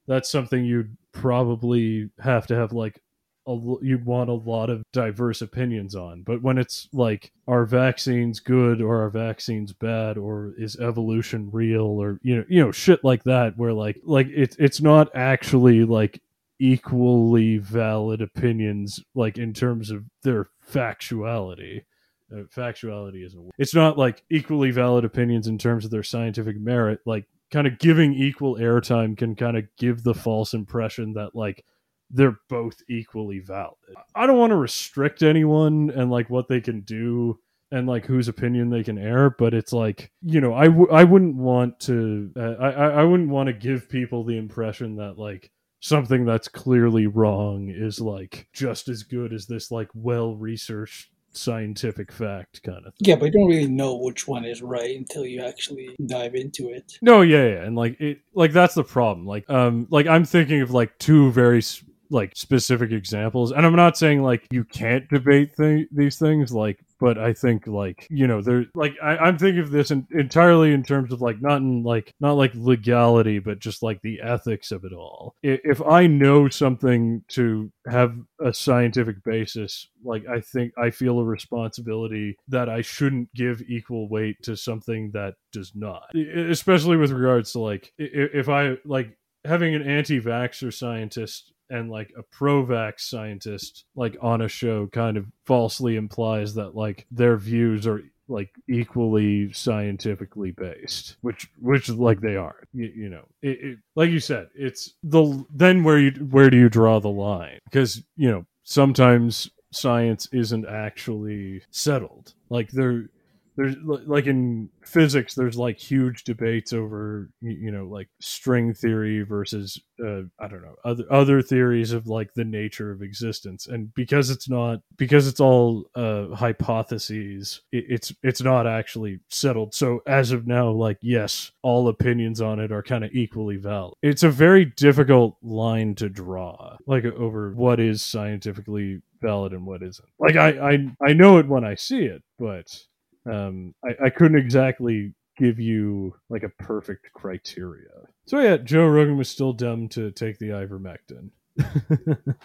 that's 0.08 0.30
something 0.30 0.66
you'd 0.66 0.98
probably 1.12 2.10
have 2.20 2.48
to 2.48 2.56
have 2.56 2.74
like 2.74 3.02
a, 3.48 3.58
you'd 3.82 4.06
want 4.06 4.30
a 4.30 4.34
lot 4.34 4.70
of 4.70 4.84
diverse 4.92 5.42
opinions 5.42 5.96
on. 5.96 6.22
But 6.22 6.42
when 6.42 6.58
it's 6.58 6.90
like, 6.94 7.32
are 7.48 7.66
vaccines 7.66 8.40
good 8.40 8.82
or 8.82 9.04
are 9.04 9.10
vaccines 9.10 9.74
bad 9.74 10.18
or 10.18 10.54
is 10.58 10.76
evolution 10.78 11.50
real 11.52 11.86
or 11.86 12.20
you 12.22 12.36
know 12.36 12.46
you 12.50 12.64
know 12.64 12.72
shit 12.72 13.04
like 13.04 13.24
that, 13.24 13.58
where 13.58 13.74
like 13.74 14.00
like 14.04 14.28
it's 14.30 14.56
it's 14.60 14.82
not 14.82 15.10
actually 15.16 15.86
like 15.86 16.22
equally 16.60 17.58
valid 17.58 18.22
opinions 18.22 19.00
like 19.16 19.38
in 19.38 19.54
terms 19.54 19.92
of 19.92 20.04
their 20.24 20.50
factuality. 20.70 21.84
Uh, 22.30 22.44
factuality 22.54 23.26
is 23.26 23.36
a 23.36 23.38
it's 23.58 23.74
not 23.74 23.98
like 23.98 24.22
equally 24.30 24.70
valid 24.70 25.06
opinions 25.06 25.48
in 25.48 25.58
terms 25.58 25.86
of 25.86 25.92
their 25.92 26.04
scientific 26.04 26.60
merit 26.60 27.00
like 27.06 27.26
kind 27.52 27.68
of 27.68 27.80
giving 27.80 28.14
equal 28.14 28.56
airtime 28.56 29.18
can 29.18 29.36
kind 29.36 29.58
of 29.58 29.66
give 29.78 30.04
the 30.04 30.14
false 30.14 30.54
impression 30.54 31.14
that 31.14 31.36
like 31.36 31.64
they're 32.10 32.38
both 32.50 32.82
equally 32.90 33.40
valid. 33.40 33.96
I 34.16 34.28
don't 34.28 34.38
want 34.38 34.52
to 34.52 34.58
restrict 34.58 35.24
anyone 35.24 35.90
and 35.90 36.10
like 36.10 36.30
what 36.30 36.48
they 36.48 36.62
can 36.62 36.82
do 36.82 37.40
and 37.72 37.88
like 37.88 38.06
whose 38.06 38.28
opinion 38.28 38.70
they 38.70 38.84
can 38.84 38.98
air, 38.98 39.30
but 39.30 39.54
it's 39.54 39.74
like 39.74 40.12
you 40.22 40.40
know 40.40 40.54
I 40.54 40.66
w- 40.66 40.90
I 40.92 41.04
wouldn't 41.04 41.36
want 41.36 41.80
to 41.82 42.32
uh, 42.36 42.56
I 42.60 42.72
I 42.72 43.04
wouldn't 43.04 43.30
want 43.30 43.48
to 43.48 43.54
give 43.54 43.90
people 43.90 44.24
the 44.24 44.38
impression 44.38 44.96
that 44.98 45.18
like 45.18 45.52
something 45.80 46.26
that's 46.26 46.48
clearly 46.48 47.08
wrong 47.08 47.70
is 47.70 48.00
like 48.00 48.48
just 48.54 48.88
as 48.88 49.04
good 49.04 49.34
as 49.34 49.46
this 49.48 49.70
like 49.70 49.90
well 49.94 50.36
researched 50.36 51.12
scientific 51.38 52.12
fact 52.12 52.62
kind 52.64 52.80
of 52.86 52.94
thing. 52.96 53.08
Yeah, 53.08 53.16
but 53.16 53.26
you 53.26 53.32
don't 53.32 53.48
really 53.48 53.68
know 53.68 53.96
which 53.96 54.28
one 54.28 54.46
is 54.46 54.62
right 54.62 54.96
until 54.96 55.26
you 55.26 55.44
actually 55.44 55.96
dive 56.06 56.36
into 56.36 56.70
it. 56.70 56.98
No, 57.02 57.22
yeah, 57.22 57.46
yeah, 57.46 57.64
and 57.64 57.76
like 57.76 58.00
it, 58.00 58.20
like 58.34 58.52
that's 58.52 58.76
the 58.76 58.84
problem. 58.84 59.26
Like, 59.26 59.50
um, 59.50 59.88
like 59.90 60.08
I'm 60.08 60.26
thinking 60.26 60.62
of 60.62 60.72
like 60.72 60.98
two 61.00 61.32
very 61.32 61.62
like 62.10 62.36
specific 62.36 62.92
examples, 62.92 63.52
and 63.52 63.66
I'm 63.66 63.76
not 63.76 63.98
saying 63.98 64.22
like 64.22 64.48
you 64.52 64.64
can't 64.64 65.08
debate 65.10 65.56
th- 65.58 65.88
these 65.92 66.18
things. 66.18 66.52
Like, 66.54 66.80
but 67.00 67.18
I 67.18 67.34
think 67.34 67.68
like 67.68 68.08
you 68.10 68.28
know 68.28 68.42
there 68.42 68.66
like 68.76 68.96
I, 69.02 69.28
am 69.28 69.38
thinking 69.38 69.62
of 69.62 69.72
this 69.72 69.92
in, 69.92 70.08
entirely 70.12 70.74
in 70.74 70.84
terms 70.84 71.12
of 71.12 71.22
like 71.22 71.42
not 71.42 71.62
in 71.62 71.84
like 71.84 72.14
not 72.20 72.34
like 72.34 72.52
legality, 72.56 73.40
but 73.40 73.60
just 73.60 73.84
like 73.84 74.02
the 74.02 74.22
ethics 74.22 74.72
of 74.72 74.84
it 74.84 74.94
all. 74.94 75.36
If 75.44 75.82
I 75.82 76.08
know 76.08 76.50
something 76.50 77.24
to 77.30 77.72
have 77.88 78.16
a 78.44 78.54
scientific 78.54 79.24
basis, 79.24 79.88
like 80.04 80.26
I 80.28 80.42
think 80.42 80.74
I 80.78 80.90
feel 80.90 81.20
a 81.20 81.26
responsibility 81.26 82.38
that 82.48 82.70
I 82.70 82.82
shouldn't 82.82 83.34
give 83.34 83.62
equal 83.68 84.10
weight 84.10 84.38
to 84.44 84.56
something 84.56 85.12
that 85.14 85.36
does 85.52 85.72
not, 85.76 86.04
especially 86.16 86.98
with 86.98 87.12
regards 87.12 87.52
to 87.54 87.60
like 87.60 87.92
if 87.98 88.50
I 88.50 88.78
like 88.86 89.18
having 89.46 89.76
an 89.76 89.84
anti-vaxxer 89.84 90.74
scientist 90.74 91.54
and 91.70 91.90
like 91.90 92.12
a 92.18 92.24
pro-vax 92.24 93.02
scientist 93.02 93.86
like 93.96 94.18
on 94.22 94.42
a 94.42 94.48
show 94.48 94.88
kind 94.88 95.18
of 95.18 95.26
falsely 95.46 95.96
implies 95.96 96.54
that 96.54 96.76
like 96.76 97.06
their 97.12 97.38
views 97.38 97.86
are 97.88 98.02
like 98.30 98.50
equally 98.70 99.52
scientifically 99.54 100.52
based 100.52 101.16
which 101.22 101.50
which 101.60 101.90
like 101.90 102.20
they 102.20 102.36
are 102.36 102.68
you, 102.74 102.92
you 102.96 103.10
know. 103.10 103.26
It, 103.42 103.58
it, 103.62 103.78
like 103.96 104.10
you 104.10 104.20
said 104.20 104.50
it's 104.54 104.94
the 105.04 105.46
then 105.54 105.84
where 105.84 106.00
you 106.00 106.12
where 106.12 106.50
do 106.50 106.58
you 106.58 106.70
draw 106.70 107.00
the 107.00 107.10
line? 107.10 107.60
Because 107.66 108.04
you 108.16 108.30
know 108.30 108.46
sometimes 108.64 109.50
science 109.72 110.28
isn't 110.32 110.68
actually 110.68 111.62
settled. 111.72 112.34
Like 112.50 112.70
there 112.72 113.10
there's 113.58 113.76
like 113.84 114.28
in 114.28 114.70
physics 114.84 115.36
there's 115.36 115.58
like 115.58 115.78
huge 115.78 116.24
debates 116.24 116.72
over 116.72 117.30
you 117.42 117.72
know 117.72 117.86
like 117.86 118.08
string 118.20 118.74
theory 118.74 119.24
versus 119.24 119.80
uh, 120.02 120.22
i 120.40 120.48
don't 120.48 120.62
know 120.62 120.76
other 120.86 121.04
other 121.12 121.42
theories 121.42 121.92
of 121.92 122.08
like 122.08 122.34
the 122.34 122.46
nature 122.46 122.92
of 122.92 123.02
existence. 123.02 123.68
And 123.68 123.94
because 123.94 124.30
it's 124.30 124.50
not 124.50 124.82
because 124.98 125.28
it's 125.28 125.40
all 125.40 125.86
uh, 125.96 126.28
hypotheses 126.30 127.62
it, 127.72 127.86
it's 127.90 128.14
it's 128.24 128.42
not 128.42 128.68
actually 128.68 129.20
settled. 129.30 129.74
So 129.74 130.02
as 130.06 130.32
of 130.32 130.48
now 130.48 130.70
like 130.70 130.98
yes 131.02 131.52
all 131.62 131.88
opinions 131.88 132.42
on 132.42 132.60
it 132.60 132.72
are 132.72 132.84
kind 132.84 133.04
of 133.04 133.12
equally 133.14 133.58
valid. 133.58 133.96
It's 134.02 134.24
a 134.24 134.30
very 134.30 134.66
difficult 134.66 135.38
line 135.42 135.96
to 135.96 136.10
draw 136.10 136.78
like 136.86 137.06
over 137.06 137.52
what 137.52 137.80
is 137.80 138.02
scientifically 138.02 139.02
valid 139.22 139.54
and 139.54 139.66
what 139.66 139.84
isn't. 139.84 140.08
Like 140.20 140.36
i 140.36 140.74
i, 140.74 141.10
I 141.10 141.14
know 141.14 141.38
it 141.38 141.48
when 141.48 141.64
i 141.64 141.76
see 141.76 142.06
it 142.06 142.22
but 142.38 142.84
um, 143.30 143.76
I, 143.84 144.06
I 144.06 144.10
couldn't 144.10 144.40
exactly 144.40 145.14
give 145.38 145.60
you 145.60 146.16
like 146.30 146.44
a 146.44 146.50
perfect 146.50 147.14
criteria. 147.14 147.90
So 148.26 148.40
yeah, 148.40 148.58
Joe 148.58 148.88
Rogan 148.88 149.18
was 149.18 149.30
still 149.30 149.54
dumb 149.54 149.88
to 149.90 150.12
take 150.12 150.40
the 150.40 150.50
ivermectin. 150.50 151.30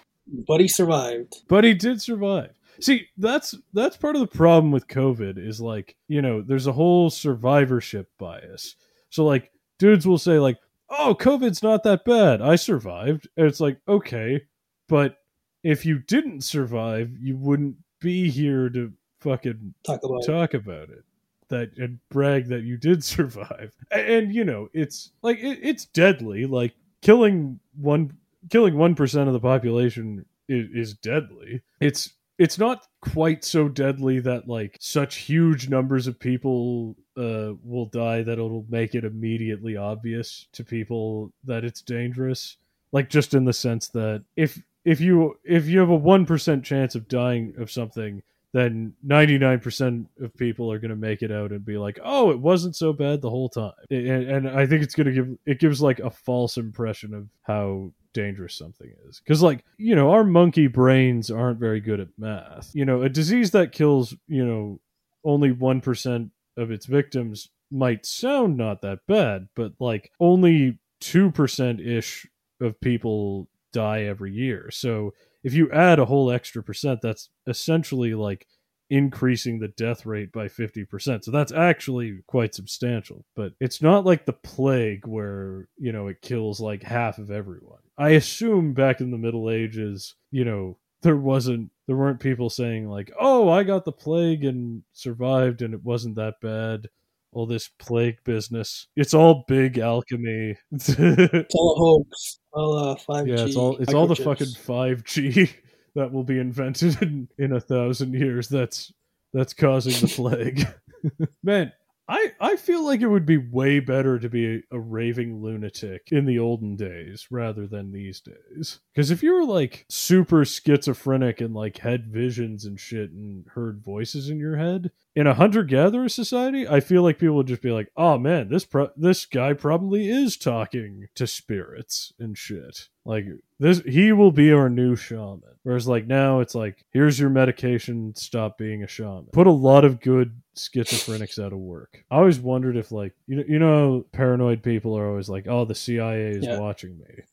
but 0.46 0.60
he 0.60 0.68
survived. 0.68 1.42
But 1.48 1.64
he 1.64 1.74
did 1.74 2.00
survive. 2.00 2.50
See, 2.80 3.06
that's 3.16 3.54
that's 3.72 3.96
part 3.96 4.16
of 4.16 4.20
the 4.20 4.26
problem 4.26 4.72
with 4.72 4.88
COVID 4.88 5.38
is 5.38 5.60
like, 5.60 5.96
you 6.08 6.22
know, 6.22 6.42
there's 6.42 6.66
a 6.66 6.72
whole 6.72 7.10
survivorship 7.10 8.08
bias. 8.18 8.76
So 9.10 9.24
like 9.24 9.50
dudes 9.78 10.06
will 10.06 10.18
say 10.18 10.38
like, 10.38 10.58
"Oh, 10.88 11.14
COVID's 11.18 11.62
not 11.62 11.82
that 11.84 12.04
bad. 12.04 12.40
I 12.40 12.56
survived." 12.56 13.28
And 13.36 13.46
it's 13.46 13.60
like, 13.60 13.78
"Okay, 13.86 14.42
but 14.88 15.16
if 15.62 15.84
you 15.84 15.98
didn't 15.98 16.42
survive, 16.42 17.10
you 17.20 17.36
wouldn't 17.36 17.76
be 18.00 18.30
here 18.30 18.68
to 18.70 18.92
fucking 19.22 19.74
talk 19.84 20.00
about 20.02 20.24
talk 20.24 20.54
it. 20.54 20.58
about 20.58 20.88
it 20.90 21.04
that 21.48 21.70
and 21.76 21.98
brag 22.08 22.46
that 22.48 22.62
you 22.62 22.76
did 22.76 23.04
survive 23.16 23.72
and, 23.90 24.08
and 24.08 24.34
you 24.34 24.44
know 24.44 24.68
it's 24.72 25.12
like 25.22 25.38
it, 25.38 25.58
it's 25.62 25.84
deadly 25.86 26.46
like 26.46 26.74
killing 27.00 27.58
one 27.80 28.12
killing 28.50 28.74
1% 28.74 29.26
of 29.28 29.32
the 29.32 29.40
population 29.40 30.24
is, 30.48 30.68
is 30.74 30.94
deadly 30.94 31.62
it's 31.80 32.10
it's 32.38 32.58
not 32.58 32.86
quite 33.00 33.44
so 33.44 33.68
deadly 33.68 34.18
that 34.20 34.48
like 34.48 34.76
such 34.80 35.16
huge 35.16 35.68
numbers 35.68 36.06
of 36.06 36.18
people 36.18 36.96
uh, 37.16 37.52
will 37.62 37.86
die 37.86 38.22
that 38.22 38.32
it'll 38.32 38.66
make 38.68 38.94
it 38.94 39.04
immediately 39.04 39.76
obvious 39.76 40.46
to 40.52 40.64
people 40.64 41.32
that 41.44 41.64
it's 41.64 41.82
dangerous. 41.82 42.56
Like 42.90 43.08
just 43.08 43.34
in 43.34 43.44
the 43.44 43.52
sense 43.52 43.88
that 43.88 44.24
if 44.36 44.60
if 44.84 45.00
you 45.00 45.38
if 45.44 45.66
you 45.66 45.78
have 45.78 45.90
a 45.90 45.94
one 45.94 46.26
percent 46.26 46.64
chance 46.64 46.94
of 46.94 47.08
dying 47.08 47.54
of 47.58 47.70
something, 47.70 48.22
then 48.52 48.94
ninety 49.02 49.38
nine 49.38 49.60
percent 49.60 50.08
of 50.20 50.36
people 50.36 50.70
are 50.70 50.78
going 50.78 50.90
to 50.90 50.96
make 50.96 51.22
it 51.22 51.32
out 51.32 51.52
and 51.52 51.64
be 51.64 51.78
like, 51.78 51.98
"Oh, 52.02 52.30
it 52.30 52.38
wasn't 52.38 52.76
so 52.76 52.92
bad 52.92 53.22
the 53.22 53.30
whole 53.30 53.48
time." 53.48 53.72
And, 53.90 54.24
and 54.24 54.48
I 54.48 54.66
think 54.66 54.82
it's 54.82 54.94
going 54.94 55.06
to 55.06 55.12
give 55.12 55.38
it 55.46 55.58
gives 55.60 55.80
like 55.80 56.00
a 56.00 56.10
false 56.10 56.56
impression 56.56 57.14
of 57.14 57.28
how 57.42 57.92
dangerous 58.12 58.54
something 58.54 58.92
is. 59.08 59.20
Because 59.20 59.42
like 59.42 59.64
you 59.78 59.94
know 59.94 60.10
our 60.10 60.24
monkey 60.24 60.66
brains 60.66 61.30
aren't 61.30 61.58
very 61.58 61.80
good 61.80 62.00
at 62.00 62.08
math. 62.18 62.70
You 62.74 62.84
know 62.84 63.02
a 63.02 63.08
disease 63.08 63.52
that 63.52 63.72
kills 63.72 64.14
you 64.28 64.44
know 64.44 64.80
only 65.24 65.52
1% 65.52 66.30
of 66.56 66.70
its 66.70 66.86
victims 66.86 67.48
might 67.70 68.04
sound 68.04 68.56
not 68.56 68.82
that 68.82 68.98
bad 69.06 69.48
but 69.54 69.72
like 69.78 70.10
only 70.18 70.78
2% 71.00 71.86
ish 71.86 72.26
of 72.60 72.80
people 72.80 73.48
die 73.72 74.02
every 74.02 74.32
year. 74.32 74.70
So 74.70 75.14
if 75.44 75.54
you 75.54 75.70
add 75.72 75.98
a 75.98 76.04
whole 76.04 76.30
extra 76.30 76.62
percent 76.62 77.00
that's 77.02 77.28
essentially 77.46 78.14
like 78.14 78.46
increasing 78.90 79.58
the 79.58 79.68
death 79.68 80.04
rate 80.04 80.30
by 80.32 80.46
50%. 80.46 81.24
So 81.24 81.30
that's 81.30 81.50
actually 81.50 82.18
quite 82.26 82.54
substantial. 82.54 83.24
But 83.34 83.54
it's 83.58 83.80
not 83.80 84.04
like 84.04 84.26
the 84.26 84.34
plague 84.34 85.06
where, 85.06 85.66
you 85.78 85.92
know, 85.92 86.08
it 86.08 86.20
kills 86.20 86.60
like 86.60 86.82
half 86.82 87.16
of 87.16 87.30
everyone. 87.30 87.78
I 87.96 88.10
assume 88.10 88.74
back 88.74 89.00
in 89.00 89.10
the 89.10 89.16
Middle 89.16 89.50
Ages, 89.50 90.14
you 90.30 90.44
know, 90.44 90.76
there 91.00 91.16
wasn't 91.16 91.70
there 91.86 91.96
weren't 91.96 92.20
people 92.20 92.48
saying 92.48 92.88
like, 92.88 93.10
"Oh, 93.18 93.48
I 93.48 93.64
got 93.64 93.84
the 93.84 93.92
plague 93.92 94.44
and 94.44 94.82
survived 94.92 95.62
and 95.62 95.74
it 95.74 95.82
wasn't 95.82 96.16
that 96.16 96.34
bad." 96.40 96.88
All 97.32 97.46
this 97.46 97.68
plague 97.78 98.18
business. 98.24 98.88
It's 98.94 99.14
all 99.14 99.44
big 99.48 99.78
alchemy. 99.78 100.56
it's 100.72 101.54
all 101.54 101.72
a 101.72 101.78
hoax. 101.78 102.38
All 102.52 102.78
uh, 102.78 102.96
5G. 102.96 103.26
Yeah, 103.26 103.44
it's 103.44 103.56
all 103.56 103.76
it's 103.78 103.94
all 103.94 104.06
the 104.06 104.16
fucking 104.16 104.48
5G 104.48 105.50
that 105.94 106.12
will 106.12 106.24
be 106.24 106.38
invented 106.38 107.00
in, 107.02 107.28
in 107.38 107.52
a 107.52 107.60
thousand 107.60 108.14
years 108.14 108.48
that's 108.48 108.92
that's 109.32 109.54
causing 109.54 109.92
the 109.92 110.14
plague. 110.14 110.66
Man, 111.42 111.72
I, 112.08 112.32
I 112.40 112.56
feel 112.56 112.84
like 112.84 113.00
it 113.00 113.06
would 113.06 113.24
be 113.24 113.38
way 113.38 113.80
better 113.80 114.18
to 114.18 114.28
be 114.28 114.56
a, 114.56 114.62
a 114.72 114.78
raving 114.78 115.40
lunatic 115.40 116.08
in 116.10 116.26
the 116.26 116.38
olden 116.38 116.76
days 116.76 117.28
rather 117.30 117.66
than 117.66 117.92
these 117.92 118.20
days. 118.20 118.80
Because 118.92 119.10
if 119.10 119.22
you 119.22 119.32
were 119.32 119.44
like 119.44 119.86
super 119.88 120.44
schizophrenic 120.44 121.40
and 121.40 121.54
like 121.54 121.78
had 121.78 122.06
visions 122.06 122.64
and 122.66 122.78
shit 122.78 123.10
and 123.10 123.46
heard 123.54 123.82
voices 123.82 124.28
in 124.28 124.38
your 124.38 124.56
head 124.56 124.90
in 125.14 125.26
a 125.26 125.34
hunter 125.34 125.62
gatherer 125.62 126.08
society, 126.08 126.66
I 126.66 126.80
feel 126.80 127.02
like 127.02 127.18
people 127.18 127.36
would 127.36 127.46
just 127.46 127.62
be 127.62 127.70
like, 127.70 127.90
"Oh 127.96 128.18
man, 128.18 128.48
this 128.48 128.64
pro- 128.64 128.92
this 128.96 129.26
guy 129.26 129.52
probably 129.52 130.08
is 130.08 130.36
talking 130.36 131.08
to 131.14 131.26
spirits 131.26 132.12
and 132.18 132.36
shit." 132.36 132.88
Like 133.04 133.26
this, 133.58 133.80
he 133.80 134.12
will 134.12 134.32
be 134.32 134.52
our 134.52 134.70
new 134.70 134.96
shaman. 134.96 135.42
Whereas 135.64 135.86
like 135.86 136.06
now, 136.06 136.40
it's 136.40 136.54
like, 136.54 136.84
here's 136.92 137.20
your 137.20 137.30
medication. 137.30 138.14
Stop 138.14 138.56
being 138.58 138.82
a 138.82 138.88
shaman. 138.88 139.26
Put 139.32 139.46
a 139.46 139.52
lot 139.52 139.84
of 139.84 140.00
good 140.00 140.40
schizophrenics 140.56 141.42
out 141.42 141.52
of 141.52 141.58
work. 141.58 142.04
I 142.10 142.16
always 142.16 142.40
wondered 142.40 142.76
if 142.76 142.90
like 142.90 143.12
you 143.26 143.36
know, 143.36 143.44
you 143.46 143.58
know, 143.58 144.06
paranoid 144.12 144.62
people 144.62 144.96
are 144.96 145.08
always 145.08 145.28
like, 145.28 145.46
"Oh, 145.46 145.64
the 145.64 145.74
CIA 145.74 146.30
is 146.30 146.46
yeah. 146.46 146.58
watching 146.58 146.98
me." 146.98 147.24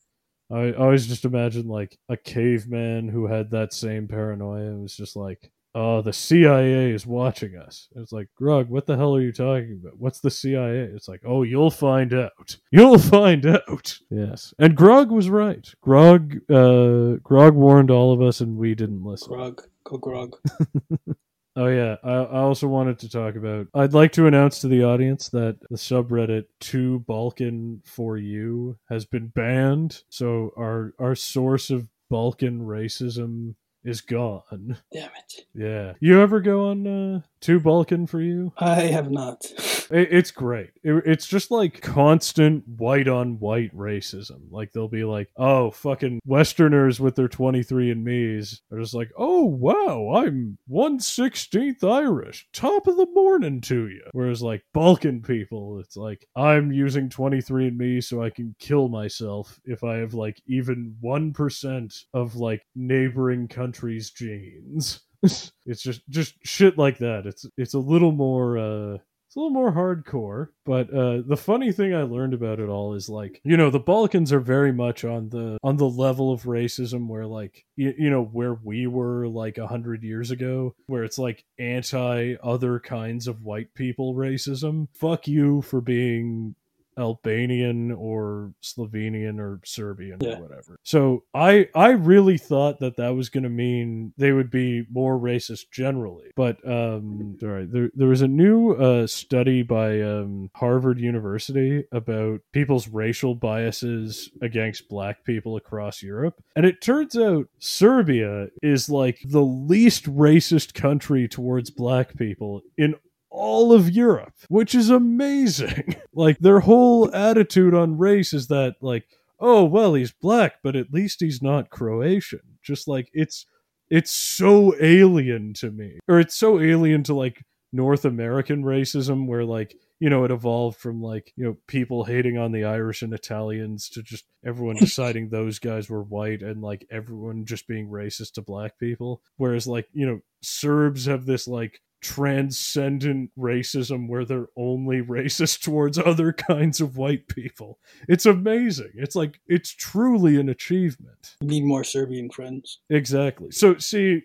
I 0.52 0.72
always 0.72 1.06
just 1.06 1.24
imagine 1.24 1.68
like 1.68 1.96
a 2.08 2.16
caveman 2.16 3.08
who 3.08 3.26
had 3.26 3.50
that 3.52 3.72
same 3.72 4.08
paranoia 4.08 4.66
and 4.66 4.82
was 4.82 4.96
just 4.96 5.14
like, 5.14 5.50
oh, 5.74 6.02
the 6.02 6.12
CIA 6.12 6.90
is 6.90 7.06
watching 7.06 7.56
us. 7.56 7.88
It's 7.96 8.12
like, 8.12 8.28
Grog, 8.36 8.68
what 8.68 8.86
the 8.86 8.96
hell 8.96 9.14
are 9.14 9.20
you 9.20 9.32
talking 9.32 9.80
about? 9.80 9.98
What's 9.98 10.20
the 10.20 10.30
CIA? 10.30 10.88
It's 10.94 11.08
like, 11.08 11.22
oh, 11.24 11.42
you'll 11.42 11.70
find 11.70 12.12
out. 12.12 12.56
You'll 12.72 12.98
find 12.98 13.44
out. 13.46 13.98
Yes. 14.10 14.54
And 14.58 14.76
Grog 14.76 15.10
was 15.10 15.28
right. 15.28 15.68
Grog, 15.80 16.36
uh, 16.50 17.16
Grog 17.22 17.54
warned 17.54 17.90
all 17.90 18.12
of 18.12 18.22
us 18.22 18.40
and 18.40 18.56
we 18.56 18.74
didn't 18.74 19.04
listen. 19.04 19.28
Grog. 19.28 19.62
Go 19.84 19.98
Grog. 19.98 20.36
Oh 21.56 21.66
yeah, 21.66 21.96
I, 22.04 22.12
I 22.12 22.38
also 22.38 22.68
wanted 22.68 23.00
to 23.00 23.10
talk 23.10 23.34
about. 23.34 23.66
I'd 23.74 23.92
like 23.92 24.12
to 24.12 24.28
announce 24.28 24.60
to 24.60 24.68
the 24.68 24.84
audience 24.84 25.28
that 25.30 25.58
the 25.68 25.76
subreddit 25.76 26.44
"To 26.60 27.00
Balkan 27.00 27.82
for 27.84 28.16
You" 28.16 28.78
has 28.88 29.04
been 29.04 29.26
banned. 29.26 30.04
So 30.10 30.52
our 30.56 30.94
our 31.00 31.16
source 31.16 31.70
of 31.70 31.88
Balkan 32.08 32.60
racism 32.60 33.56
is 33.84 34.00
gone. 34.00 34.78
Damn 34.92 35.10
it. 35.16 35.46
Yeah. 35.54 35.94
You 36.00 36.20
ever 36.20 36.40
go 36.40 36.68
on 36.68 36.86
uh, 36.86 37.20
To 37.42 37.60
Balkan 37.60 38.06
for 38.06 38.20
You? 38.20 38.52
I 38.58 38.82
have 38.82 39.10
not. 39.10 39.44
it, 39.90 40.08
it's 40.10 40.30
great. 40.30 40.70
It, 40.82 41.02
it's 41.06 41.26
just 41.26 41.50
like 41.50 41.80
constant 41.80 42.64
white 42.66 43.08
on 43.08 43.38
white 43.38 43.74
racism. 43.76 44.40
Like 44.50 44.72
they'll 44.72 44.88
be 44.88 45.04
like, 45.04 45.28
oh, 45.36 45.70
fucking 45.70 46.20
Westerners 46.26 47.00
with 47.00 47.16
their 47.16 47.28
23 47.28 47.90
and 47.90 48.04
me's 48.04 48.62
are 48.70 48.80
just 48.80 48.94
like, 48.94 49.10
oh, 49.16 49.44
wow, 49.44 50.14
I'm 50.16 50.58
116th 50.70 51.82
Irish. 51.84 52.48
Top 52.52 52.86
of 52.86 52.96
the 52.96 53.08
morning 53.12 53.60
to 53.62 53.88
you. 53.88 54.02
Whereas 54.12 54.42
like 54.42 54.62
Balkan 54.72 55.22
people, 55.22 55.80
it's 55.80 55.96
like, 55.96 56.26
I'm 56.36 56.72
using 56.72 57.08
23 57.08 57.68
and 57.68 57.78
me 57.78 58.00
so 58.00 58.22
I 58.22 58.30
can 58.30 58.54
kill 58.58 58.88
myself 58.88 59.58
if 59.64 59.82
I 59.84 59.96
have 59.96 60.14
like 60.14 60.40
even 60.46 60.96
1% 61.02 62.04
of 62.12 62.36
like 62.36 62.66
neighboring 62.74 63.48
countries 63.48 63.69
country's 63.70 64.10
genes. 64.10 65.00
it's 65.22 65.82
just 65.82 66.08
just 66.08 66.34
shit 66.42 66.78
like 66.78 66.98
that. 66.98 67.26
It's 67.26 67.46
it's 67.56 67.74
a 67.74 67.78
little 67.78 68.12
more 68.12 68.58
uh 68.58 68.98
it's 69.30 69.36
a 69.36 69.38
little 69.38 69.52
more 69.52 69.72
hardcore, 69.72 70.48
but 70.64 70.92
uh, 70.92 71.22
the 71.24 71.36
funny 71.36 71.70
thing 71.70 71.94
I 71.94 72.02
learned 72.02 72.34
about 72.34 72.58
it 72.58 72.68
all 72.68 72.94
is 72.94 73.08
like, 73.08 73.40
you 73.44 73.56
know, 73.56 73.70
the 73.70 73.78
Balkans 73.78 74.32
are 74.32 74.40
very 74.40 74.72
much 74.72 75.04
on 75.04 75.28
the 75.28 75.56
on 75.62 75.76
the 75.76 75.88
level 75.88 76.32
of 76.32 76.42
racism 76.42 77.06
where 77.06 77.26
like 77.26 77.64
you, 77.76 77.94
you 77.96 78.10
know 78.10 78.24
where 78.24 78.54
we 78.54 78.88
were 78.88 79.28
like 79.28 79.56
a 79.56 79.68
hundred 79.68 80.02
years 80.02 80.32
ago, 80.32 80.74
where 80.86 81.04
it's 81.04 81.16
like 81.16 81.44
anti 81.60 82.34
other 82.42 82.80
kinds 82.80 83.28
of 83.28 83.42
white 83.42 83.72
people 83.74 84.16
racism. 84.16 84.88
Fuck 84.94 85.28
you 85.28 85.62
for 85.62 85.80
being 85.80 86.56
Albanian 87.00 87.92
or 87.92 88.52
Slovenian 88.62 89.38
or 89.38 89.60
Serbian 89.64 90.18
yeah. 90.20 90.36
or 90.36 90.42
whatever. 90.42 90.78
So 90.82 91.24
I 91.34 91.68
I 91.74 91.90
really 91.90 92.38
thought 92.38 92.80
that 92.80 92.96
that 92.96 93.14
was 93.14 93.28
going 93.28 93.44
to 93.44 93.50
mean 93.50 94.12
they 94.16 94.32
would 94.32 94.50
be 94.50 94.84
more 94.90 95.18
racist 95.18 95.70
generally. 95.72 96.30
But 96.36 96.58
um 96.68 97.36
sorry, 97.40 97.66
there 97.66 97.90
there 97.94 98.08
was 98.08 98.22
a 98.22 98.28
new 98.28 98.72
uh, 98.72 99.06
study 99.06 99.62
by 99.62 100.00
um, 100.00 100.50
Harvard 100.54 100.98
University 101.00 101.84
about 101.92 102.40
people's 102.52 102.88
racial 102.88 103.34
biases 103.34 104.30
against 104.42 104.88
black 104.88 105.24
people 105.24 105.56
across 105.56 106.02
Europe. 106.02 106.42
And 106.56 106.66
it 106.66 106.80
turns 106.80 107.16
out 107.16 107.48
Serbia 107.58 108.48
is 108.62 108.88
like 108.88 109.20
the 109.24 109.42
least 109.42 110.04
racist 110.04 110.74
country 110.74 111.28
towards 111.28 111.70
black 111.70 112.16
people 112.16 112.62
in 112.76 112.94
all 113.30 113.72
of 113.72 113.90
Europe, 113.90 114.34
which 114.48 114.74
is 114.74 114.90
amazing. 114.90 115.96
like 116.14 116.38
their 116.38 116.60
whole 116.60 117.14
attitude 117.14 117.74
on 117.74 117.98
race 117.98 118.32
is 118.32 118.48
that 118.48 118.76
like, 118.80 119.06
oh 119.38 119.64
well, 119.64 119.94
he's 119.94 120.12
black, 120.12 120.54
but 120.62 120.76
at 120.76 120.92
least 120.92 121.20
he's 121.20 121.42
not 121.42 121.70
Croatian. 121.70 122.58
Just 122.62 122.88
like 122.88 123.08
it's 123.12 123.46
it's 123.88 124.12
so 124.12 124.74
alien 124.80 125.54
to 125.54 125.70
me. 125.70 125.98
Or 126.08 126.20
it's 126.20 126.34
so 126.34 126.60
alien 126.60 127.02
to 127.04 127.14
like 127.14 127.44
North 127.72 128.04
American 128.04 128.64
racism 128.64 129.26
where 129.26 129.44
like 129.44 129.76
you 130.00 130.08
know, 130.08 130.24
it 130.24 130.30
evolved 130.30 130.78
from 130.78 131.02
like, 131.02 131.32
you 131.36 131.44
know, 131.44 131.56
people 131.66 132.04
hating 132.04 132.38
on 132.38 132.52
the 132.52 132.64
Irish 132.64 133.02
and 133.02 133.12
Italians 133.12 133.90
to 133.90 134.02
just 134.02 134.24
everyone 134.44 134.76
deciding 134.80 135.28
those 135.28 135.58
guys 135.58 135.90
were 135.90 136.02
white 136.02 136.42
and 136.42 136.62
like 136.62 136.86
everyone 136.90 137.44
just 137.44 137.68
being 137.68 137.88
racist 137.88 138.32
to 138.32 138.42
black 138.42 138.78
people. 138.78 139.22
Whereas, 139.36 139.66
like, 139.66 139.88
you 139.92 140.06
know, 140.06 140.20
Serbs 140.42 141.04
have 141.04 141.26
this 141.26 141.46
like 141.46 141.82
transcendent 142.00 143.30
racism 143.38 144.08
where 144.08 144.24
they're 144.24 144.48
only 144.56 145.02
racist 145.02 145.60
towards 145.64 145.98
other 145.98 146.32
kinds 146.32 146.80
of 146.80 146.96
white 146.96 147.28
people. 147.28 147.78
It's 148.08 148.26
amazing. 148.26 148.92
It's 148.94 149.16
like 149.16 149.40
it's 149.46 149.70
truly 149.70 150.38
an 150.38 150.48
achievement. 150.48 151.36
We 151.40 151.48
need 151.48 151.64
more 151.64 151.84
Serbian 151.84 152.30
friends. 152.30 152.78
Exactly. 152.88 153.50
So 153.50 153.78
see, 153.78 154.22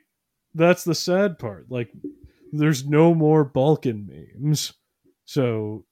that's 0.54 0.84
the 0.84 0.96
sad 0.96 1.38
part. 1.38 1.68
Like 1.70 1.92
there's 2.52 2.86
no 2.86 3.14
more 3.14 3.44
Balkan 3.44 4.08
memes. 4.08 4.74
So 5.26 5.86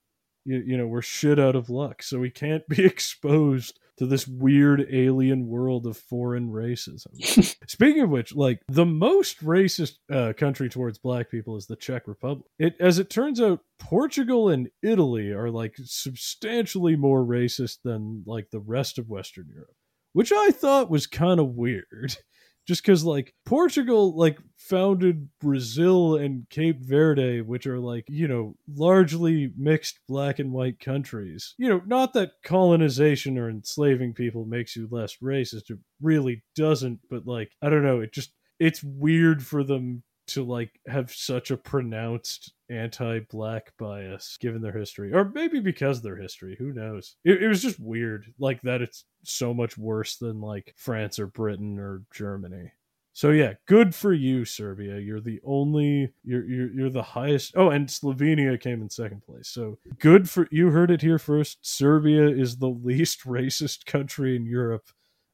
you, 0.45 0.63
you 0.65 0.77
know, 0.77 0.87
we're 0.87 1.01
shit 1.01 1.39
out 1.39 1.55
of 1.55 1.69
luck. 1.69 2.03
So 2.03 2.19
we 2.19 2.29
can't 2.29 2.67
be 2.67 2.85
exposed 2.85 3.79
to 3.97 4.05
this 4.05 4.27
weird 4.27 4.87
alien 4.91 5.47
world 5.47 5.85
of 5.85 5.97
foreign 5.97 6.49
racism. 6.49 7.13
Speaking 7.67 8.03
of 8.03 8.09
which, 8.09 8.35
like 8.35 8.61
the 8.67 8.85
most 8.85 9.43
racist 9.43 9.97
uh, 10.11 10.33
country 10.35 10.69
towards 10.69 10.97
black 10.97 11.29
people 11.29 11.57
is 11.57 11.67
the 11.67 11.75
Czech 11.75 12.07
Republic. 12.07 12.45
It, 12.57 12.75
as 12.79 12.99
it 12.99 13.09
turns 13.09 13.39
out, 13.39 13.61
Portugal 13.79 14.49
and 14.49 14.69
Italy 14.81 15.31
are 15.31 15.49
like 15.49 15.75
substantially 15.83 16.95
more 16.95 17.23
racist 17.23 17.79
than 17.83 18.23
like 18.25 18.49
the 18.51 18.59
rest 18.59 18.97
of 18.97 19.09
Western 19.09 19.47
Europe, 19.53 19.75
which 20.13 20.31
I 20.31 20.51
thought 20.51 20.89
was 20.89 21.07
kind 21.07 21.39
of 21.39 21.55
weird 21.55 22.17
just 22.67 22.81
because 22.81 23.03
like 23.03 23.33
Portugal 23.45 24.15
like 24.15 24.37
founded 24.57 25.29
Brazil 25.39 26.15
and 26.15 26.47
Cape 26.49 26.81
Verde, 26.81 27.41
which 27.41 27.67
are 27.67 27.79
like 27.79 28.05
you 28.07 28.27
know 28.27 28.55
largely 28.73 29.51
mixed 29.57 29.99
black 30.07 30.39
and 30.39 30.51
white 30.51 30.79
countries. 30.79 31.55
You 31.57 31.69
know, 31.69 31.81
not 31.85 32.13
that 32.13 32.31
colonization 32.43 33.37
or 33.37 33.49
enslaving 33.49 34.13
people 34.13 34.45
makes 34.45 34.75
you 34.75 34.87
less 34.89 35.17
racist. 35.21 35.69
It 35.69 35.79
really 36.01 36.43
doesn't. 36.55 36.99
But 37.09 37.27
like 37.27 37.51
I 37.61 37.69
don't 37.69 37.83
know, 37.83 37.99
it 37.99 38.13
just 38.13 38.31
it's 38.59 38.83
weird 38.83 39.45
for 39.45 39.63
them 39.63 40.03
to 40.27 40.43
like 40.43 40.79
have 40.87 41.11
such 41.11 41.51
a 41.51 41.57
pronounced 41.57 42.53
anti-black 42.69 43.73
bias 43.77 44.37
given 44.39 44.61
their 44.61 44.77
history 44.77 45.13
or 45.13 45.31
maybe 45.33 45.59
because 45.59 46.01
their 46.01 46.15
history 46.15 46.55
who 46.57 46.73
knows? 46.73 47.15
It, 47.23 47.43
it, 47.43 47.47
was 47.47 47.61
just 47.61 47.79
weird 47.79 48.25
like 48.39 48.61
that 48.61 48.81
it's 48.81 49.05
so 49.23 49.53
much 49.53 49.77
worse 49.77 50.17
than 50.17 50.41
like 50.41 50.73
france 50.77 51.19
or 51.19 51.27
britain 51.27 51.77
or 51.79 52.03
germany. 52.13 52.71
So 53.13 53.29
yeah 53.29 53.53
good 53.67 53.93
for 53.93 54.13
you 54.13 54.45
serbia. 54.45 54.99
You're 54.99 55.21
the 55.21 55.39
only 55.43 56.13
you're 56.23 56.45
you're, 56.45 56.73
you're 56.73 56.89
the 56.89 57.03
highest 57.03 57.53
oh 57.55 57.69
and 57.69 57.87
slovenia 57.87 58.59
came 58.59 58.81
in 58.81 58.89
second 58.89 59.21
place. 59.23 59.49
So 59.49 59.77
good 59.99 60.29
for 60.29 60.47
you 60.51 60.69
heard 60.69 60.91
it 60.91 61.01
here 61.01 61.19
first 61.19 61.59
serbia 61.61 62.27
is 62.27 62.57
the 62.57 62.69
least 62.83 63.25
racist 63.25 63.85
country 63.85 64.35
in 64.35 64.45
europe 64.45 64.89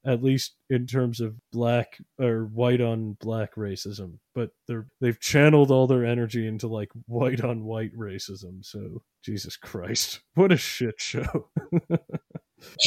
at 0.09 0.23
least 0.23 0.55
in 0.69 0.87
terms 0.87 1.19
of 1.19 1.35
black 1.51 1.99
or 2.19 2.45
white 2.45 2.81
on 2.81 3.15
black 3.21 3.55
racism 3.55 4.17
but 4.33 4.51
they're 4.67 4.87
they've 5.01 5.19
channeled 5.19 5.69
all 5.69 5.85
their 5.85 6.05
energy 6.05 6.47
into 6.47 6.67
like 6.67 6.89
white 7.07 7.43
on 7.43 7.65
white 7.65 7.93
racism. 7.97 8.65
So 8.65 9.01
jesus 9.21 9.57
christ 9.57 10.21
what 10.35 10.51
a 10.51 10.57
shit 10.57 10.99
show. 10.99 11.49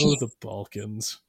Oh 0.00 0.14
the 0.20 0.28
balkans. 0.42 1.22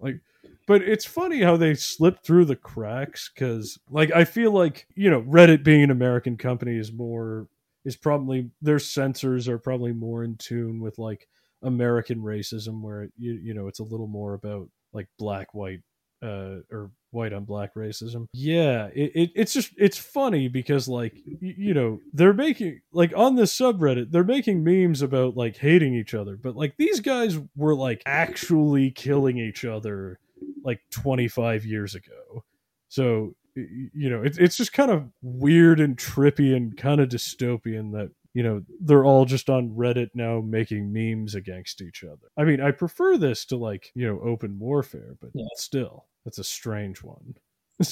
Like 0.00 0.20
but 0.66 0.80
it's 0.80 1.04
funny 1.04 1.42
how 1.42 1.58
they 1.58 1.74
slip 1.74 2.24
through 2.24 2.46
the 2.46 2.56
cracks 2.56 3.30
because 3.34 3.78
like 3.90 4.10
i 4.12 4.24
feel 4.24 4.50
like 4.50 4.86
you 4.94 5.10
know 5.10 5.20
reddit 5.20 5.62
being 5.62 5.82
an 5.82 5.90
american 5.90 6.38
company 6.38 6.78
is 6.78 6.90
more 6.90 7.48
is 7.84 7.96
probably 7.96 8.50
their 8.62 8.78
censors 8.78 9.46
are 9.46 9.58
probably 9.58 9.92
more 9.92 10.24
in 10.24 10.36
tune 10.36 10.80
with 10.80 10.98
like 10.98 11.28
american 11.62 12.22
racism 12.22 12.80
where 12.80 13.10
you 13.18 13.32
you 13.32 13.52
know 13.52 13.68
it's 13.68 13.80
a 13.80 13.84
little 13.84 14.06
more 14.08 14.32
about 14.32 14.70
like 14.92 15.08
black 15.18 15.54
white 15.54 15.80
uh 16.22 16.60
or 16.70 16.90
white 17.12 17.32
on 17.32 17.44
black 17.44 17.74
racism. 17.74 18.26
Yeah 18.32 18.88
it, 18.94 19.12
it, 19.14 19.30
it's 19.34 19.52
just 19.52 19.72
it's 19.76 19.96
funny 19.98 20.48
because 20.48 20.86
like 20.86 21.14
you, 21.24 21.54
you 21.56 21.74
know 21.74 22.00
they're 22.12 22.34
making 22.34 22.80
like 22.92 23.12
on 23.16 23.36
this 23.36 23.56
subreddit 23.56 24.10
they're 24.10 24.22
making 24.22 24.62
memes 24.62 25.02
about 25.02 25.36
like 25.36 25.56
hating 25.56 25.94
each 25.94 26.14
other 26.14 26.36
but 26.36 26.56
like 26.56 26.74
these 26.76 27.00
guys 27.00 27.38
were 27.56 27.74
like 27.74 28.02
actually 28.06 28.90
killing 28.90 29.38
each 29.38 29.64
other 29.64 30.18
like 30.64 30.80
25 30.90 31.64
years 31.64 31.94
ago. 31.94 32.44
So 32.88 33.34
you 33.56 34.08
know 34.08 34.22
it, 34.22 34.38
it's 34.38 34.56
just 34.56 34.72
kind 34.72 34.90
of 34.90 35.08
weird 35.22 35.80
and 35.80 35.96
trippy 35.96 36.54
and 36.54 36.76
kind 36.76 37.00
of 37.00 37.08
dystopian 37.08 37.92
that 37.92 38.10
you 38.34 38.42
know 38.42 38.62
they're 38.80 39.04
all 39.04 39.24
just 39.24 39.50
on 39.50 39.70
reddit 39.70 40.10
now 40.14 40.40
making 40.40 40.92
memes 40.92 41.34
against 41.34 41.82
each 41.82 42.04
other. 42.04 42.30
I 42.36 42.44
mean 42.44 42.60
i 42.60 42.70
prefer 42.70 43.16
this 43.16 43.44
to 43.46 43.56
like 43.56 43.90
you 43.94 44.06
know 44.06 44.20
open 44.20 44.58
warfare 44.58 45.16
but 45.20 45.30
yeah. 45.34 45.46
still 45.56 46.06
that's 46.24 46.38
a 46.38 46.44
strange 46.44 47.02
one. 47.02 47.36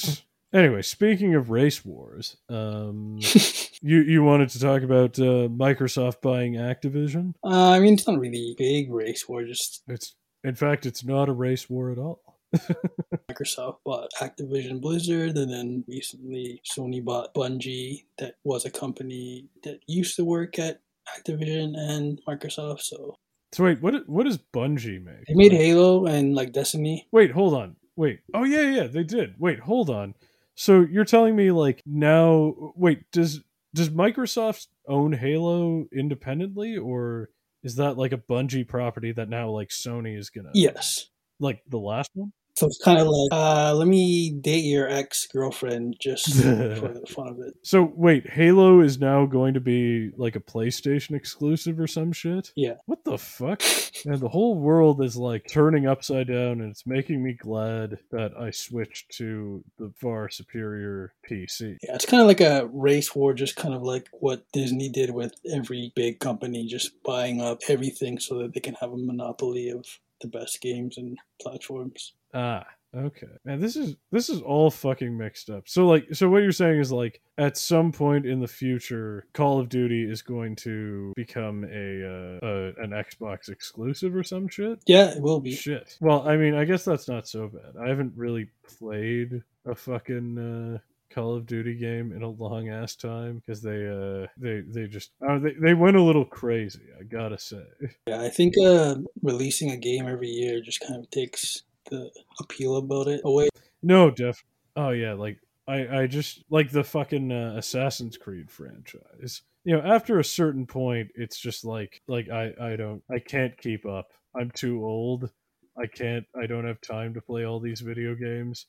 Anyway 0.50 0.80
speaking 0.80 1.34
of 1.34 1.50
race 1.50 1.84
wars 1.84 2.38
um 2.48 3.18
you 3.82 4.00
you 4.00 4.22
wanted 4.22 4.48
to 4.48 4.58
talk 4.58 4.80
about 4.82 5.18
uh, 5.18 5.46
microsoft 5.48 6.22
buying 6.22 6.54
activision? 6.54 7.34
Uh, 7.44 7.72
i 7.72 7.78
mean 7.78 7.92
it's 7.92 8.08
not 8.08 8.18
really 8.18 8.54
big 8.56 8.90
race 8.90 9.28
war 9.28 9.44
just 9.44 9.82
it's 9.88 10.14
in 10.44 10.54
fact 10.54 10.86
it's 10.86 11.04
not 11.04 11.28
a 11.28 11.32
race 11.32 11.68
war 11.68 11.92
at 11.92 11.98
all 11.98 12.40
Microsoft 13.30 13.78
bought 13.84 14.10
Activision 14.20 14.80
Blizzard, 14.80 15.36
and 15.36 15.50
then 15.50 15.84
recently 15.86 16.62
Sony 16.64 17.04
bought 17.04 17.34
Bungie, 17.34 18.04
that 18.18 18.36
was 18.44 18.64
a 18.64 18.70
company 18.70 19.48
that 19.64 19.80
used 19.86 20.16
to 20.16 20.24
work 20.24 20.58
at 20.58 20.80
Activision 21.16 21.74
and 21.76 22.20
Microsoft. 22.26 22.80
So, 22.80 23.16
so 23.52 23.64
wait, 23.64 23.82
what 23.82 24.08
what 24.08 24.24
does 24.24 24.38
Bungie 24.38 25.02
make? 25.02 25.26
They 25.26 25.34
made 25.34 25.52
Halo 25.52 26.06
and 26.06 26.34
like 26.34 26.52
Destiny. 26.52 27.06
Wait, 27.12 27.30
hold 27.30 27.54
on. 27.54 27.76
Wait. 27.96 28.20
Oh 28.34 28.44
yeah, 28.44 28.70
yeah, 28.70 28.86
they 28.86 29.04
did. 29.04 29.34
Wait, 29.38 29.60
hold 29.60 29.90
on. 29.90 30.14
So 30.54 30.80
you're 30.80 31.04
telling 31.04 31.36
me 31.36 31.50
like 31.50 31.82
now? 31.84 32.54
Wait, 32.76 33.10
does 33.12 33.42
does 33.74 33.90
Microsoft 33.90 34.68
own 34.86 35.12
Halo 35.12 35.86
independently, 35.92 36.76
or 36.76 37.30
is 37.62 37.76
that 37.76 37.98
like 37.98 38.12
a 38.12 38.18
Bungie 38.18 38.66
property 38.66 39.12
that 39.12 39.28
now 39.28 39.50
like 39.50 39.68
Sony 39.68 40.16
is 40.16 40.30
gonna? 40.30 40.50
Yes. 40.54 41.10
Like 41.40 41.62
the 41.68 41.78
last 41.78 42.10
one. 42.14 42.32
So 42.58 42.66
it's 42.66 42.82
kind 42.82 42.98
of 42.98 43.06
like, 43.06 43.28
uh, 43.30 43.72
let 43.72 43.86
me 43.86 44.30
date 44.30 44.64
your 44.64 44.88
ex 44.88 45.28
girlfriend 45.28 45.94
just 46.00 46.26
for 46.42 46.88
the 46.88 47.06
fun 47.08 47.28
of 47.28 47.38
it. 47.38 47.54
So 47.62 47.92
wait, 47.94 48.28
Halo 48.28 48.80
is 48.80 48.98
now 48.98 49.26
going 49.26 49.54
to 49.54 49.60
be 49.60 50.10
like 50.16 50.34
a 50.34 50.40
PlayStation 50.40 51.14
exclusive 51.14 51.78
or 51.78 51.86
some 51.86 52.10
shit? 52.10 52.50
Yeah. 52.56 52.74
What 52.86 53.04
the 53.04 53.16
fuck? 53.16 53.62
and 54.04 54.18
the 54.18 54.28
whole 54.28 54.56
world 54.56 55.00
is 55.04 55.16
like 55.16 55.46
turning 55.48 55.86
upside 55.86 56.26
down, 56.26 56.60
and 56.60 56.72
it's 56.72 56.84
making 56.84 57.22
me 57.22 57.34
glad 57.34 57.98
that 58.10 58.32
I 58.36 58.50
switched 58.50 59.12
to 59.18 59.62
the 59.78 59.92
far 60.00 60.28
superior 60.28 61.14
PC. 61.30 61.76
Yeah, 61.80 61.94
it's 61.94 62.06
kind 62.06 62.20
of 62.20 62.26
like 62.26 62.40
a 62.40 62.68
race 62.72 63.14
war, 63.14 63.34
just 63.34 63.54
kind 63.54 63.72
of 63.72 63.82
like 63.82 64.08
what 64.10 64.50
Disney 64.52 64.88
did 64.88 65.10
with 65.10 65.34
every 65.48 65.92
big 65.94 66.18
company, 66.18 66.66
just 66.66 67.04
buying 67.04 67.40
up 67.40 67.60
everything 67.68 68.18
so 68.18 68.38
that 68.38 68.54
they 68.54 68.60
can 68.60 68.74
have 68.74 68.92
a 68.92 68.96
monopoly 68.96 69.68
of 69.68 69.86
the 70.20 70.28
best 70.28 70.60
games 70.60 70.98
and 70.98 71.16
platforms. 71.40 72.14
Ah, 72.34 72.66
okay. 72.94 73.26
Man, 73.44 73.60
this 73.60 73.76
is 73.76 73.96
this 74.10 74.28
is 74.28 74.40
all 74.40 74.70
fucking 74.70 75.16
mixed 75.16 75.50
up. 75.50 75.68
So 75.68 75.86
like 75.86 76.06
so 76.12 76.28
what 76.28 76.42
you're 76.42 76.52
saying 76.52 76.80
is 76.80 76.92
like 76.92 77.20
at 77.38 77.56
some 77.56 77.92
point 77.92 78.26
in 78.26 78.40
the 78.40 78.48
future 78.48 79.26
Call 79.32 79.60
of 79.60 79.68
Duty 79.68 80.10
is 80.10 80.22
going 80.22 80.56
to 80.56 81.12
become 81.16 81.64
a 81.64 82.04
uh, 82.04 82.46
a 82.46 82.82
an 82.82 82.90
Xbox 82.90 83.48
exclusive 83.48 84.14
or 84.14 84.22
some 84.22 84.48
shit? 84.48 84.80
Yeah, 84.86 85.10
it 85.10 85.22
will 85.22 85.40
be. 85.40 85.54
Shit. 85.54 85.96
Well, 86.00 86.28
I 86.28 86.36
mean, 86.36 86.54
I 86.54 86.64
guess 86.64 86.84
that's 86.84 87.08
not 87.08 87.28
so 87.28 87.48
bad. 87.48 87.80
I 87.82 87.88
haven't 87.88 88.12
really 88.16 88.48
played 88.78 89.42
a 89.66 89.74
fucking 89.74 90.38
uh 90.38 90.78
Call 91.10 91.36
of 91.36 91.46
Duty 91.46 91.74
game 91.74 92.12
in 92.12 92.22
a 92.22 92.28
long 92.28 92.68
ass 92.68 92.94
time 92.94 93.42
because 93.44 93.62
they 93.62 93.86
uh 93.86 94.26
they 94.36 94.60
they 94.60 94.86
just 94.86 95.12
uh, 95.26 95.38
they 95.38 95.54
they 95.60 95.74
went 95.74 95.96
a 95.96 96.02
little 96.02 96.24
crazy. 96.24 96.82
I 96.98 97.04
gotta 97.04 97.38
say. 97.38 97.64
Yeah, 98.06 98.22
I 98.22 98.28
think 98.28 98.54
uh 98.58 98.96
releasing 99.22 99.70
a 99.70 99.76
game 99.76 100.06
every 100.06 100.28
year 100.28 100.60
just 100.60 100.80
kind 100.80 101.02
of 101.02 101.10
takes 101.10 101.62
the 101.90 102.10
appeal 102.40 102.76
about 102.76 103.08
it 103.08 103.20
away. 103.24 103.48
No, 103.82 104.10
Jeff. 104.10 104.42
Oh 104.76 104.90
yeah, 104.90 105.14
like 105.14 105.38
I 105.66 106.02
I 106.02 106.06
just 106.06 106.44
like 106.50 106.70
the 106.70 106.84
fucking 106.84 107.32
uh, 107.32 107.54
Assassin's 107.56 108.16
Creed 108.16 108.50
franchise. 108.50 109.42
You 109.64 109.76
know, 109.76 109.82
after 109.82 110.18
a 110.18 110.24
certain 110.24 110.66
point, 110.66 111.10
it's 111.14 111.38
just 111.38 111.64
like 111.64 112.02
like 112.08 112.28
I 112.30 112.52
I 112.60 112.76
don't 112.76 113.02
I 113.10 113.18
can't 113.18 113.56
keep 113.58 113.86
up. 113.86 114.12
I'm 114.34 114.50
too 114.50 114.84
old. 114.84 115.30
I 115.78 115.86
can't. 115.86 116.26
I 116.40 116.46
don't 116.46 116.66
have 116.66 116.80
time 116.80 117.14
to 117.14 117.20
play 117.20 117.44
all 117.44 117.60
these 117.60 117.80
video 117.80 118.14
games. 118.14 118.66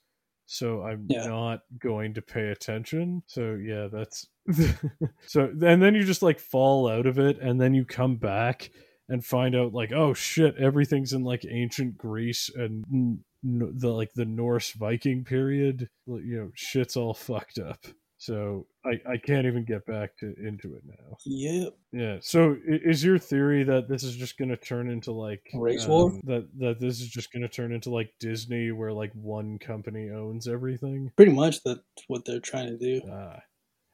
So 0.52 0.82
I'm 0.82 1.06
yeah. 1.08 1.28
not 1.28 1.60
going 1.78 2.16
to 2.16 2.24
pay 2.24 2.50
attention. 2.50 3.22
So 3.28 3.54
yeah, 3.54 3.88
that's 3.92 4.28
so. 5.28 5.44
And 5.62 5.80
then 5.80 5.94
you 5.94 6.04
just 6.04 6.24
like 6.24 6.40
fall 6.40 6.90
out 6.90 7.06
of 7.06 7.20
it, 7.20 7.38
and 7.40 7.62
then 7.62 7.76
you 7.76 7.86
come 7.86 8.16
back 8.16 8.72
and 9.08 9.24
find 9.24 9.56
out 9.56 9.74
like 9.74 9.92
oh 9.92 10.14
shit 10.14 10.56
everything's 10.58 11.14
in 11.14 11.24
like 11.24 11.46
ancient 11.50 11.98
greece 11.98 12.50
and 12.56 13.20
the 13.44 13.90
like 13.90 14.14
the 14.14 14.26
norse 14.26 14.72
viking 14.72 15.24
period 15.24 15.90
you 16.06 16.38
know 16.38 16.52
shit's 16.54 16.96
all 16.96 17.14
fucked 17.14 17.58
up 17.58 17.88
so 18.20 18.68
i 18.86 18.92
i 19.10 19.18
can't 19.18 19.48
even 19.48 19.66
get 19.66 19.86
back 19.86 20.16
to 20.18 20.36
into 20.46 20.76
it 20.76 20.84
now. 20.86 21.18
Yep. 21.26 21.74
Yeah 21.92 22.18
so 22.22 22.56
is 22.66 23.04
your 23.04 23.18
theory 23.18 23.64
that 23.64 23.90
this 23.90 24.04
is 24.04 24.16
just 24.16 24.38
going 24.38 24.50
to 24.50 24.58
turn 24.58 24.90
into 24.90 25.12
like 25.12 25.42
race 25.54 25.86
um, 25.86 25.90
war? 25.90 26.12
that 26.26 26.48
that 26.60 26.80
this 26.80 27.02
is 27.02 27.08
just 27.08 27.32
going 27.32 27.42
to 27.44 27.50
turn 27.50 27.72
into 27.72 27.90
like 27.90 28.12
disney 28.20 28.72
where 28.72 28.94
like 28.94 29.12
one 29.14 29.58
company 29.58 30.10
owns 30.10 30.48
everything? 30.48 31.12
Pretty 31.16 31.32
much 31.32 31.64
that's 31.64 31.80
what 32.08 32.26
they're 32.26 32.40
trying 32.40 32.68
to 32.68 32.78
do. 32.78 33.02
Ah 33.12 33.40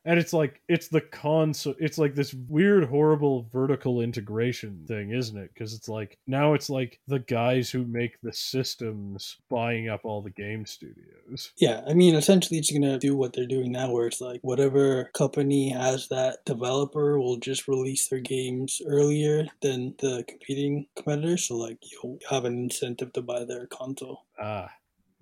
and 0.05 0.19
it's 0.19 0.33
like 0.33 0.61
it's 0.69 0.87
the 0.87 1.01
console 1.01 1.75
it's 1.79 1.97
like 1.97 2.15
this 2.15 2.33
weird 2.47 2.85
horrible 2.85 3.47
vertical 3.51 4.01
integration 4.01 4.85
thing 4.87 5.11
isn't 5.11 5.37
it? 5.37 5.51
Because 5.53 5.73
it's 5.73 5.89
like 5.89 6.17
now 6.27 6.53
it's 6.53 6.69
like 6.69 6.99
the 7.07 7.19
guys 7.19 7.69
who 7.69 7.83
make 7.85 8.21
the 8.21 8.33
systems 8.33 9.37
buying 9.49 9.89
up 9.89 10.01
all 10.03 10.21
the 10.21 10.29
game 10.29 10.65
studios. 10.65 11.51
Yeah 11.57 11.81
i 11.87 11.93
mean 11.93 12.15
essentially 12.15 12.59
it's 12.59 12.71
gonna 12.71 12.99
do 12.99 13.15
what 13.15 13.33
they're 13.33 13.45
doing 13.45 13.71
now 13.71 13.91
where 13.91 14.07
it's 14.07 14.21
like 14.21 14.39
whatever 14.43 15.09
company 15.13 15.69
has 15.69 16.07
that 16.09 16.45
developer 16.45 17.19
will 17.19 17.37
just 17.37 17.67
release 17.67 18.07
their 18.07 18.19
games 18.19 18.81
earlier 18.87 19.47
than 19.61 19.95
the 19.99 20.23
competing 20.27 20.85
competitors. 20.95 21.47
So 21.47 21.57
like 21.57 21.79
you'll 21.91 22.19
have 22.29 22.45
an 22.45 22.57
incentive 22.57 23.13
to 23.13 23.21
buy 23.21 23.43
their 23.43 23.65
console. 23.67 24.25
Ah 24.39 24.69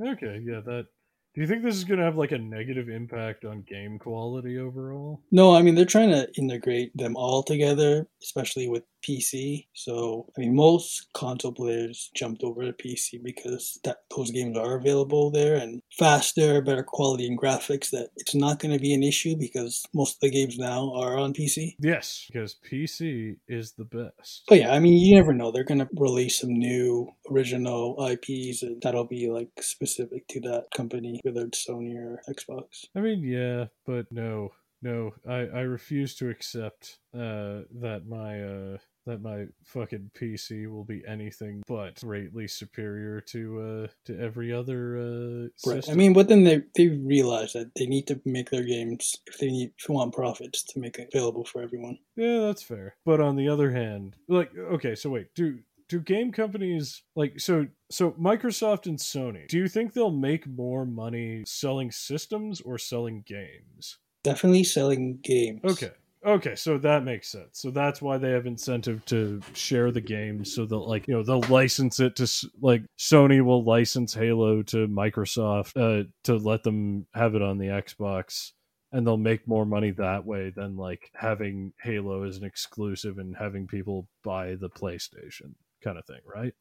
okay 0.02 0.42
yeah 0.44 0.60
that 0.60 0.88
do 1.34 1.42
you 1.42 1.48
think 1.48 1.64
this 1.64 1.76
is 1.76 1.84
going 1.84 2.00
to 2.00 2.06
have 2.06 2.18
like 2.18 2.32
a 2.32 2.38
negative 2.38 2.90
impact 2.90 3.44
on 3.44 3.64
game 3.64 3.98
quality 3.98 4.60
overall? 4.60 5.22
No, 5.32 5.56
I 5.56 5.62
mean 5.62 5.76
they're 5.76 5.86
trying 5.86 6.12
to 6.12 6.32
integrate 6.38 6.96
them 6.96 7.16
all 7.16 7.42
together, 7.42 8.08
especially 8.22 8.70
with 8.70 8.84
PC. 9.04 9.68
So 9.74 10.28
I 10.38 10.42
mean, 10.42 10.56
most 10.56 11.12
console 11.14 11.52
players 11.52 12.10
jumped 12.16 12.44
over 12.44 12.64
to 12.64 12.74
PC 12.74 13.22
because 13.24 13.80
that 13.84 13.98
those 14.16 14.32
games 14.32 14.58
are 14.58 14.76
available 14.76 15.32
there 15.32 15.56
and 15.56 15.82
faster, 15.98 16.62
better 16.62 16.84
quality 16.84 17.28
and 17.28 17.40
graphics. 17.40 17.90
That 17.92 18.10
it's 18.18 18.36
not 18.36 18.60
going 18.60 18.74
to 18.74 18.80
be 18.80 18.94
an 18.94 19.04
issue 19.04 19.36
because 19.36 19.86
most 19.94 20.16
of 20.16 20.22
the 20.22 20.32
games 20.32 20.58
now 20.58 20.94
are 20.96 21.18
on 21.18 21.34
PC. 21.34 21.76
Yes, 21.80 22.26
because 22.32 22.56
PC 22.70 23.38
is 23.48 23.74
the 23.74 23.86
best. 23.86 24.44
But 24.48 24.60
yeah, 24.60 24.74
I 24.74 24.80
mean, 24.80 24.94
you 24.94 25.16
never 25.16 25.34
know. 25.34 25.52
They're 25.52 25.64
going 25.64 25.80
to 25.80 25.90
release 25.96 26.40
some 26.40 26.54
new 26.54 27.10
original 27.30 27.96
IPs, 28.06 28.64
and 28.64 28.82
that'll 28.82 29.06
be 29.06 29.30
like 29.30 29.50
specific 29.60 30.28
to 30.30 30.40
that 30.42 30.66
company, 30.76 31.20
whether 31.24 31.46
it's 31.46 31.66
Sony 31.66 31.96
or 31.96 32.22
Xbox. 32.30 32.86
I 32.96 33.02
mean, 33.02 33.24
yeah, 33.24 33.66
but 33.86 34.12
no, 34.12 34.52
no, 34.82 35.14
I, 35.28 35.34
I 35.34 35.62
refuse 35.62 36.16
to 36.16 36.30
accept 36.30 37.00
uh, 37.14 37.64
that 37.82 38.04
my 38.08 38.42
uh, 38.42 38.78
that 39.06 39.22
my 39.22 39.46
fucking 39.66 40.12
PC 40.18 40.72
will 40.72 40.84
be 40.84 41.04
anything 41.08 41.64
but 41.68 42.00
greatly 42.02 42.48
superior 42.48 43.22
to 43.22 43.60
uh, 43.86 43.88
to 44.06 44.20
every 44.20 44.54
other 44.54 44.98
uh, 44.98 45.42
Right. 45.66 45.78
system. 45.84 45.94
I 45.94 45.96
mean, 45.96 46.14
but 46.14 46.28
then 46.28 46.44
they 46.44 46.64
they 46.76 46.88
realize 46.90 47.54
that 47.54 47.72
they 47.76 47.86
need 47.86 48.08
to 48.08 48.20
make 48.26 48.50
their 48.50 48.64
games 48.64 49.16
if 49.28 49.38
they 49.38 49.52
need 49.52 49.72
if 49.78 49.88
they 49.88 49.94
want 49.94 50.14
profits 50.14 50.64
to 50.64 50.80
make 50.80 50.98
it 51.00 51.10
available 51.14 51.46
for 51.46 51.62
everyone. 51.62 51.98
Yeah, 52.16 52.40
that's 52.42 52.64
fair. 52.64 52.96
But 53.06 53.20
on 53.22 53.36
the 53.36 53.50
other 53.50 53.72
hand, 53.72 54.16
like 54.28 54.52
okay, 54.58 54.96
so 54.96 55.10
wait, 55.10 55.28
do 55.36 55.60
do 55.90 56.00
game 56.00 56.32
companies 56.32 57.04
like 57.16 57.40
so 57.40 57.68
so 57.92 58.12
Microsoft 58.12 58.86
and 58.88 58.98
Sony, 58.98 59.48
do 59.48 59.58
you 59.58 59.68
think 59.68 59.94
they'll 59.94 60.12
make 60.12 60.48
more 60.48 60.86
money 60.86 61.44
selling 61.46 61.92
systems 61.92 62.62
or 62.62 62.78
selling 62.78 63.24
games? 63.26 63.98
Definitely 64.24 64.64
selling 64.64 65.20
games. 65.22 65.60
Okay. 65.66 65.92
Okay, 66.26 66.56
so 66.56 66.78
that 66.78 67.04
makes 67.04 67.28
sense. 67.28 67.60
So 67.60 67.70
that's 67.70 68.02
why 68.02 68.18
they 68.18 68.32
have 68.32 68.46
incentive 68.46 69.04
to 69.06 69.42
share 69.54 69.92
the 69.92 70.02
game, 70.02 70.46
so 70.46 70.66
they'll 70.66 70.88
like 70.88 71.08
you 71.08 71.14
know 71.14 71.24
they'll 71.24 71.42
license 71.52 72.00
it 72.00 72.16
to 72.18 72.50
like 72.62 72.84
Sony 72.98 73.44
will 73.44 73.64
license 73.64 74.14
Halo 74.14 74.62
to 74.64 74.88
Microsoft 74.88 75.76
uh, 75.76 76.08
to 76.24 76.38
let 76.38 76.64
them 76.64 77.08
have 77.14 77.36
it 77.36 77.42
on 77.42 77.58
the 77.58 77.68
Xbox, 77.68 78.52
and 78.94 79.06
they'll 79.06 79.18
make 79.18 79.48
more 79.48 79.66
money 79.66 79.92
that 79.92 80.26
way 80.26 80.50
than 80.56 80.78
like 80.78 81.12
having 81.14 81.74
Halo 81.82 82.24
as 82.24 82.38
an 82.38 82.46
exclusive 82.46 83.18
and 83.18 83.36
having 83.36 83.68
people 83.68 84.08
buy 84.24 84.56
the 84.56 84.70
PlayStation 84.70 85.56
kind 85.84 85.98
of 85.98 86.06
thing, 86.06 86.22
right? 86.26 86.54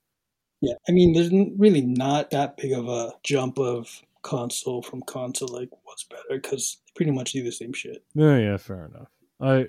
Yeah, 0.60 0.74
I 0.88 0.92
mean, 0.92 1.12
there's 1.12 1.30
really 1.56 1.82
not 1.82 2.30
that 2.30 2.56
big 2.56 2.72
of 2.72 2.88
a 2.88 3.12
jump 3.22 3.58
of 3.58 4.02
console 4.22 4.82
from 4.82 5.02
console. 5.02 5.48
Like, 5.48 5.70
what's 5.84 6.04
better? 6.04 6.22
Because 6.30 6.78
they 6.86 6.92
pretty 6.96 7.12
much 7.12 7.32
do 7.32 7.44
the 7.44 7.52
same 7.52 7.72
shit. 7.72 8.04
Yeah, 8.14 8.38
yeah, 8.38 8.56
fair 8.56 8.86
enough. 8.86 9.08
I 9.42 9.66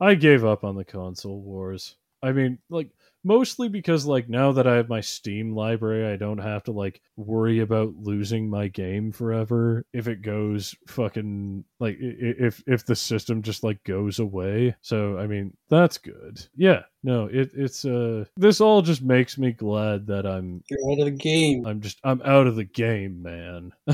I 0.00 0.14
gave 0.14 0.44
up 0.44 0.64
on 0.64 0.76
the 0.76 0.84
console 0.84 1.40
wars. 1.42 1.96
I 2.22 2.32
mean, 2.32 2.58
like 2.70 2.90
mostly 3.24 3.68
because 3.68 4.06
like 4.06 4.28
now 4.28 4.52
that 4.52 4.66
I 4.66 4.76
have 4.76 4.88
my 4.88 5.00
Steam 5.00 5.54
library, 5.54 6.12
I 6.12 6.16
don't 6.16 6.38
have 6.38 6.62
to 6.64 6.72
like 6.72 7.00
worry 7.16 7.60
about 7.60 7.96
losing 7.96 8.48
my 8.48 8.68
game 8.68 9.10
forever 9.10 9.84
if 9.92 10.06
it 10.06 10.22
goes 10.22 10.74
fucking 10.86 11.64
like 11.80 11.96
if 12.00 12.62
if 12.66 12.84
the 12.84 12.94
system 12.94 13.42
just 13.42 13.64
like 13.64 13.82
goes 13.84 14.18
away. 14.18 14.76
So 14.82 15.18
I 15.18 15.26
mean, 15.26 15.56
that's 15.68 15.98
good. 15.98 16.46
Yeah. 16.54 16.82
No, 17.02 17.26
it 17.26 17.50
it's 17.54 17.84
uh 17.84 18.24
this 18.36 18.60
all 18.60 18.82
just 18.82 19.02
makes 19.02 19.36
me 19.36 19.52
glad 19.52 20.06
that 20.06 20.26
I'm 20.26 20.62
You're 20.70 20.92
out 20.92 21.00
of 21.00 21.04
the 21.06 21.10
game. 21.10 21.66
I'm 21.66 21.80
just 21.80 21.98
I'm 22.04 22.22
out 22.22 22.46
of 22.46 22.56
the 22.56 22.64
game, 22.64 23.22
man. 23.22 23.72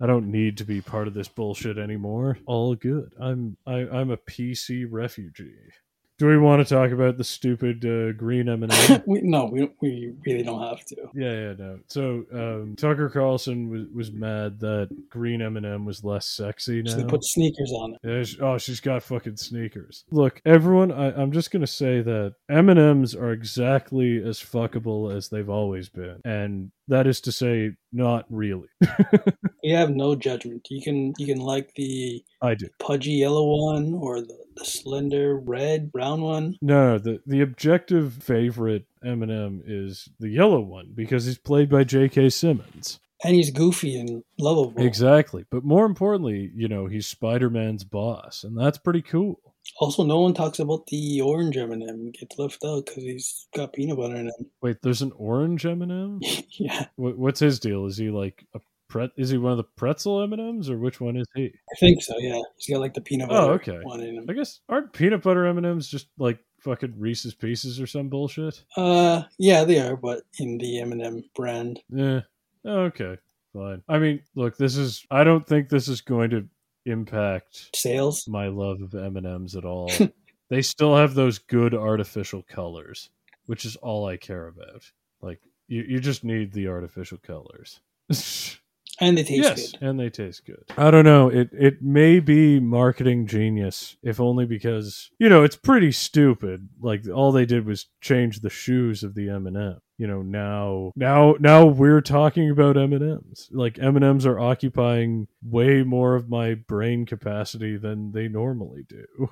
I 0.00 0.06
don't 0.06 0.30
need 0.30 0.58
to 0.58 0.64
be 0.64 0.80
part 0.80 1.08
of 1.08 1.14
this 1.14 1.28
bullshit 1.28 1.78
anymore. 1.78 2.38
All 2.46 2.74
good. 2.74 3.14
I'm 3.20 3.56
I, 3.66 3.88
I'm 3.88 4.10
a 4.10 4.16
PC 4.16 4.86
refugee. 4.88 5.72
Do 6.18 6.26
we 6.26 6.38
want 6.38 6.66
to 6.66 6.74
talk 6.74 6.92
about 6.92 7.18
the 7.18 7.24
stupid 7.24 7.84
uh, 7.84 8.12
green 8.12 8.48
M&M? 8.48 9.02
we, 9.06 9.20
no, 9.20 9.44
we 9.52 9.68
we 9.82 10.14
really 10.24 10.42
don't 10.42 10.62
have 10.62 10.82
to. 10.86 10.96
yeah, 11.14 11.32
yeah, 11.32 11.52
no. 11.58 11.78
So 11.88 12.24
um, 12.32 12.74
Tucker 12.78 13.10
Carlson 13.10 13.68
was, 13.68 13.82
was 13.94 14.12
mad 14.12 14.58
that 14.60 14.88
green 15.10 15.42
M&M 15.42 15.84
was 15.84 16.02
less 16.04 16.24
sexy 16.26 16.80
now. 16.82 16.92
So 16.92 16.96
they 16.98 17.04
put 17.04 17.22
sneakers 17.22 17.70
on 17.76 17.94
it. 17.94 18.00
Yeah, 18.02 18.22
she- 18.22 18.40
oh, 18.40 18.56
she's 18.56 18.80
got 18.80 19.02
fucking 19.02 19.36
sneakers. 19.36 20.04
Look, 20.10 20.40
everyone, 20.46 20.90
I, 20.90 21.12
I'm 21.20 21.32
just 21.32 21.50
gonna 21.50 21.66
say 21.66 22.00
that 22.00 22.34
M 22.48 22.70
and 22.70 22.78
M's 22.80 23.14
are 23.14 23.32
exactly 23.32 24.22
as 24.22 24.38
fuckable 24.38 25.14
as 25.14 25.28
they've 25.28 25.50
always 25.50 25.90
been, 25.90 26.20
and 26.24 26.70
that 26.88 27.06
is 27.06 27.20
to 27.22 27.32
say, 27.32 27.72
not 27.92 28.24
really. 28.30 28.68
You 29.62 29.74
have 29.74 29.90
no 29.90 30.14
judgment. 30.14 30.68
You 30.70 30.80
can 30.80 31.12
you 31.18 31.26
can 31.26 31.38
like 31.40 31.74
the 31.74 32.22
I 32.40 32.54
do. 32.54 32.68
pudgy 32.78 33.10
yellow 33.12 33.44
one 33.72 33.94
or 33.94 34.20
the, 34.20 34.38
the 34.54 34.64
slender 34.64 35.36
red 35.40 35.90
brown 35.90 36.20
one. 36.20 36.56
No, 36.62 36.92
no, 36.92 36.98
the 36.98 37.20
the 37.26 37.40
objective 37.40 38.12
favorite 38.22 38.84
M&M 39.04 39.62
is 39.66 40.08
the 40.20 40.28
yellow 40.28 40.60
one 40.60 40.92
because 40.94 41.24
he's 41.24 41.38
played 41.38 41.68
by 41.68 41.82
J.K. 41.82 42.28
Simmons. 42.30 43.00
And 43.24 43.34
he's 43.34 43.50
goofy 43.50 43.98
and 43.98 44.22
lovable. 44.38 44.80
Exactly, 44.80 45.44
but 45.50 45.64
more 45.64 45.84
importantly, 45.84 46.52
you 46.54 46.68
know, 46.68 46.86
he's 46.86 47.08
Spider 47.08 47.50
Man's 47.50 47.82
boss, 47.82 48.44
and 48.44 48.56
that's 48.56 48.78
pretty 48.78 49.02
cool. 49.02 49.40
Also, 49.78 50.04
no 50.04 50.20
one 50.20 50.34
talks 50.34 50.58
about 50.58 50.86
the 50.86 51.20
orange 51.20 51.56
M&M. 51.56 52.12
Gets 52.12 52.38
left 52.38 52.64
out 52.64 52.86
because 52.86 53.02
he's 53.02 53.46
got 53.54 53.72
peanut 53.72 53.96
butter 53.96 54.16
in 54.16 54.26
him. 54.26 54.46
Wait, 54.62 54.78
there's 54.82 55.02
an 55.02 55.12
orange 55.16 55.66
M 55.66 55.82
and 55.82 55.92
M. 55.92 56.20
Yeah. 56.58 56.86
what's 56.96 57.40
his 57.40 57.60
deal? 57.60 57.86
Is 57.86 57.96
he 57.96 58.10
like 58.10 58.46
a 58.54 58.60
pret? 58.88 59.10
Is 59.16 59.30
he 59.30 59.38
one 59.38 59.52
of 59.52 59.58
the 59.58 59.64
pretzel 59.64 60.22
M&Ms, 60.22 60.70
or 60.70 60.78
which 60.78 61.00
one 61.00 61.16
is 61.16 61.26
he? 61.34 61.46
I 61.46 61.76
think 61.78 62.02
so. 62.02 62.14
Yeah, 62.18 62.40
he's 62.56 62.72
got 62.72 62.80
like 62.80 62.94
the 62.94 63.00
peanut 63.00 63.28
butter. 63.28 63.52
Oh, 63.52 63.54
okay. 63.54 63.78
one 63.82 64.00
in 64.00 64.16
him. 64.16 64.26
I 64.28 64.32
guess 64.32 64.60
aren't 64.68 64.92
peanut 64.92 65.22
butter 65.22 65.46
M 65.46 65.58
and 65.58 65.66
M's 65.66 65.88
just 65.88 66.08
like 66.18 66.38
fucking 66.60 66.94
Reese's 66.98 67.34
Pieces 67.34 67.80
or 67.80 67.86
some 67.86 68.08
bullshit? 68.08 68.64
Uh, 68.76 69.22
yeah, 69.38 69.64
they 69.64 69.78
are, 69.80 69.96
but 69.96 70.22
in 70.38 70.58
the 70.58 70.80
M&M 70.80 71.24
brand. 71.34 71.80
Yeah. 71.88 72.22
Okay. 72.66 73.16
Fine. 73.54 73.82
I 73.88 73.98
mean, 73.98 74.22
look, 74.34 74.56
this 74.56 74.76
is. 74.76 75.06
I 75.10 75.24
don't 75.24 75.46
think 75.46 75.68
this 75.68 75.88
is 75.88 76.02
going 76.02 76.30
to 76.30 76.46
impact 76.86 77.76
Sales. 77.76 78.26
my 78.28 78.48
love 78.48 78.80
of 78.80 78.94
M 78.94 79.16
and 79.16 79.26
M's 79.26 79.56
at 79.56 79.64
all. 79.64 79.90
they 80.48 80.62
still 80.62 80.96
have 80.96 81.14
those 81.14 81.38
good 81.38 81.74
artificial 81.74 82.42
colors, 82.42 83.10
which 83.46 83.64
is 83.64 83.76
all 83.76 84.06
I 84.06 84.16
care 84.16 84.48
about. 84.48 84.90
Like 85.20 85.40
you, 85.68 85.82
you 85.82 86.00
just 86.00 86.24
need 86.24 86.52
the 86.52 86.68
artificial 86.68 87.18
colors. 87.18 87.80
And 89.00 89.16
they 89.18 89.24
taste 89.24 89.42
yes, 89.42 89.72
good. 89.72 89.82
and 89.82 90.00
they 90.00 90.08
taste 90.08 90.46
good. 90.46 90.64
I 90.76 90.90
don't 90.90 91.04
know. 91.04 91.28
It 91.28 91.50
it 91.52 91.82
may 91.82 92.18
be 92.18 92.58
marketing 92.60 93.26
genius, 93.26 93.96
if 94.02 94.20
only 94.20 94.46
because 94.46 95.10
you 95.18 95.28
know 95.28 95.42
it's 95.42 95.56
pretty 95.56 95.92
stupid. 95.92 96.68
Like 96.80 97.02
all 97.08 97.30
they 97.32 97.44
did 97.46 97.66
was 97.66 97.86
change 98.00 98.40
the 98.40 98.50
shoes 98.50 99.02
of 99.02 99.14
the 99.14 99.28
M 99.28 99.46
and 99.46 99.56
m 99.56 99.80
You 99.98 100.06
know 100.06 100.22
now 100.22 100.92
now 100.96 101.34
now 101.38 101.66
we're 101.66 102.00
talking 102.00 102.50
about 102.50 102.78
M 102.78 102.92
and 102.94 103.02
M's. 103.02 103.48
Like 103.52 103.78
M 103.78 103.96
and 103.96 104.04
M's 104.04 104.24
are 104.24 104.40
occupying 104.40 105.28
way 105.42 105.82
more 105.82 106.14
of 106.14 106.30
my 106.30 106.54
brain 106.54 107.04
capacity 107.04 107.76
than 107.76 108.12
they 108.12 108.28
normally 108.28 108.84
do. 108.88 109.30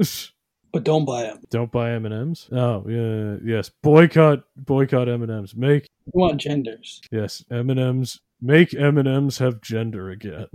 But 0.72 0.82
don't 0.82 1.04
buy 1.04 1.22
them. 1.22 1.38
don't 1.50 1.70
buy 1.70 1.92
M 1.92 2.04
and 2.04 2.12
M's. 2.12 2.48
Oh 2.50 2.84
yeah, 2.88 3.36
yes. 3.44 3.70
Boycott 3.84 4.42
boycott 4.56 5.08
M 5.08 5.22
and 5.22 5.30
M's. 5.30 5.54
Make 5.54 5.86
You 6.06 6.12
want 6.14 6.40
genders. 6.40 7.00
Yes, 7.12 7.44
M 7.48 7.70
and 7.70 7.78
M's 7.78 8.18
make 8.44 8.74
M 8.74 8.98
and 8.98 9.08
M's 9.08 9.38
have 9.38 9.60
gender 9.60 10.10
again. 10.10 10.48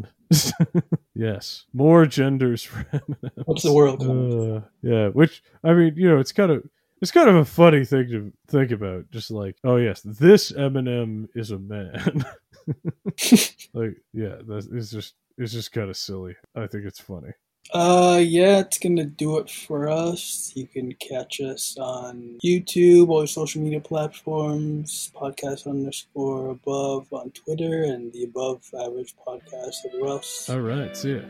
yes, 1.16 1.66
more 1.74 2.06
genders 2.06 2.64
for 2.64 2.86
M 2.94 3.02
and 3.08 3.18
M's. 3.24 3.46
What's 3.46 3.64
the 3.64 3.74
world? 3.74 4.02
Uh, 4.04 4.62
yeah, 4.82 5.08
which 5.10 5.44
I 5.64 5.74
mean, 5.74 5.94
you 5.98 6.10
know, 6.10 6.20
it's 6.20 6.32
kind 6.32 6.52
of 6.52 6.64
it's 7.02 7.12
kind 7.12 7.30
of 7.30 7.36
a 7.36 7.46
funny 7.46 7.84
thing 7.84 8.08
to 8.10 8.32
think 8.48 8.72
about. 8.72 9.10
Just 9.12 9.32
like, 9.32 9.58
oh 9.64 9.78
yes, 9.78 10.02
this 10.02 10.52
M 10.52 10.78
and 10.78 10.88
M 10.88 11.30
is 11.36 11.52
a 11.52 11.60
man. 11.60 12.26
like, 13.74 13.98
yeah, 14.14 14.36
that's 14.48 14.68
it's 14.68 14.92
just 14.92 15.16
it's 15.38 15.54
just 15.54 15.72
kind 15.72 15.90
of 15.90 15.98
silly. 15.98 16.36
I 16.56 16.68
think 16.68 16.86
it's 16.86 17.00
funny. 17.00 17.32
Uh, 17.72 18.20
yeah, 18.24 18.60
it's 18.60 18.80
gonna 18.80 19.06
do 19.06 19.38
it 19.38 19.50
for 19.50 19.90
us. 19.90 20.52
You 20.56 20.66
can 20.66 20.92
catch 20.94 21.40
us 21.40 21.78
on 21.80 22.40
YouTube, 22.44 23.10
all 23.10 23.20
your 23.20 23.28
social 23.28 23.62
media 23.62 23.80
platforms, 23.80 25.12
podcast 25.16 25.68
underscore 25.68 26.50
above 26.50 27.08
on 27.12 27.30
Twitter, 27.32 27.84
and 27.84 28.12
the 28.12 28.24
above 28.24 28.64
average 28.74 29.16
podcast 29.26 29.86
everywhere 29.86 30.10
else. 30.10 30.50
All 30.50 30.62
right, 30.62 30.98
see 30.98 31.16
ya. 31.16 31.22